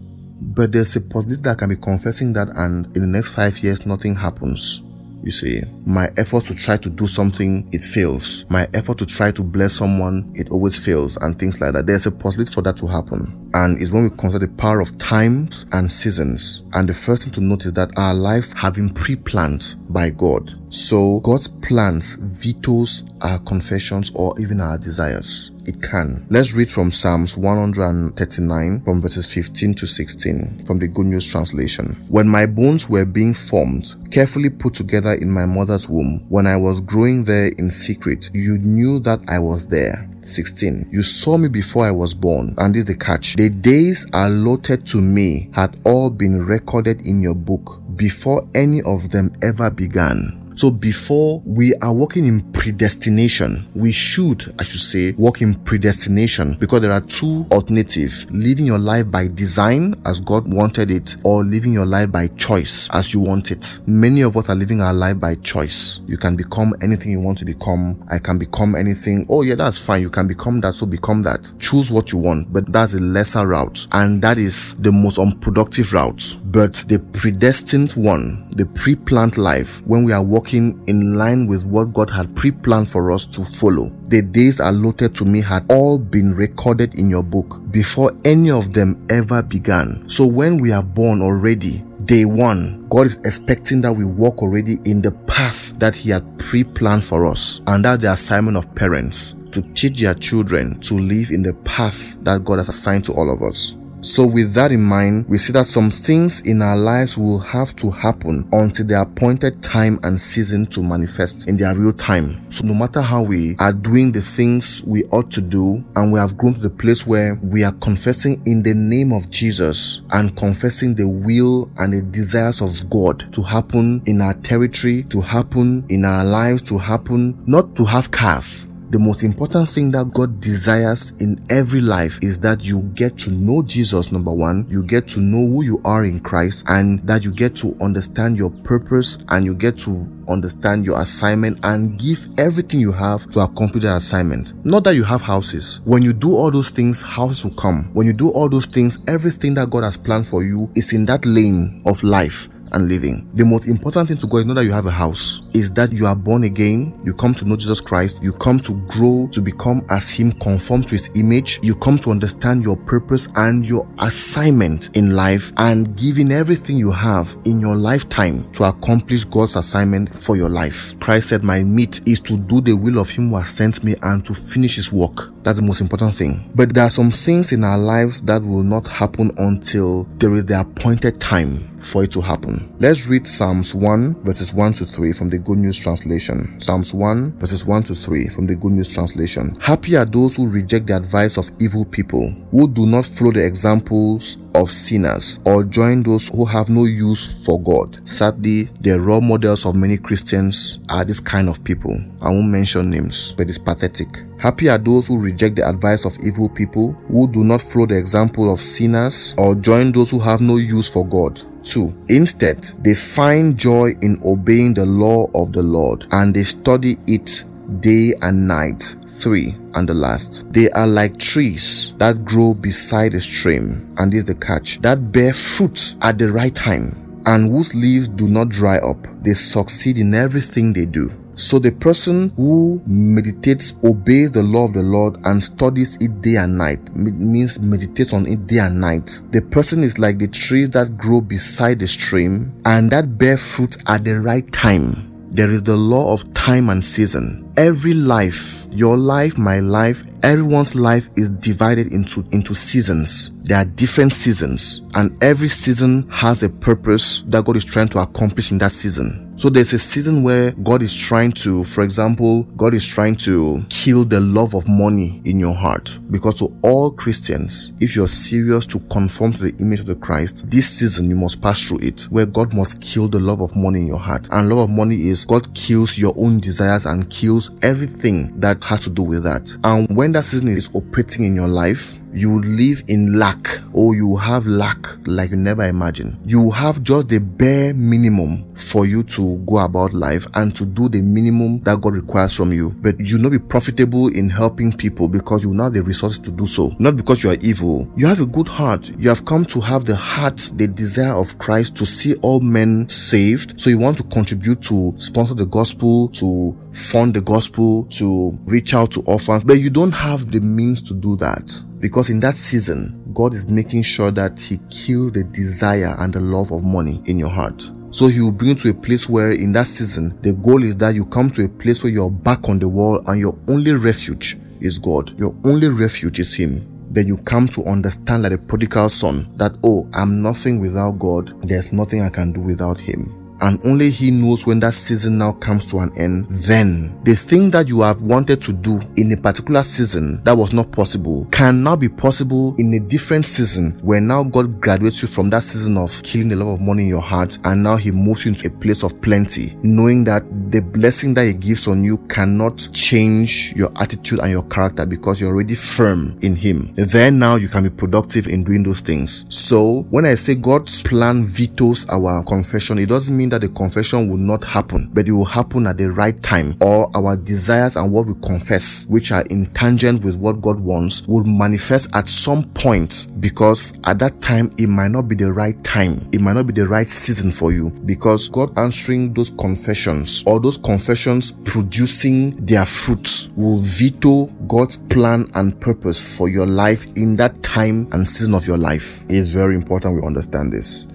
But 0.44 0.72
there's 0.72 0.96
a 0.96 1.00
possibility 1.00 1.42
that 1.42 1.50
I 1.50 1.54
can 1.54 1.68
be 1.70 1.76
confessing 1.76 2.32
that 2.34 2.48
and 2.48 2.86
in 2.96 3.02
the 3.02 3.08
next 3.08 3.34
five 3.34 3.58
years 3.62 3.86
nothing 3.86 4.16
happens. 4.16 4.82
You 5.22 5.30
see, 5.30 5.62
my 5.86 6.12
effort 6.16 6.44
to 6.44 6.54
try 6.54 6.76
to 6.78 6.90
do 6.90 7.06
something, 7.06 7.68
it 7.70 7.80
fails. 7.80 8.44
My 8.48 8.68
effort 8.74 8.98
to 8.98 9.06
try 9.06 9.30
to 9.30 9.44
bless 9.44 9.74
someone, 9.74 10.32
it 10.34 10.50
always 10.50 10.76
fails 10.76 11.16
and 11.16 11.38
things 11.38 11.60
like 11.60 11.74
that. 11.74 11.86
There's 11.86 12.06
a 12.06 12.10
possibility 12.10 12.52
for 12.52 12.62
that 12.62 12.76
to 12.78 12.88
happen. 12.88 13.50
And 13.54 13.80
it's 13.80 13.92
when 13.92 14.02
we 14.02 14.10
consider 14.10 14.46
the 14.46 14.52
power 14.54 14.80
of 14.80 14.98
times 14.98 15.64
and 15.70 15.92
seasons. 15.92 16.64
And 16.72 16.88
the 16.88 16.94
first 16.94 17.22
thing 17.22 17.32
to 17.34 17.40
note 17.40 17.66
is 17.66 17.72
that 17.74 17.96
our 17.96 18.14
lives 18.14 18.52
have 18.54 18.74
been 18.74 18.90
pre-planned 18.90 19.76
by 19.90 20.10
God. 20.10 20.58
So 20.70 21.20
God's 21.20 21.46
plans 21.46 22.14
vetoes 22.14 23.04
our 23.20 23.38
confessions 23.38 24.10
or 24.16 24.34
even 24.40 24.60
our 24.60 24.76
desires. 24.76 25.51
It 25.64 25.80
can. 25.80 26.26
Let's 26.28 26.52
read 26.52 26.72
from 26.72 26.90
Psalms 26.90 27.36
139 27.36 28.82
from 28.82 29.00
verses 29.00 29.32
15 29.32 29.74
to 29.74 29.86
16 29.86 30.64
from 30.66 30.80
the 30.80 30.88
Good 30.88 31.06
News 31.06 31.26
Translation. 31.26 32.04
When 32.08 32.28
my 32.28 32.46
bones 32.46 32.88
were 32.88 33.04
being 33.04 33.32
formed, 33.32 33.94
carefully 34.10 34.50
put 34.50 34.74
together 34.74 35.12
in 35.12 35.30
my 35.30 35.46
mother's 35.46 35.88
womb, 35.88 36.26
when 36.28 36.48
I 36.48 36.56
was 36.56 36.80
growing 36.80 37.24
there 37.24 37.48
in 37.58 37.70
secret, 37.70 38.30
you 38.34 38.58
knew 38.58 38.98
that 39.00 39.20
I 39.28 39.38
was 39.38 39.68
there. 39.68 40.08
16. 40.22 40.88
You 40.90 41.02
saw 41.02 41.36
me 41.36 41.48
before 41.48 41.86
I 41.86 41.90
was 41.90 42.14
born, 42.14 42.54
and 42.58 42.74
this 42.74 42.80
is 42.80 42.86
the 42.86 42.96
catch. 42.96 43.36
The 43.36 43.50
days 43.50 44.06
allotted 44.12 44.86
to 44.88 45.00
me 45.00 45.50
had 45.52 45.78
all 45.84 46.10
been 46.10 46.44
recorded 46.44 47.06
in 47.06 47.22
your 47.22 47.34
book 47.34 47.82
before 47.96 48.48
any 48.54 48.82
of 48.82 49.10
them 49.10 49.32
ever 49.42 49.70
began. 49.70 50.41
So 50.56 50.70
before 50.70 51.42
we 51.44 51.74
are 51.76 51.92
working 51.92 52.26
in 52.26 52.52
predestination, 52.52 53.68
we 53.74 53.92
should, 53.92 54.54
I 54.58 54.62
should 54.62 54.80
say, 54.80 55.12
work 55.12 55.42
in 55.42 55.54
predestination 55.54 56.54
because 56.58 56.80
there 56.82 56.92
are 56.92 57.00
two 57.00 57.46
alternatives. 57.50 58.30
Living 58.30 58.66
your 58.66 58.78
life 58.78 59.10
by 59.10 59.28
design 59.28 59.94
as 60.04 60.20
God 60.20 60.46
wanted 60.52 60.90
it 60.90 61.16
or 61.24 61.44
living 61.44 61.72
your 61.72 61.86
life 61.86 62.12
by 62.12 62.28
choice 62.28 62.88
as 62.92 63.12
you 63.12 63.20
want 63.20 63.50
it. 63.50 63.80
Many 63.86 64.20
of 64.22 64.36
us 64.36 64.48
are 64.48 64.54
living 64.54 64.80
our 64.80 64.94
life 64.94 65.18
by 65.18 65.34
choice. 65.36 66.00
You 66.06 66.16
can 66.16 66.36
become 66.36 66.74
anything 66.80 67.10
you 67.10 67.20
want 67.20 67.38
to 67.38 67.44
become. 67.44 68.02
I 68.08 68.18
can 68.18 68.38
become 68.38 68.74
anything. 68.74 69.26
Oh 69.28 69.42
yeah, 69.42 69.54
that's 69.54 69.78
fine. 69.78 70.02
You 70.02 70.10
can 70.10 70.26
become 70.26 70.60
that. 70.60 70.74
So 70.74 70.86
become 70.86 71.22
that. 71.22 71.50
Choose 71.58 71.90
what 71.90 72.12
you 72.12 72.18
want, 72.18 72.52
but 72.52 72.70
that's 72.72 72.92
a 72.92 73.00
lesser 73.00 73.46
route. 73.46 73.86
And 73.92 74.22
that 74.22 74.38
is 74.38 74.76
the 74.76 74.92
most 74.92 75.18
unproductive 75.18 75.92
route. 75.92 76.36
But 76.44 76.84
the 76.88 76.98
predestined 77.12 77.92
one, 77.92 78.46
the 78.50 78.66
pre-planned 78.66 79.38
life, 79.38 79.80
when 79.86 80.04
we 80.04 80.12
are 80.12 80.22
walking 80.22 80.51
in 80.52 81.14
line 81.14 81.46
with 81.46 81.64
what 81.64 81.92
God 81.92 82.10
had 82.10 82.34
pre-planned 82.36 82.90
for 82.90 83.10
us 83.12 83.24
to 83.26 83.44
follow. 83.44 83.90
The 84.08 84.22
days 84.22 84.60
allotted 84.60 85.14
to 85.16 85.24
me 85.24 85.40
had 85.40 85.64
all 85.70 85.98
been 85.98 86.34
recorded 86.34 86.94
in 86.94 87.08
your 87.08 87.22
book 87.22 87.60
before 87.70 88.12
any 88.24 88.50
of 88.50 88.72
them 88.72 89.06
ever 89.10 89.42
began. 89.42 90.08
So 90.08 90.26
when 90.26 90.58
we 90.58 90.72
are 90.72 90.82
born 90.82 91.22
already, 91.22 91.84
day 92.04 92.24
one, 92.24 92.86
God 92.88 93.06
is 93.06 93.16
expecting 93.24 93.80
that 93.82 93.92
we 93.92 94.04
walk 94.04 94.42
already 94.42 94.78
in 94.84 95.02
the 95.02 95.12
path 95.12 95.78
that 95.78 95.94
He 95.94 96.10
had 96.10 96.38
pre-planned 96.38 97.04
for 97.04 97.26
us. 97.26 97.60
And 97.66 97.84
that's 97.84 98.02
the 98.02 98.12
assignment 98.12 98.56
of 98.56 98.74
parents 98.74 99.34
to 99.52 99.62
teach 99.74 100.00
their 100.00 100.14
children 100.14 100.80
to 100.80 100.98
live 100.98 101.30
in 101.30 101.42
the 101.42 101.52
path 101.52 102.16
that 102.24 102.44
God 102.44 102.58
has 102.58 102.68
assigned 102.68 103.04
to 103.04 103.12
all 103.12 103.30
of 103.30 103.42
us. 103.42 103.76
So 104.04 104.26
with 104.26 104.52
that 104.54 104.72
in 104.72 104.82
mind, 104.82 105.28
we 105.28 105.38
see 105.38 105.52
that 105.52 105.68
some 105.68 105.88
things 105.88 106.40
in 106.40 106.60
our 106.60 106.76
lives 106.76 107.16
will 107.16 107.38
have 107.38 107.76
to 107.76 107.88
happen 107.92 108.48
until 108.50 108.84
the 108.84 109.00
appointed 109.00 109.62
time 109.62 110.00
and 110.02 110.20
season 110.20 110.66
to 110.66 110.82
manifest 110.82 111.46
in 111.46 111.56
their 111.56 111.72
real 111.76 111.92
time. 111.92 112.44
So 112.52 112.64
no 112.64 112.74
matter 112.74 113.00
how 113.00 113.22
we 113.22 113.54
are 113.60 113.72
doing 113.72 114.10
the 114.10 114.20
things 114.20 114.82
we 114.82 115.04
ought 115.12 115.30
to 115.30 115.40
do 115.40 115.84
and 115.94 116.12
we 116.12 116.18
have 116.18 116.36
grown 116.36 116.54
to 116.54 116.60
the 116.60 116.68
place 116.68 117.06
where 117.06 117.38
we 117.44 117.62
are 117.62 117.74
confessing 117.74 118.42
in 118.44 118.64
the 118.64 118.74
name 118.74 119.12
of 119.12 119.30
Jesus 119.30 120.00
and 120.10 120.36
confessing 120.36 120.96
the 120.96 121.06
will 121.06 121.70
and 121.76 121.92
the 121.92 122.02
desires 122.02 122.60
of 122.60 122.90
God 122.90 123.32
to 123.32 123.42
happen 123.42 124.02
in 124.06 124.20
our 124.20 124.34
territory, 124.34 125.04
to 125.10 125.20
happen 125.20 125.86
in 125.88 126.04
our 126.04 126.24
lives, 126.24 126.60
to 126.62 126.76
happen, 126.76 127.40
not 127.46 127.76
to 127.76 127.84
have 127.84 128.10
cars, 128.10 128.66
the 128.92 128.98
most 128.98 129.22
important 129.22 129.70
thing 129.70 129.90
that 129.90 130.12
God 130.12 130.38
desires 130.38 131.12
in 131.12 131.42
every 131.48 131.80
life 131.80 132.18
is 132.20 132.38
that 132.40 132.60
you 132.60 132.80
get 132.94 133.16
to 133.20 133.30
know 133.30 133.62
Jesus, 133.62 134.12
number 134.12 134.30
one, 134.30 134.66
you 134.68 134.84
get 134.84 135.08
to 135.08 135.20
know 135.20 135.46
who 135.50 135.64
you 135.64 135.80
are 135.82 136.04
in 136.04 136.20
Christ, 136.20 136.64
and 136.68 137.00
that 137.06 137.24
you 137.24 137.32
get 137.32 137.56
to 137.56 137.74
understand 137.80 138.36
your 138.36 138.50
purpose 138.50 139.16
and 139.30 139.46
you 139.46 139.54
get 139.54 139.78
to 139.80 140.06
understand 140.28 140.84
your 140.84 141.00
assignment 141.00 141.58
and 141.62 141.98
give 141.98 142.28
everything 142.36 142.80
you 142.80 142.92
have 142.92 143.28
to 143.30 143.40
accomplish 143.40 143.84
that 143.84 143.96
assignment. 143.96 144.52
Not 144.62 144.84
that 144.84 144.94
you 144.94 145.04
have 145.04 145.22
houses. 145.22 145.80
When 145.84 146.02
you 146.02 146.12
do 146.12 146.36
all 146.36 146.50
those 146.50 146.68
things, 146.68 147.00
houses 147.00 147.44
will 147.44 147.54
come. 147.54 147.88
When 147.94 148.06
you 148.06 148.12
do 148.12 148.28
all 148.28 148.50
those 148.50 148.66
things, 148.66 149.02
everything 149.08 149.54
that 149.54 149.70
God 149.70 149.84
has 149.84 149.96
planned 149.96 150.28
for 150.28 150.44
you 150.44 150.70
is 150.74 150.92
in 150.92 151.06
that 151.06 151.24
lane 151.24 151.82
of 151.86 152.04
life 152.04 152.50
and 152.72 152.88
living. 152.88 153.28
The 153.34 153.44
most 153.44 153.68
important 153.68 154.08
thing 154.08 154.18
to 154.18 154.26
God 154.26 154.38
is 154.38 154.46
not 154.46 154.54
that 154.54 154.64
you 154.64 154.72
have 154.72 154.86
a 154.86 154.90
house, 154.90 155.48
is 155.54 155.72
that 155.74 155.92
you 155.92 156.06
are 156.06 156.16
born 156.16 156.44
again, 156.44 156.98
you 157.04 157.14
come 157.14 157.34
to 157.34 157.44
know 157.44 157.56
Jesus 157.56 157.80
Christ, 157.80 158.22
you 158.22 158.32
come 158.32 158.58
to 158.60 158.74
grow 158.88 159.28
to 159.32 159.40
become 159.40 159.84
as 159.88 160.10
Him, 160.10 160.32
conform 160.32 160.82
to 160.84 160.90
His 160.90 161.10
image, 161.14 161.60
you 161.62 161.74
come 161.74 161.98
to 162.00 162.10
understand 162.10 162.62
your 162.62 162.76
purpose 162.76 163.28
and 163.36 163.64
your 163.66 163.88
assignment 163.98 164.96
in 164.96 165.14
life, 165.14 165.52
and 165.56 165.96
giving 165.96 166.32
everything 166.32 166.76
you 166.76 166.90
have 166.90 167.36
in 167.44 167.60
your 167.60 167.76
lifetime 167.76 168.50
to 168.52 168.64
accomplish 168.64 169.24
God's 169.24 169.56
assignment 169.56 170.14
for 170.14 170.36
your 170.36 170.50
life. 170.50 170.98
Christ 171.00 171.28
said, 171.28 171.44
My 171.44 171.62
meat 171.62 172.00
is 172.06 172.20
to 172.20 172.38
do 172.38 172.60
the 172.60 172.74
will 172.74 172.98
of 172.98 173.10
Him 173.10 173.30
who 173.30 173.36
has 173.36 173.50
sent 173.50 173.84
me 173.84 173.94
and 174.02 174.24
to 174.24 174.34
finish 174.34 174.76
His 174.76 174.92
work. 174.92 175.30
That's 175.42 175.58
the 175.58 175.64
most 175.64 175.80
important 175.80 176.14
thing. 176.14 176.50
But 176.54 176.72
there 176.74 176.84
are 176.84 176.90
some 176.90 177.10
things 177.10 177.52
in 177.52 177.64
our 177.64 177.78
lives 177.78 178.22
that 178.22 178.42
will 178.42 178.62
not 178.62 178.86
happen 178.86 179.32
until 179.38 180.04
there 180.18 180.34
is 180.34 180.46
the 180.46 180.60
appointed 180.60 181.20
time 181.20 181.71
for 181.82 182.04
it 182.04 182.12
to 182.12 182.20
happen. 182.20 182.74
Let's 182.78 183.06
read 183.06 183.26
Psalms 183.26 183.74
1 183.74 184.24
verses 184.24 184.52
1 184.52 184.74
to 184.74 184.86
3 184.86 185.12
from 185.12 185.28
the 185.28 185.38
Good 185.38 185.58
News 185.58 185.78
Translation. 185.78 186.60
Psalms 186.60 186.94
1 186.94 187.38
verses 187.38 187.64
1 187.64 187.82
to 187.84 187.94
3 187.94 188.28
from 188.28 188.46
the 188.46 188.54
Good 188.54 188.72
News 188.72 188.88
Translation. 188.88 189.56
Happy 189.60 189.96
are 189.96 190.04
those 190.04 190.36
who 190.36 190.48
reject 190.48 190.86
the 190.86 190.96
advice 190.96 191.36
of 191.36 191.50
evil 191.60 191.84
people, 191.84 192.34
who 192.50 192.68
do 192.68 192.86
not 192.86 193.06
follow 193.06 193.32
the 193.32 193.44
examples 193.44 194.38
of 194.54 194.70
sinners 194.70 195.38
or 195.44 195.64
join 195.64 196.02
those 196.02 196.28
who 196.28 196.44
have 196.44 196.68
no 196.68 196.84
use 196.84 197.44
for 197.44 197.60
God. 197.60 198.00
Sadly, 198.08 198.68
the 198.80 199.00
role 199.00 199.20
models 199.20 199.64
of 199.64 199.74
many 199.74 199.96
Christians 199.96 200.80
are 200.88 201.04
this 201.04 201.20
kind 201.20 201.48
of 201.48 201.64
people. 201.64 201.98
I 202.20 202.30
won't 202.30 202.48
mention 202.48 202.90
names, 202.90 203.34
but 203.36 203.48
it's 203.48 203.58
pathetic. 203.58 204.08
Happy 204.42 204.68
are 204.68 204.76
those 204.76 205.06
who 205.06 205.20
reject 205.20 205.54
the 205.54 205.68
advice 205.68 206.04
of 206.04 206.18
evil 206.20 206.48
people, 206.48 206.94
who 207.06 207.30
do 207.30 207.44
not 207.44 207.62
follow 207.62 207.86
the 207.86 207.96
example 207.96 208.52
of 208.52 208.60
sinners 208.60 209.36
or 209.38 209.54
join 209.54 209.92
those 209.92 210.10
who 210.10 210.18
have 210.18 210.40
no 210.40 210.56
use 210.56 210.88
for 210.88 211.06
God. 211.06 211.40
2. 211.62 212.06
Instead, 212.08 212.58
they 212.80 212.92
find 212.92 213.56
joy 213.56 213.94
in 214.02 214.20
obeying 214.24 214.74
the 214.74 214.84
law 214.84 215.30
of 215.36 215.52
the 215.52 215.62
Lord 215.62 216.06
and 216.10 216.34
they 216.34 216.42
study 216.42 216.98
it 217.06 217.44
day 217.78 218.14
and 218.20 218.48
night. 218.48 218.96
3. 219.06 219.54
And 219.74 219.88
the 219.88 219.94
last, 219.94 220.52
they 220.52 220.68
are 220.70 220.88
like 220.88 221.18
trees 221.18 221.94
that 221.98 222.24
grow 222.24 222.52
beside 222.52 223.14
a 223.14 223.20
stream, 223.20 223.94
and 223.98 224.12
is 224.12 224.24
the 224.24 224.34
catch, 224.34 224.80
that 224.80 225.12
bear 225.12 225.32
fruit 225.32 225.94
at 226.02 226.18
the 226.18 226.32
right 226.32 226.54
time, 226.54 227.22
and 227.26 227.48
whose 227.48 227.76
leaves 227.76 228.08
do 228.08 228.26
not 228.26 228.48
dry 228.48 228.78
up. 228.78 229.06
They 229.22 229.34
succeed 229.34 229.98
in 229.98 230.14
everything 230.14 230.72
they 230.72 230.86
do. 230.86 231.12
So 231.42 231.58
the 231.58 231.72
person 231.72 232.28
who 232.36 232.80
meditates, 232.86 233.74
obeys 233.82 234.30
the 234.30 234.44
law 234.44 234.66
of 234.66 234.74
the 234.74 234.82
Lord 234.82 235.16
and 235.24 235.42
studies 235.42 235.96
it 235.96 236.20
day 236.20 236.36
and 236.36 236.56
night, 236.56 236.94
means 236.94 237.58
meditates 237.58 238.12
on 238.12 238.26
it 238.26 238.46
day 238.46 238.58
and 238.58 238.80
night. 238.80 239.20
The 239.32 239.42
person 239.42 239.82
is 239.82 239.98
like 239.98 240.18
the 240.18 240.28
trees 240.28 240.70
that 240.70 240.96
grow 240.96 241.20
beside 241.20 241.80
the 241.80 241.88
stream 241.88 242.54
and 242.64 242.92
that 242.92 243.18
bear 243.18 243.36
fruit 243.36 243.76
at 243.88 244.04
the 244.04 244.20
right 244.20 244.50
time. 244.52 245.08
There 245.30 245.50
is 245.50 245.64
the 245.64 245.76
law 245.76 246.12
of 246.12 246.32
time 246.32 246.68
and 246.68 246.84
season. 246.84 247.52
Every 247.56 247.94
life, 247.94 248.64
your 248.70 248.96
life, 248.96 249.36
my 249.36 249.58
life, 249.58 250.04
everyone's 250.22 250.76
life 250.76 251.10
is 251.16 251.28
divided 251.28 251.92
into, 251.92 252.24
into 252.30 252.54
seasons. 252.54 253.32
There 253.44 253.58
are 253.58 253.64
different 253.64 254.12
seasons 254.12 254.82
and 254.94 255.20
every 255.22 255.48
season 255.48 256.08
has 256.10 256.42
a 256.42 256.48
purpose 256.48 257.22
that 257.26 257.44
God 257.44 257.56
is 257.56 257.64
trying 257.64 257.88
to 257.88 258.00
accomplish 258.00 258.52
in 258.52 258.58
that 258.58 258.72
season. 258.72 259.32
So 259.36 259.48
there's 259.48 259.72
a 259.72 259.78
season 259.78 260.22
where 260.22 260.52
God 260.52 260.82
is 260.82 260.94
trying 260.94 261.32
to, 261.32 261.64
for 261.64 261.82
example, 261.82 262.44
God 262.56 262.74
is 262.74 262.86
trying 262.86 263.16
to 263.16 263.64
kill 263.70 264.04
the 264.04 264.20
love 264.20 264.54
of 264.54 264.68
money 264.68 265.20
in 265.24 265.40
your 265.40 265.54
heart. 265.54 265.98
Because 266.12 266.38
to 266.38 266.56
all 266.62 266.92
Christians, 266.92 267.72
if 267.80 267.96
you're 267.96 268.06
serious 268.06 268.66
to 268.66 268.78
conform 268.78 269.32
to 269.32 269.42
the 269.42 269.56
image 269.58 269.80
of 269.80 269.86
the 269.86 269.96
Christ, 269.96 270.48
this 270.48 270.68
season 270.68 271.08
you 271.08 271.16
must 271.16 271.42
pass 271.42 271.66
through 271.66 271.78
it, 271.78 272.02
where 272.02 272.26
God 272.26 272.54
must 272.54 272.80
kill 272.80 273.08
the 273.08 273.18
love 273.18 273.40
of 273.40 273.56
money 273.56 273.80
in 273.80 273.86
your 273.88 273.98
heart. 273.98 274.28
And 274.30 274.48
love 274.48 274.58
of 274.58 274.70
money 274.70 275.08
is 275.08 275.24
God 275.24 275.52
kills 275.54 275.98
your 275.98 276.14
own 276.16 276.38
desires 276.38 276.86
and 276.86 277.10
kills 277.10 277.50
everything 277.62 278.38
that 278.38 278.62
has 278.62 278.84
to 278.84 278.90
do 278.90 279.02
with 279.02 279.24
that. 279.24 279.50
And 279.64 279.88
when 279.96 280.12
that 280.12 280.26
season 280.26 280.48
is 280.48 280.68
operating 280.74 281.24
in 281.24 281.34
your 281.34 281.48
life, 281.48 281.96
you 282.12 282.40
live 282.40 282.82
in 282.88 283.18
lack 283.18 283.60
or 283.72 283.94
you 283.94 284.16
have 284.16 284.46
lack 284.46 284.86
like 285.06 285.30
you 285.30 285.36
never 285.36 285.64
imagined. 285.64 286.18
You 286.24 286.50
have 286.50 286.82
just 286.82 287.08
the 287.08 287.18
bare 287.18 287.74
minimum 287.74 288.54
for 288.54 288.86
you 288.86 289.02
to 289.02 289.38
go 289.38 289.58
about 289.58 289.92
life 289.92 290.26
and 290.34 290.54
to 290.56 290.64
do 290.64 290.88
the 290.88 291.00
minimum 291.00 291.60
that 291.62 291.80
God 291.80 291.94
requires 291.94 292.34
from 292.34 292.52
you. 292.52 292.70
But 292.80 293.00
you 293.00 293.18
not 293.18 293.32
be 293.32 293.38
profitable 293.38 294.08
in 294.08 294.30
helping 294.30 294.72
people 294.72 295.08
because 295.08 295.42
you 295.44 295.52
now 295.52 295.64
have 295.64 295.74
the 295.74 295.82
resources 295.82 296.18
to 296.20 296.30
do 296.30 296.46
so. 296.46 296.74
Not 296.78 296.96
because 296.96 297.22
you 297.24 297.30
are 297.30 297.38
evil. 297.40 297.90
You 297.96 298.06
have 298.06 298.20
a 298.20 298.26
good 298.26 298.48
heart. 298.48 298.90
You 298.98 299.08
have 299.08 299.24
come 299.24 299.44
to 299.46 299.60
have 299.60 299.84
the 299.84 299.96
heart, 299.96 300.52
the 300.54 300.68
desire 300.68 301.14
of 301.14 301.38
Christ 301.38 301.76
to 301.76 301.86
see 301.86 302.14
all 302.16 302.40
men 302.40 302.88
saved. 302.88 303.60
So 303.60 303.70
you 303.70 303.78
want 303.78 303.96
to 303.98 304.04
contribute 304.04 304.62
to 304.62 304.94
sponsor 304.96 305.34
the 305.34 305.46
gospel, 305.46 306.08
to 306.10 306.56
fund 306.72 307.14
the 307.14 307.20
gospel, 307.20 307.84
to 307.84 308.38
reach 308.44 308.74
out 308.74 308.90
to 308.92 309.00
orphans, 309.02 309.44
but 309.44 309.60
you 309.60 309.70
don't 309.70 309.92
have 309.92 310.30
the 310.30 310.40
means 310.40 310.82
to 310.82 310.94
do 310.94 311.16
that. 311.16 311.42
Because 311.78 312.10
in 312.10 312.20
that 312.20 312.36
season, 312.36 313.02
God 313.12 313.34
is 313.34 313.46
making 313.46 313.82
sure 313.82 314.10
that 314.12 314.38
He 314.38 314.58
kills 314.70 315.12
the 315.12 315.24
desire 315.24 315.94
and 315.98 316.12
the 316.12 316.20
love 316.20 316.52
of 316.52 316.62
money 316.64 317.02
in 317.06 317.18
your 317.18 317.30
heart. 317.30 317.62
So 317.90 318.06
He 318.06 318.20
will 318.20 318.32
bring 318.32 318.50
you 318.50 318.56
to 318.56 318.70
a 318.70 318.74
place 318.74 319.08
where 319.08 319.32
in 319.32 319.52
that 319.52 319.68
season, 319.68 320.18
the 320.22 320.32
goal 320.32 320.62
is 320.62 320.76
that 320.76 320.94
you 320.94 321.04
come 321.04 321.30
to 321.32 321.44
a 321.44 321.48
place 321.48 321.82
where 321.82 321.92
you're 321.92 322.10
back 322.10 322.48
on 322.48 322.58
the 322.58 322.68
wall 322.68 323.02
and 323.06 323.20
your 323.20 323.36
only 323.48 323.72
refuge 323.72 324.38
is 324.60 324.78
God. 324.78 325.18
Your 325.18 325.34
only 325.44 325.68
refuge 325.68 326.20
is 326.20 326.34
Him 326.34 326.68
then 326.92 327.08
you 327.08 327.16
come 327.16 327.48
to 327.48 327.64
understand 327.64 328.22
like 328.22 328.32
a 328.32 328.36
prodigal 328.38 328.86
son 328.90 329.26
that, 329.36 329.52
oh, 329.64 329.88
I'm 329.94 330.20
nothing 330.20 330.60
without 330.60 330.98
God. 330.98 331.32
There's 331.42 331.72
nothing 331.72 332.02
I 332.02 332.10
can 332.10 332.32
do 332.32 332.42
without 332.42 332.76
Him 332.78 333.21
and 333.42 333.60
only 333.64 333.90
He 333.90 334.10
knows 334.10 334.46
when 334.46 334.60
that 334.60 334.74
season 334.74 335.18
now 335.18 335.32
comes 335.32 335.66
to 335.66 335.80
an 335.80 335.92
end. 335.98 336.26
Then 336.30 336.98
the 337.02 337.14
thing 337.14 337.50
that 337.50 337.68
you 337.68 337.82
have 337.82 338.00
wanted 338.00 338.40
to 338.42 338.52
do 338.52 338.80
in 338.96 339.12
a 339.12 339.16
particular 339.16 339.62
season 339.62 340.22
that 340.24 340.36
was 340.36 340.52
not 340.52 340.70
possible 340.70 341.26
can 341.30 341.62
now 341.62 341.76
be 341.76 341.88
possible 341.88 342.54
in 342.58 342.72
a 342.74 342.80
different 342.80 343.26
season 343.26 343.78
where 343.82 344.00
now 344.00 344.22
God 344.22 344.60
graduates 344.60 345.02
you 345.02 345.08
from 345.08 345.28
that 345.30 345.44
season 345.44 345.76
of 345.76 346.02
killing 346.02 346.28
the 346.28 346.36
love 346.36 346.48
of 346.48 346.60
money 346.60 346.84
in 346.84 346.88
your 346.88 347.02
heart 347.02 347.38
and 347.44 347.62
now 347.62 347.76
He 347.76 347.90
moves 347.90 348.24
you 348.24 348.30
into 348.30 348.46
a 348.46 348.50
place 348.50 348.84
of 348.84 349.00
plenty, 349.02 349.56
knowing 349.62 350.04
that 350.04 350.22
the 350.50 350.60
blessing 350.60 351.14
that 351.14 351.26
He 351.26 351.34
gives 351.34 351.66
on 351.66 351.82
you 351.82 351.98
cannot 351.98 352.68
change 352.72 353.52
your 353.56 353.72
attitude 353.76 354.20
and 354.20 354.30
your 354.30 354.44
character 354.44 354.86
because 354.86 355.20
you're 355.20 355.30
already 355.30 355.56
firm 355.56 356.16
in 356.22 356.36
Him. 356.36 356.72
Then 356.76 357.18
now 357.18 357.36
you 357.36 357.48
can 357.48 357.64
be 357.64 357.70
productive 357.70 358.28
in 358.28 358.44
doing 358.44 358.62
those 358.62 358.82
things. 358.82 359.24
So 359.28 359.82
when 359.90 360.06
I 360.06 360.14
say 360.14 360.36
God's 360.36 360.80
plan 360.82 361.26
vetoes 361.26 361.88
our 361.88 362.22
confession, 362.22 362.78
it 362.78 362.88
doesn't 362.88 363.16
mean 363.16 363.31
that 363.32 363.40
the 363.40 363.48
confession 363.48 364.08
will 364.08 364.18
not 364.18 364.44
happen, 364.44 364.88
but 364.92 365.08
it 365.08 365.12
will 365.12 365.24
happen 365.24 365.66
at 365.66 365.78
the 365.78 365.90
right 365.90 366.22
time, 366.22 366.56
or 366.60 366.90
our 366.94 367.16
desires 367.16 367.76
and 367.76 367.90
what 367.90 368.06
we 368.06 368.14
confess, 368.22 368.86
which 368.86 369.10
are 369.10 369.22
in 369.22 369.46
tangent 369.46 370.04
with 370.04 370.14
what 370.14 370.40
God 370.40 370.60
wants, 370.60 371.02
will 371.08 371.24
manifest 371.24 371.88
at 371.94 372.08
some 372.08 372.44
point 372.50 373.06
because 373.20 373.72
at 373.84 373.98
that 373.98 374.20
time 374.20 374.52
it 374.58 374.68
might 374.68 374.90
not 374.90 375.08
be 375.08 375.14
the 375.14 375.32
right 375.32 375.62
time, 375.64 376.08
it 376.12 376.20
might 376.20 376.34
not 376.34 376.46
be 376.46 376.52
the 376.52 376.66
right 376.66 376.88
season 376.88 377.32
for 377.32 377.52
you 377.52 377.70
because 377.86 378.28
God 378.28 378.56
answering 378.58 379.14
those 379.14 379.30
confessions 379.30 380.22
or 380.26 380.38
those 380.38 380.58
confessions 380.58 381.32
producing 381.44 382.32
their 382.32 382.66
fruit 382.66 383.28
will 383.36 383.58
veto 383.58 384.26
God's 384.46 384.76
plan 384.76 385.30
and 385.34 385.58
purpose 385.60 386.16
for 386.16 386.28
your 386.28 386.46
life 386.46 386.84
in 386.96 387.16
that 387.16 387.42
time 387.42 387.88
and 387.92 388.08
season 388.08 388.34
of 388.34 388.46
your 388.46 388.58
life. 388.58 389.04
It 389.08 389.16
is 389.16 389.32
very 389.32 389.54
important 389.54 390.00
we 390.00 390.06
understand 390.06 390.52
this. 390.52 390.86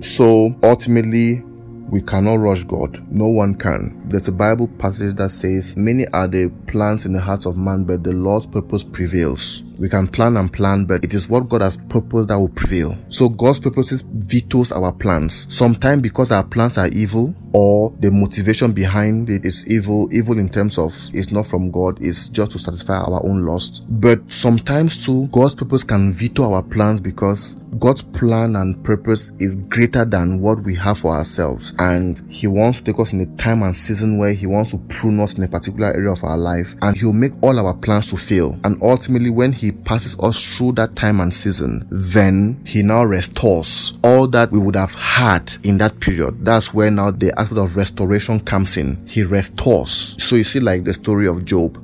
So 0.00 0.54
ultimately, 0.62 1.42
we 1.90 2.02
cannot 2.02 2.36
rush 2.36 2.64
God. 2.64 3.04
No 3.10 3.28
one 3.28 3.54
can. 3.54 4.02
There's 4.08 4.28
a 4.28 4.32
Bible 4.32 4.68
passage 4.68 5.14
that 5.16 5.30
says, 5.30 5.76
Many 5.76 6.06
are 6.08 6.26
the 6.26 6.48
plans 6.66 7.06
in 7.06 7.12
the 7.12 7.20
heart 7.20 7.46
of 7.46 7.56
man, 7.56 7.84
but 7.84 8.02
the 8.02 8.12
Lord's 8.12 8.46
purpose 8.46 8.82
prevails. 8.82 9.62
We 9.78 9.88
can 9.88 10.08
plan 10.08 10.36
and 10.36 10.52
plan, 10.52 10.84
but 10.84 11.04
it 11.04 11.14
is 11.14 11.28
what 11.28 11.48
God 11.48 11.60
has 11.60 11.76
purposed 11.88 12.28
that 12.28 12.38
will 12.38 12.48
prevail. 12.48 12.96
So 13.08 13.28
God's 13.28 13.60
purposes 13.60 14.02
vetoes 14.02 14.72
our 14.72 14.92
plans. 14.92 15.46
Sometimes 15.54 16.02
because 16.02 16.32
our 16.32 16.44
plans 16.44 16.78
are 16.78 16.88
evil 16.88 17.34
or 17.52 17.92
the 18.00 18.10
motivation 18.10 18.72
behind 18.72 19.30
it 19.30 19.44
is 19.44 19.66
evil, 19.66 20.08
evil 20.12 20.38
in 20.38 20.48
terms 20.48 20.78
of 20.78 20.92
it's 21.14 21.32
not 21.32 21.46
from 21.46 21.70
God, 21.70 21.98
it's 22.02 22.28
just 22.28 22.52
to 22.52 22.58
satisfy 22.58 22.96
our 22.98 23.24
own 23.24 23.46
lust. 23.46 23.82
But 23.88 24.20
sometimes 24.28 25.04
too, 25.04 25.28
God's 25.28 25.54
purpose 25.54 25.84
can 25.84 26.12
veto 26.12 26.52
our 26.52 26.62
plans 26.62 27.00
because 27.00 27.56
God's 27.78 28.02
plan 28.02 28.56
and 28.56 28.82
purpose 28.84 29.32
is 29.38 29.56
greater 29.56 30.04
than 30.04 30.40
what 30.40 30.62
we 30.62 30.74
have 30.76 30.98
for 30.98 31.14
ourselves. 31.14 31.72
And 31.78 32.20
He 32.30 32.46
wants 32.46 32.78
to 32.78 32.84
take 32.84 33.00
us 33.00 33.12
in 33.12 33.20
a 33.20 33.26
time 33.36 33.62
and 33.62 33.76
season 33.76 34.18
where 34.18 34.32
He 34.32 34.46
wants 34.46 34.72
to 34.72 34.78
prune 34.88 35.20
us 35.20 35.36
in 35.36 35.44
a 35.44 35.48
particular 35.48 35.88
area 35.88 36.10
of 36.10 36.24
our 36.24 36.38
life 36.38 36.74
and 36.82 36.96
He'll 36.96 37.12
make 37.12 37.32
all 37.42 37.58
our 37.58 37.74
plans 37.74 38.10
to 38.10 38.16
fail. 38.16 38.58
And 38.64 38.80
ultimately, 38.82 39.30
when 39.30 39.52
He 39.52 39.65
passes 39.72 40.18
us 40.20 40.56
through 40.56 40.72
that 40.72 40.96
time 40.96 41.20
and 41.20 41.34
season, 41.34 41.86
then 41.90 42.62
He 42.64 42.82
now 42.82 43.04
restores 43.04 43.94
all 44.02 44.26
that 44.28 44.50
we 44.50 44.58
would 44.58 44.76
have 44.76 44.94
had 44.94 45.52
in 45.62 45.78
that 45.78 46.00
period. 46.00 46.44
That's 46.44 46.72
where 46.72 46.90
now 46.90 47.10
the 47.10 47.38
aspect 47.38 47.58
of 47.58 47.76
restoration 47.76 48.40
comes 48.40 48.76
in. 48.76 49.06
He 49.06 49.22
restores. 49.22 50.16
So 50.22 50.36
you 50.36 50.44
see, 50.44 50.60
like 50.60 50.84
the 50.84 50.94
story 50.94 51.26
of 51.26 51.44
Job. 51.44 51.82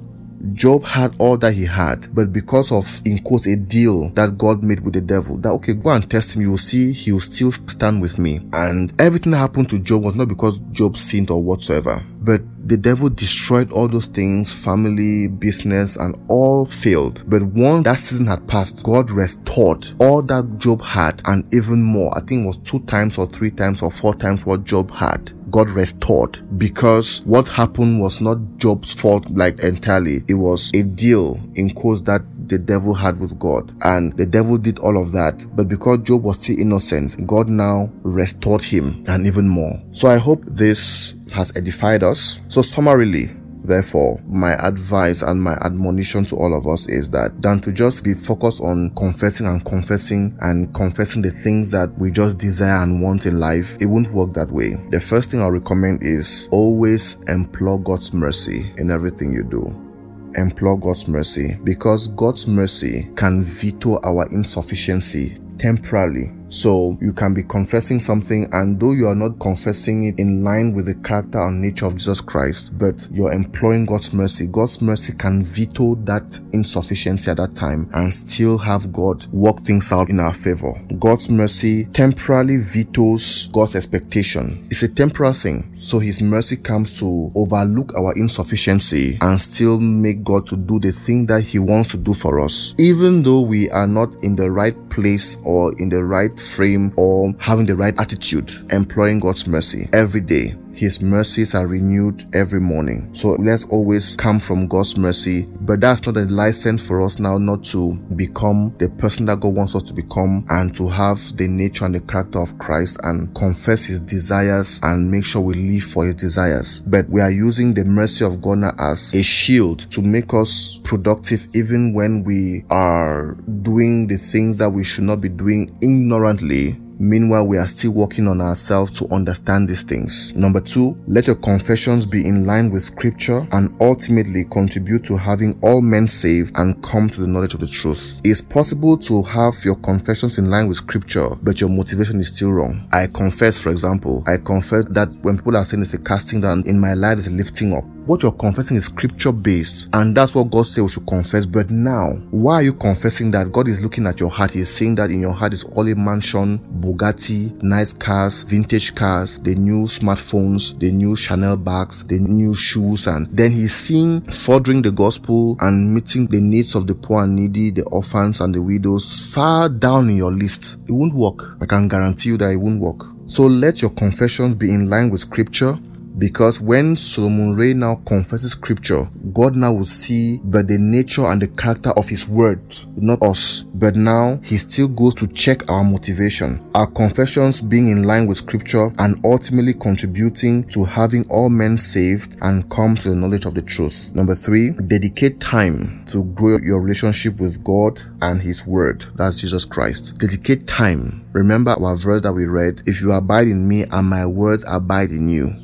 Job 0.55 0.83
had 0.83 1.15
all 1.19 1.37
that 1.37 1.55
he 1.55 1.65
had, 1.65 2.13
but 2.13 2.33
because 2.33 2.73
of, 2.73 3.01
in 3.05 3.21
quotes, 3.21 3.47
a 3.47 3.57
deal 3.57 4.09
that 4.11 4.37
God 4.37 4.65
made 4.65 4.81
with 4.81 4.95
the 4.95 5.01
devil, 5.01 5.37
that 5.37 5.51
okay, 5.51 5.73
go 5.73 5.91
and 5.91 6.11
test 6.11 6.35
him, 6.35 6.43
you 6.43 6.51
will 6.51 6.59
see 6.59 6.93
he 6.93 7.13
will 7.13 7.21
still 7.21 7.53
stand 7.53 8.03
with 8.03 8.19
me. 8.19 8.41
And 8.53 8.93
everything 9.01 9.31
that 9.33 9.39
happened 9.39 9.71
to 9.71 9.79
Job 9.79 10.03
was 10.03 10.17
not 10.17 10.27
because 10.27 10.59
Job 10.73 10.97
sinned 10.97 11.31
or 11.31 11.41
whatsoever, 11.41 12.05
but 12.21 12.43
the 12.65 12.77
devil 12.77 13.09
destroyed 13.09 13.73
all 13.73 13.89
those 13.89 14.07
things, 14.07 14.53
family, 14.53 15.27
business, 15.27 15.97
and 15.97 16.17
all 16.29 16.65
failed. 16.65 17.23
But 17.29 17.43
once 17.43 17.85
that 17.85 17.99
season 17.99 18.27
had 18.27 18.47
passed, 18.47 18.83
God 18.85 19.11
restored 19.11 19.89
all 19.99 20.23
that 20.23 20.59
Job 20.59 20.83
had 20.83 21.23
and 21.25 21.53
even 21.53 21.83
more. 21.83 22.17
I 22.17 22.21
think 22.21 22.45
it 22.45 22.47
was 22.47 22.59
two 22.59 22.81
times 22.81 23.19
or 23.19 23.27
three 23.27 23.51
times 23.51 23.83
or 23.83 23.91
four 23.91 24.15
times 24.15 24.47
what 24.47 24.65
Job 24.65 24.91
had. 24.91 25.33
God 25.51 25.69
restored 25.71 26.59
because 26.59 27.21
what 27.27 27.47
happened 27.47 28.01
was 28.01 28.21
not 28.21 28.39
Job's 28.57 28.95
fault 28.95 29.31
like 29.31 29.59
entirely. 29.61 30.25
It 30.27 30.35
was 30.35 30.71
a 30.75 30.83
deal 30.83 31.41
in 31.55 31.75
quotes 31.75 32.01
that 32.03 32.23
the 32.49 32.59
devil 32.59 32.95
had 32.95 33.21
with 33.21 33.39
God. 33.39 33.75
And 33.83 34.17
the 34.17 34.27
devil 34.27 34.59
did 34.59 34.79
all 34.79 35.01
of 35.01 35.13
that. 35.13 35.45
But 35.55 35.69
because 35.69 36.01
Job 36.01 36.23
was 36.23 36.41
still 36.41 36.59
innocent, 36.59 37.27
God 37.27 37.49
now 37.49 37.91
restored 38.03 38.63
him 38.63 39.05
and 39.09 39.27
even 39.27 39.49
more. 39.49 39.81
So 39.93 40.09
I 40.09 40.19
hope 40.19 40.43
this 40.47 41.15
has 41.33 41.57
edified 41.57 42.03
us. 42.03 42.41
So 42.49 42.63
summarily, 42.63 43.31
Therefore, 43.65 44.21
my 44.27 44.55
advice 44.55 45.23
and 45.23 45.41
my 45.41 45.55
admonition 45.55 46.25
to 46.27 46.37
all 46.37 46.57
of 46.57 46.67
us 46.67 46.89
is 46.89 47.11
that 47.11 47.41
than 47.41 47.61
to 47.61 47.73
just 47.73 48.03
be 48.03 48.13
focused 48.13 48.61
on 48.61 48.91
confessing 48.97 49.47
and 49.47 49.65
confessing 49.65 50.37
and 50.41 50.75
confessing 50.75 51.23
the 51.23 51.31
things 51.31 51.71
that 51.71 51.97
we 51.99 52.11
just 52.11 52.39
desire 52.39 52.83
and 52.83 53.01
want 53.01 53.25
in 53.25 53.39
life, 53.39 53.77
it 53.81 53.87
won't 53.87 54.13
work 54.13 54.33
that 54.35 54.51
way. 54.51 54.75
The 54.91 55.01
first 55.01 55.31
thing 55.31 55.41
I'll 55.41 55.53
recommend 55.53 56.03
is 56.03 56.49
always 56.51 57.23
implore 57.29 57.81
God's 57.81 58.13
mercy 58.13 58.73
in 58.79 58.91
everything 58.91 59.33
you 59.33 59.45
do 59.45 59.92
implore 60.37 60.79
God's 60.79 61.09
mercy 61.09 61.59
because 61.65 62.09
God's 62.09 62.47
mercy 62.47 63.09
can 63.17 63.43
veto 63.43 64.01
our 64.03 64.27
insufficiency 64.33 65.39
temporarily 65.59 66.31
so 66.53 66.99
you 67.01 67.13
can 67.13 67.33
be 67.33 67.43
confessing 67.43 67.99
something, 67.99 68.49
and 68.53 68.79
though 68.79 68.93
you 68.93 69.09
are 69.09 69.15
not 69.15 69.39
confessing 69.41 70.05
it 70.05 70.19
in 70.19 70.45
line 70.45 70.75
with 70.75 70.87
the 70.87 70.95
character 70.97 71.41
and 71.41 71.63
nature 71.63 71.87
of 71.87 71.97
Jesus 71.97 72.21
Christ, 72.21 72.77
but 72.77 73.09
you're 73.11 73.33
employing 73.33 73.87
God's 73.87 74.13
mercy, 74.13 74.47
God's 74.47 74.83
mercy 74.83 75.15
can 75.15 75.43
veto 75.43 75.95
that 76.05 76.41
insufficiency 76.53 77.31
at 77.31 77.39
that 77.39 77.55
time 77.55 77.89
and 77.95 78.15
still 78.15 78.59
have 78.59 78.93
God 78.93 79.27
work 79.33 79.61
things 79.61 79.91
out 79.93 80.11
in 80.11 80.21
our 80.21 80.35
favor. 80.35 80.79
God's 80.99 81.31
mercy 81.31 81.87
temporarily 81.87 82.59
vetoes 82.59 83.49
God's 83.53 83.75
expectation. 83.75 84.67
It's 84.71 84.83
a 84.83 84.89
temporal 84.89 85.33
thing. 85.33 85.77
So 85.79 85.99
his 85.99 86.21
mercy 86.21 86.57
comes 86.57 86.99
to 87.01 87.33
overlook 87.35 87.95
our 87.95 88.13
insufficiency 88.15 89.19
and 89.21 89.41
still 89.41 89.81
make 89.81 90.23
God 90.23 90.47
to 90.49 90.57
do 90.57 90.79
the 90.79 90.93
thing 90.93 91.27
that 91.27 91.43
he 91.43 91.59
wants 91.59 91.91
to 91.91 91.97
do 91.97 92.15
for 92.15 92.41
us. 92.41 92.75
Even 92.79 93.23
though 93.23 93.41
we 93.41 93.71
are 93.71 93.87
not 93.87 94.13
in 94.23 94.37
the 94.37 94.51
right 94.51 94.77
place 94.91 95.37
or 95.45 95.73
in 95.79 95.89
the 95.89 96.05
right 96.05 96.39
frame 96.51 96.93
or 96.97 97.35
having 97.39 97.67
the 97.67 97.77
right 97.77 97.95
attitude, 97.99 98.67
employing 98.71 99.21
God's 99.21 99.47
mercy 99.47 99.89
every 99.93 100.21
day. 100.21 100.57
His 100.75 101.03
mercies 101.03 101.55
are 101.55 101.67
renewed 101.67 102.27
every 102.35 102.61
morning. 102.61 103.11
So 103.13 103.37
let's 103.39 103.65
always 103.67 104.17
come 104.17 104.41
from 104.41 104.67
God's 104.67 104.97
mercy. 104.97 105.43
But 105.61 105.81
that's 105.81 106.07
not 106.07 106.17
a 106.17 106.25
license 106.25 106.87
for 106.87 107.03
us 107.03 107.19
now 107.19 107.39
not 107.39 107.65
to 107.67 107.93
become 108.17 108.75
the 108.79 108.89
person 108.89 109.27
that 109.27 109.41
God 109.41 109.55
wants 109.55 109.75
us 109.75 109.83
to 109.85 109.93
become 109.95 110.47
and 110.49 110.75
to 110.75 110.89
have 110.89 111.37
the 111.37 111.47
nature 111.47 111.85
and 111.85 111.95
the 111.95 112.01
character 112.01 112.41
of 112.41 112.59
Christ 112.59 112.99
and 113.03 113.35
confess 113.35 113.85
his 113.85 114.01
desires 114.01 114.81
and 114.83 115.11
make 115.11 115.25
sure 115.25 115.43
we 115.43 115.55
live 115.55 115.85
for 115.85 116.07
his 116.07 116.15
desires. 116.15 116.81
But 116.81 117.09
we 117.09 117.21
are 117.21 117.31
using 117.31 117.75
the 117.75 117.85
mercy 117.85 118.25
of 118.25 118.41
God 118.41 118.53
as 118.79 119.15
a 119.15 119.23
shield 119.23 119.91
to 119.91 120.03
make 120.03 120.33
us 120.35 120.79
productive 120.85 121.47
even 121.55 121.95
when 121.95 122.25
we 122.25 122.65
are 122.71 123.33
doing 123.63 124.07
the 124.07 124.19
things 124.19 124.59
that 124.59 124.71
we 124.71 124.85
should 124.85 125.05
not 125.05 125.21
be 125.21 125.29
doing 125.29 125.77
ignorantly 125.81 126.79
Meanwhile, 127.03 127.49
we 127.49 127.59
are 127.59 127.67
still 127.67 127.91
working 127.91 128.29
on 128.29 128.41
ourselves 128.41 128.93
to 128.93 129.13
understand 129.13 129.69
these 129.69 129.83
things. 129.83 130.33
Number 130.37 130.61
two, 130.61 130.97
let 131.09 131.27
your 131.27 131.35
confessions 131.35 132.07
be 132.07 132.25
in 132.25 132.47
line 132.47 132.71
with 132.71 132.85
scripture 132.85 133.45
and 133.51 133.77
ultimately 133.81 134.45
contribute 134.45 135.03
to 135.07 135.17
having 135.17 135.59
all 135.63 135.81
men 135.81 136.07
saved 136.07 136.57
and 136.57 136.81
come 136.81 137.11
to 137.11 137.21
the 137.21 137.27
knowledge 137.27 137.55
of 137.55 137.61
the 137.61 137.67
truth. 137.67 138.13
It's 138.23 138.41
possible 138.41 138.97
to 138.99 139.21
have 139.25 139.55
your 139.65 139.75
confessions 139.75 140.39
in 140.39 140.49
line 140.49 140.69
with 140.69 140.77
scripture, 140.79 141.31
but 141.43 141.61
your 141.61 141.71
motivation 141.71 142.21
is 142.21 142.29
still 142.29 142.53
wrong. 142.53 142.89
I 142.93 143.09
confess, 143.09 143.59
for 143.59 143.71
example, 143.71 144.23
I 144.29 144.37
confess 144.37 144.85
that 144.91 145.09
when 145.23 145.39
people 145.39 145.57
are 145.57 145.65
saying 145.65 145.83
it's 145.83 145.95
a 145.95 145.99
casting 145.99 146.41
down, 146.41 146.63
in 146.67 146.79
my 146.79 146.95
life 146.95 147.19
it's 147.19 147.27
a 147.27 147.31
lifting 147.31 147.73
up 147.73 147.85
what 148.07 148.23
you're 148.23 148.33
confessing 148.33 148.77
is 148.77 148.87
scripture 148.87 149.31
based 149.31 149.89
and 149.93 150.17
that's 150.17 150.35
what 150.35 150.51
god 150.51 150.67
said 150.67 150.83
we 150.83 150.89
should 150.89 151.07
confess. 151.07 151.47
But 151.47 151.71
now 151.71 152.11
why 152.31 152.55
are 152.55 152.63
you 152.63 152.75
confessing 152.75 153.31
that 153.33 153.53
god 153.53 153.69
is 153.69 153.81
looking 153.81 154.07
at 154.07 154.19
your 154.19 154.31
heart? 154.31 154.53
He's 154.53 154.71
saying 154.71 154.97
that 154.97 155.11
in 155.11 155.21
your 155.21 155.33
heart 155.33 155.53
is 155.53 155.65
all 155.65 155.87
a 155.89 155.95
mansion 155.95 156.59
bugatti 156.81 157.63
nice 157.63 157.93
cars 157.93 158.43
vintage 158.43 158.95
cars 158.95 159.39
the 159.39 159.55
new 159.55 159.85
smartphones 159.85 160.79
the 160.79 160.91
new 160.91 161.15
chanel 161.15 161.57
bags 161.57 162.05
the 162.07 162.19
new 162.19 162.55
shoes 162.55 163.07
and 163.07 163.29
then 163.31 163.53
he's 163.53 163.75
seeing 163.75 164.21
furthering 164.23 164.83
the 164.83 164.91
gospel 164.91 165.57
and 165.61 165.95
meeting 165.95 166.27
the 166.27 166.41
needs 166.41 166.75
of 166.75 166.87
the 166.87 166.95
poor 166.95 167.23
and 167.23 167.37
needy 167.37 167.71
the 167.71 167.85
orphans 167.85 168.41
and 168.41 168.55
the 168.55 168.61
widows 168.61 169.33
far 169.33 169.69
down 169.69 170.11
in 170.11 170.17
your 170.17 170.33
list. 170.33 170.77
It 170.89 170.93
won't 170.93 171.15
work. 171.15 171.57
I 171.61 171.67
can 171.67 171.89
guarantee 171.89 172.31
you 172.31 172.37
that 172.39 172.51
it 172.51 172.57
won't 172.57 172.81
work. 172.81 173.07
So 173.27 173.45
let 173.45 173.81
your 173.81 173.91
confessions 173.93 174.55
be 174.57 174.73
in 174.73 174.91
line 174.91 175.11
with 175.11 175.21
scripture 175.21 175.79
because 176.19 176.61
when 176.61 176.97
Solomon 176.97 177.55
Ray 177.55 177.75
now 177.75 177.97
confesses 178.07 178.53
scripture, 178.53 179.09
God 179.33 179.57
now 179.57 179.73
will 179.73 179.85
see 179.85 180.41
but 180.45 180.69
the 180.69 180.79
nature 180.79 181.27
and 181.27 181.41
the 181.41 181.49
character 181.49 181.91
of 181.91 182.09
his 182.09 182.29
word, 182.29 182.61
not 182.97 183.23
us. 183.23 183.65
But 183.75 183.97
now 183.97 184.41
he 184.45 184.59
still 184.59 184.89
goes 184.89 185.15
to 185.17 185.27
check 185.27 185.69
our 185.71 185.83
motivation, 185.83 186.61
our 186.75 186.87
confessions 186.87 187.61
being 187.61 187.89
in 187.89 188.05
line 188.05 188.27
with 188.27 188.39
scripture 188.39 188.93
and 188.99 189.21
ultimately 189.25 189.75
contributing 189.75 190.65
to 190.69 190.85
having 190.85 191.29
all 191.29 191.49
men 191.49 191.79
saved 191.79 192.37
and 192.43 192.71
come 192.71 192.97
to 192.97 193.09
the 193.09 193.17
knowledge 193.17 193.45
of 193.45 193.55
the 193.55 193.63
truth. 193.63 194.11
Number 194.15 194.35
three, 194.35 194.71
dedicate 194.71 195.41
time 195.41 196.05
to 196.09 196.25
grow 196.25 196.59
your 196.59 196.81
relationship 196.81 197.39
with 197.39 197.65
God 197.65 198.01
and 198.21 198.41
his 198.41 198.67
word. 198.67 199.07
That's 199.17 199.41
Jesus 199.41 199.65
Christ. 199.65 200.19
Dedicate 200.19 200.67
time. 200.67 201.25
Remember 201.33 201.73
our 201.73 201.97
verse 201.97 202.23
that 202.23 202.33
we 202.33 202.45
read, 202.45 202.83
if 202.87 203.01
you 203.01 203.13
abide 203.13 203.49
in 203.49 203.67
me 203.67 203.85
and 203.85 204.09
my 204.09 204.27
words 204.27 204.65
abide 204.67 205.11
in 205.11 205.29
you. 205.29 205.62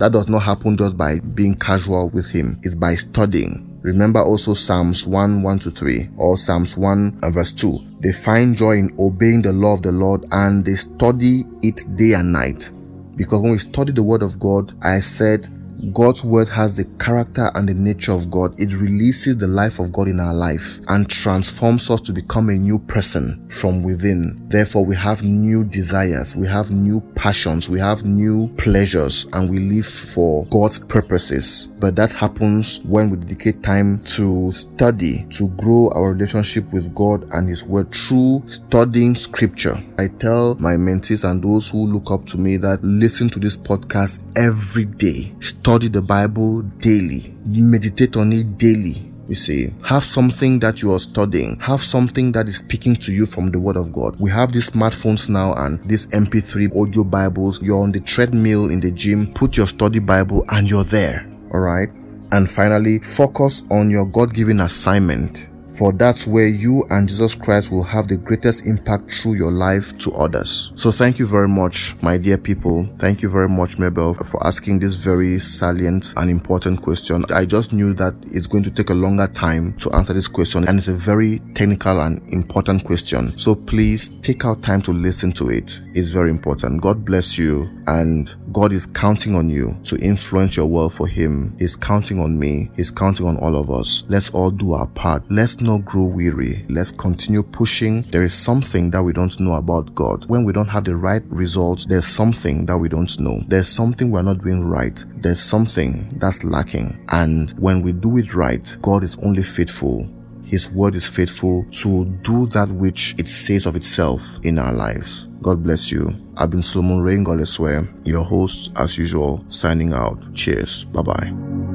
That 0.00 0.12
does 0.12 0.28
not 0.28 0.38
happen 0.38 0.78
just 0.78 0.96
by 0.96 1.18
being 1.18 1.54
casual 1.56 2.08
with 2.08 2.30
Him, 2.30 2.58
it's 2.62 2.74
by 2.74 2.94
studying. 2.94 3.78
Remember 3.82 4.20
also 4.22 4.54
Psalms 4.54 5.06
1 5.06 5.42
1 5.42 5.58
to 5.58 5.70
3 5.70 6.08
or 6.16 6.38
Psalms 6.38 6.74
1 6.74 7.18
and 7.22 7.34
verse 7.34 7.52
2. 7.52 7.98
They 8.00 8.12
find 8.12 8.56
joy 8.56 8.78
in 8.78 8.96
obeying 8.98 9.42
the 9.42 9.52
law 9.52 9.74
of 9.74 9.82
the 9.82 9.92
Lord 9.92 10.24
and 10.32 10.64
they 10.64 10.76
study 10.76 11.44
it 11.62 11.84
day 11.96 12.14
and 12.14 12.32
night. 12.32 12.70
Because 13.14 13.42
when 13.42 13.52
we 13.52 13.58
study 13.58 13.92
the 13.92 14.02
word 14.02 14.22
of 14.22 14.40
God, 14.40 14.72
I 14.80 15.00
said 15.00 15.48
God's 15.92 16.22
word 16.22 16.48
has 16.50 16.76
the 16.76 16.84
character 17.02 17.50
and 17.54 17.66
the 17.66 17.72
nature 17.72 18.12
of 18.12 18.30
God. 18.30 18.58
It 18.60 18.74
releases 18.74 19.38
the 19.38 19.46
life 19.46 19.78
of 19.78 19.92
God 19.92 20.08
in 20.08 20.20
our 20.20 20.34
life 20.34 20.78
and 20.88 21.08
transforms 21.08 21.88
us 21.88 22.02
to 22.02 22.12
become 22.12 22.50
a 22.50 22.54
new 22.54 22.78
person 22.78 23.48
from 23.48 23.82
within. 23.82 24.46
Therefore, 24.48 24.84
we 24.84 24.94
have 24.96 25.22
new 25.22 25.64
desires, 25.64 26.36
we 26.36 26.46
have 26.46 26.70
new 26.70 27.00
passions, 27.14 27.70
we 27.70 27.80
have 27.80 28.04
new 28.04 28.48
pleasures, 28.58 29.26
and 29.32 29.48
we 29.48 29.58
live 29.58 29.86
for 29.86 30.44
God's 30.46 30.80
purposes. 30.80 31.68
But 31.78 31.96
that 31.96 32.12
happens 32.12 32.80
when 32.80 33.08
we 33.08 33.16
dedicate 33.16 33.62
time 33.62 34.04
to 34.04 34.52
study, 34.52 35.24
to 35.30 35.48
grow 35.48 35.90
our 35.94 36.12
relationship 36.12 36.70
with 36.72 36.94
God 36.94 37.26
and 37.32 37.48
His 37.48 37.64
Word 37.64 37.90
through 37.94 38.42
studying 38.46 39.14
Scripture. 39.14 39.82
I 39.96 40.08
tell 40.08 40.56
my 40.56 40.74
mentees 40.74 41.28
and 41.28 41.42
those 41.42 41.68
who 41.68 41.86
look 41.86 42.10
up 42.10 42.26
to 42.26 42.38
me 42.38 42.58
that 42.58 42.84
listen 42.84 43.30
to 43.30 43.38
this 43.38 43.56
podcast 43.56 44.22
every 44.36 44.84
day. 44.84 45.34
Study 45.40 45.69
the 45.78 46.02
Bible 46.02 46.62
daily. 46.62 47.34
Meditate 47.46 48.16
on 48.16 48.32
it 48.32 48.58
daily. 48.58 49.12
You 49.28 49.36
see, 49.36 49.72
have 49.84 50.04
something 50.04 50.58
that 50.58 50.82
you 50.82 50.92
are 50.92 50.98
studying, 50.98 51.60
have 51.60 51.84
something 51.84 52.32
that 52.32 52.48
is 52.48 52.56
speaking 52.56 52.96
to 52.96 53.12
you 53.12 53.26
from 53.26 53.52
the 53.52 53.60
Word 53.60 53.76
of 53.76 53.92
God. 53.92 54.18
We 54.18 54.30
have 54.30 54.52
these 54.52 54.70
smartphones 54.70 55.28
now 55.28 55.54
and 55.54 55.78
these 55.88 56.08
MP3 56.08 56.76
audio 56.76 57.04
Bibles. 57.04 57.62
You're 57.62 57.80
on 57.80 57.92
the 57.92 58.00
treadmill 58.00 58.70
in 58.70 58.80
the 58.80 58.90
gym, 58.90 59.32
put 59.32 59.56
your 59.56 59.68
study 59.68 60.00
Bible, 60.00 60.44
and 60.48 60.68
you're 60.68 60.82
there. 60.82 61.30
All 61.54 61.60
right. 61.60 61.88
And 62.32 62.50
finally, 62.50 62.98
focus 62.98 63.62
on 63.70 63.90
your 63.90 64.06
God 64.06 64.34
given 64.34 64.60
assignment 64.60 65.49
for 65.80 65.92
that's 65.94 66.26
where 66.26 66.46
you 66.46 66.84
and 66.90 67.08
Jesus 67.08 67.34
Christ 67.34 67.70
will 67.70 67.82
have 67.82 68.06
the 68.06 68.16
greatest 68.18 68.66
impact 68.66 69.10
through 69.10 69.36
your 69.36 69.50
life 69.50 69.96
to 70.00 70.12
others. 70.12 70.72
So 70.74 70.92
thank 70.92 71.18
you 71.18 71.26
very 71.26 71.48
much, 71.48 71.96
my 72.02 72.18
dear 72.18 72.36
people. 72.36 72.86
Thank 72.98 73.22
you 73.22 73.30
very 73.30 73.48
much, 73.48 73.78
Mabel, 73.78 74.12
for 74.12 74.46
asking 74.46 74.80
this 74.80 74.92
very 74.92 75.40
salient 75.40 76.12
and 76.18 76.30
important 76.30 76.82
question. 76.82 77.24
I 77.30 77.46
just 77.46 77.72
knew 77.72 77.94
that 77.94 78.14
it's 78.30 78.46
going 78.46 78.62
to 78.64 78.70
take 78.70 78.90
a 78.90 78.94
longer 78.94 79.26
time 79.28 79.72
to 79.78 79.90
answer 79.92 80.12
this 80.12 80.28
question 80.28 80.68
and 80.68 80.78
it's 80.78 80.88
a 80.88 80.92
very 80.92 81.38
technical 81.54 81.98
and 82.02 82.20
important 82.30 82.84
question. 82.84 83.38
So 83.38 83.54
please 83.54 84.10
take 84.20 84.44
out 84.44 84.62
time 84.62 84.82
to 84.82 84.92
listen 84.92 85.32
to 85.32 85.48
it. 85.48 85.80
It's 85.92 86.08
very 86.08 86.30
important. 86.30 86.80
God 86.80 87.04
bless 87.04 87.36
you 87.36 87.68
and 87.86 88.32
God 88.52 88.72
is 88.72 88.86
counting 88.86 89.34
on 89.34 89.48
you 89.48 89.76
to 89.84 89.96
influence 89.96 90.56
your 90.56 90.66
world 90.66 90.94
for 90.94 91.08
Him. 91.08 91.56
He's 91.58 91.74
counting 91.74 92.20
on 92.20 92.38
me. 92.38 92.70
He's 92.76 92.90
counting 92.90 93.26
on 93.26 93.36
all 93.38 93.56
of 93.56 93.70
us. 93.70 94.04
Let's 94.08 94.30
all 94.30 94.50
do 94.50 94.74
our 94.74 94.86
part. 94.86 95.24
Let's 95.30 95.60
not 95.60 95.84
grow 95.84 96.04
weary. 96.04 96.64
Let's 96.68 96.92
continue 96.92 97.42
pushing. 97.42 98.02
There 98.02 98.22
is 98.22 98.34
something 98.34 98.90
that 98.90 99.02
we 99.02 99.12
don't 99.12 99.38
know 99.40 99.54
about 99.54 99.94
God. 99.94 100.26
When 100.26 100.44
we 100.44 100.52
don't 100.52 100.68
have 100.68 100.84
the 100.84 100.96
right 100.96 101.22
results, 101.28 101.86
there's 101.86 102.06
something 102.06 102.66
that 102.66 102.78
we 102.78 102.88
don't 102.88 103.18
know. 103.18 103.42
There's 103.48 103.68
something 103.68 104.10
we're 104.10 104.22
not 104.22 104.42
doing 104.42 104.64
right. 104.64 105.02
There's 105.22 105.42
something 105.42 106.16
that's 106.18 106.44
lacking. 106.44 107.04
And 107.08 107.50
when 107.58 107.82
we 107.82 107.92
do 107.92 108.16
it 108.18 108.34
right, 108.34 108.76
God 108.80 109.02
is 109.02 109.16
only 109.24 109.42
faithful 109.42 110.08
His 110.50 110.68
word 110.72 110.96
is 110.96 111.06
faithful 111.06 111.64
to 111.82 112.06
do 112.22 112.46
that 112.48 112.68
which 112.68 113.14
it 113.18 113.28
says 113.28 113.66
of 113.66 113.76
itself 113.76 114.40
in 114.42 114.58
our 114.58 114.72
lives. 114.72 115.28
God 115.42 115.62
bless 115.62 115.92
you. 115.92 116.12
I've 116.36 116.50
been 116.50 116.64
Solomon 116.64 117.02
Rain 117.02 117.24
Goleswe, 117.24 117.88
your 118.04 118.24
host 118.24 118.72
as 118.74 118.98
usual, 118.98 119.44
signing 119.46 119.92
out. 119.92 120.34
Cheers. 120.34 120.86
Bye 120.86 121.02
bye. 121.02 121.69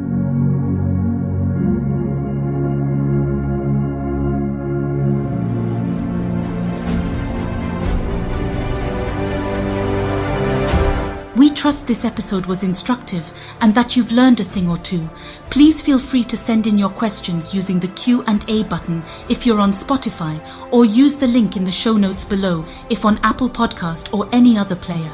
Trust 11.66 11.88
this 11.88 12.06
episode 12.06 12.46
was 12.46 12.62
instructive 12.62 13.34
and 13.60 13.74
that 13.74 13.96
you've 13.96 14.12
learned 14.12 14.40
a 14.40 14.44
thing 14.44 14.70
or 14.70 14.78
two. 14.78 15.10
Please 15.50 15.82
feel 15.82 15.98
free 15.98 16.24
to 16.24 16.38
send 16.38 16.68
in 16.68 16.78
your 16.78 16.92
questions 16.92 17.56
using 17.56 17.80
the 17.80 17.88
Q&A 17.88 18.64
button 18.66 19.02
if 19.30 19.48
you're 19.48 19.60
on 19.60 19.72
Spotify 19.72 20.40
or 20.72 20.86
use 20.86 21.16
the 21.16 21.26
link 21.26 21.58
in 21.58 21.64
the 21.64 21.72
show 21.72 21.98
notes 21.98 22.24
below 22.24 22.64
if 22.92 23.04
on 23.04 23.18
Apple 23.24 23.50
Podcast 23.50 24.14
or 24.14 24.30
any 24.32 24.60
other 24.60 24.76
player. 24.76 25.12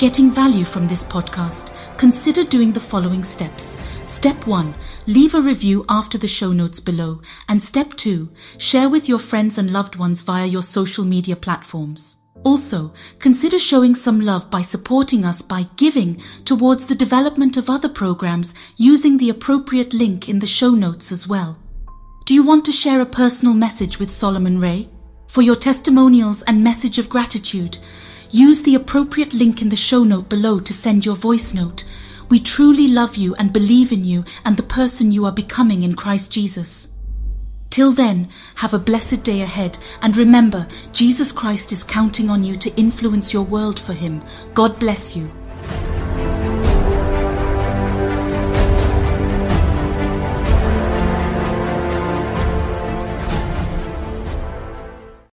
Getting 0.00 0.32
value 0.32 0.64
from 0.64 0.88
this 0.88 1.04
podcast, 1.04 1.72
consider 1.96 2.42
doing 2.42 2.72
the 2.72 2.80
following 2.80 3.22
steps. 3.22 3.78
Step 4.06 4.48
1. 4.48 4.74
Leave 5.06 5.36
a 5.36 5.40
review 5.40 5.84
after 5.88 6.18
the 6.18 6.26
show 6.26 6.52
notes 6.52 6.80
below. 6.80 7.20
And 7.48 7.62
step 7.62 7.94
2. 7.94 8.28
Share 8.58 8.88
with 8.88 9.08
your 9.08 9.20
friends 9.20 9.56
and 9.56 9.72
loved 9.72 9.94
ones 9.94 10.22
via 10.22 10.46
your 10.46 10.62
social 10.62 11.04
media 11.04 11.36
platforms. 11.36 12.16
Also, 12.42 12.92
consider 13.18 13.58
showing 13.58 13.94
some 13.94 14.20
love 14.20 14.50
by 14.50 14.62
supporting 14.62 15.24
us 15.24 15.42
by 15.42 15.66
giving 15.76 16.20
towards 16.44 16.86
the 16.86 16.94
development 16.94 17.56
of 17.56 17.68
other 17.68 17.88
programs 17.88 18.54
using 18.76 19.18
the 19.18 19.28
appropriate 19.28 19.92
link 19.92 20.28
in 20.28 20.38
the 20.38 20.46
show 20.46 20.70
notes 20.70 21.12
as 21.12 21.28
well. 21.28 21.58
Do 22.24 22.34
you 22.34 22.42
want 22.42 22.64
to 22.64 22.72
share 22.72 23.00
a 23.00 23.06
personal 23.06 23.54
message 23.54 23.98
with 23.98 24.12
Solomon 24.12 24.58
Ray? 24.58 24.88
For 25.28 25.42
your 25.42 25.56
testimonials 25.56 26.42
and 26.42 26.64
message 26.64 26.98
of 26.98 27.08
gratitude, 27.08 27.78
use 28.30 28.62
the 28.62 28.74
appropriate 28.74 29.34
link 29.34 29.60
in 29.60 29.68
the 29.68 29.76
show 29.76 30.02
note 30.02 30.28
below 30.28 30.60
to 30.60 30.72
send 30.72 31.04
your 31.04 31.16
voice 31.16 31.52
note. 31.52 31.84
We 32.28 32.40
truly 32.40 32.88
love 32.88 33.16
you 33.16 33.34
and 33.34 33.52
believe 33.52 33.92
in 33.92 34.04
you 34.04 34.24
and 34.44 34.56
the 34.56 34.62
person 34.62 35.12
you 35.12 35.26
are 35.26 35.32
becoming 35.32 35.82
in 35.82 35.94
Christ 35.94 36.32
Jesus. 36.32 36.88
Till 37.70 37.92
then, 37.92 38.28
have 38.56 38.74
a 38.74 38.80
blessed 38.80 39.22
day 39.22 39.42
ahead 39.42 39.78
and 40.02 40.16
remember, 40.16 40.66
Jesus 40.90 41.30
Christ 41.30 41.70
is 41.70 41.84
counting 41.84 42.28
on 42.28 42.42
you 42.42 42.56
to 42.56 42.74
influence 42.76 43.32
your 43.32 43.44
world 43.44 43.78
for 43.78 43.92
Him. 43.92 44.22
God 44.54 44.76
bless 44.80 45.14
you. 45.14 45.30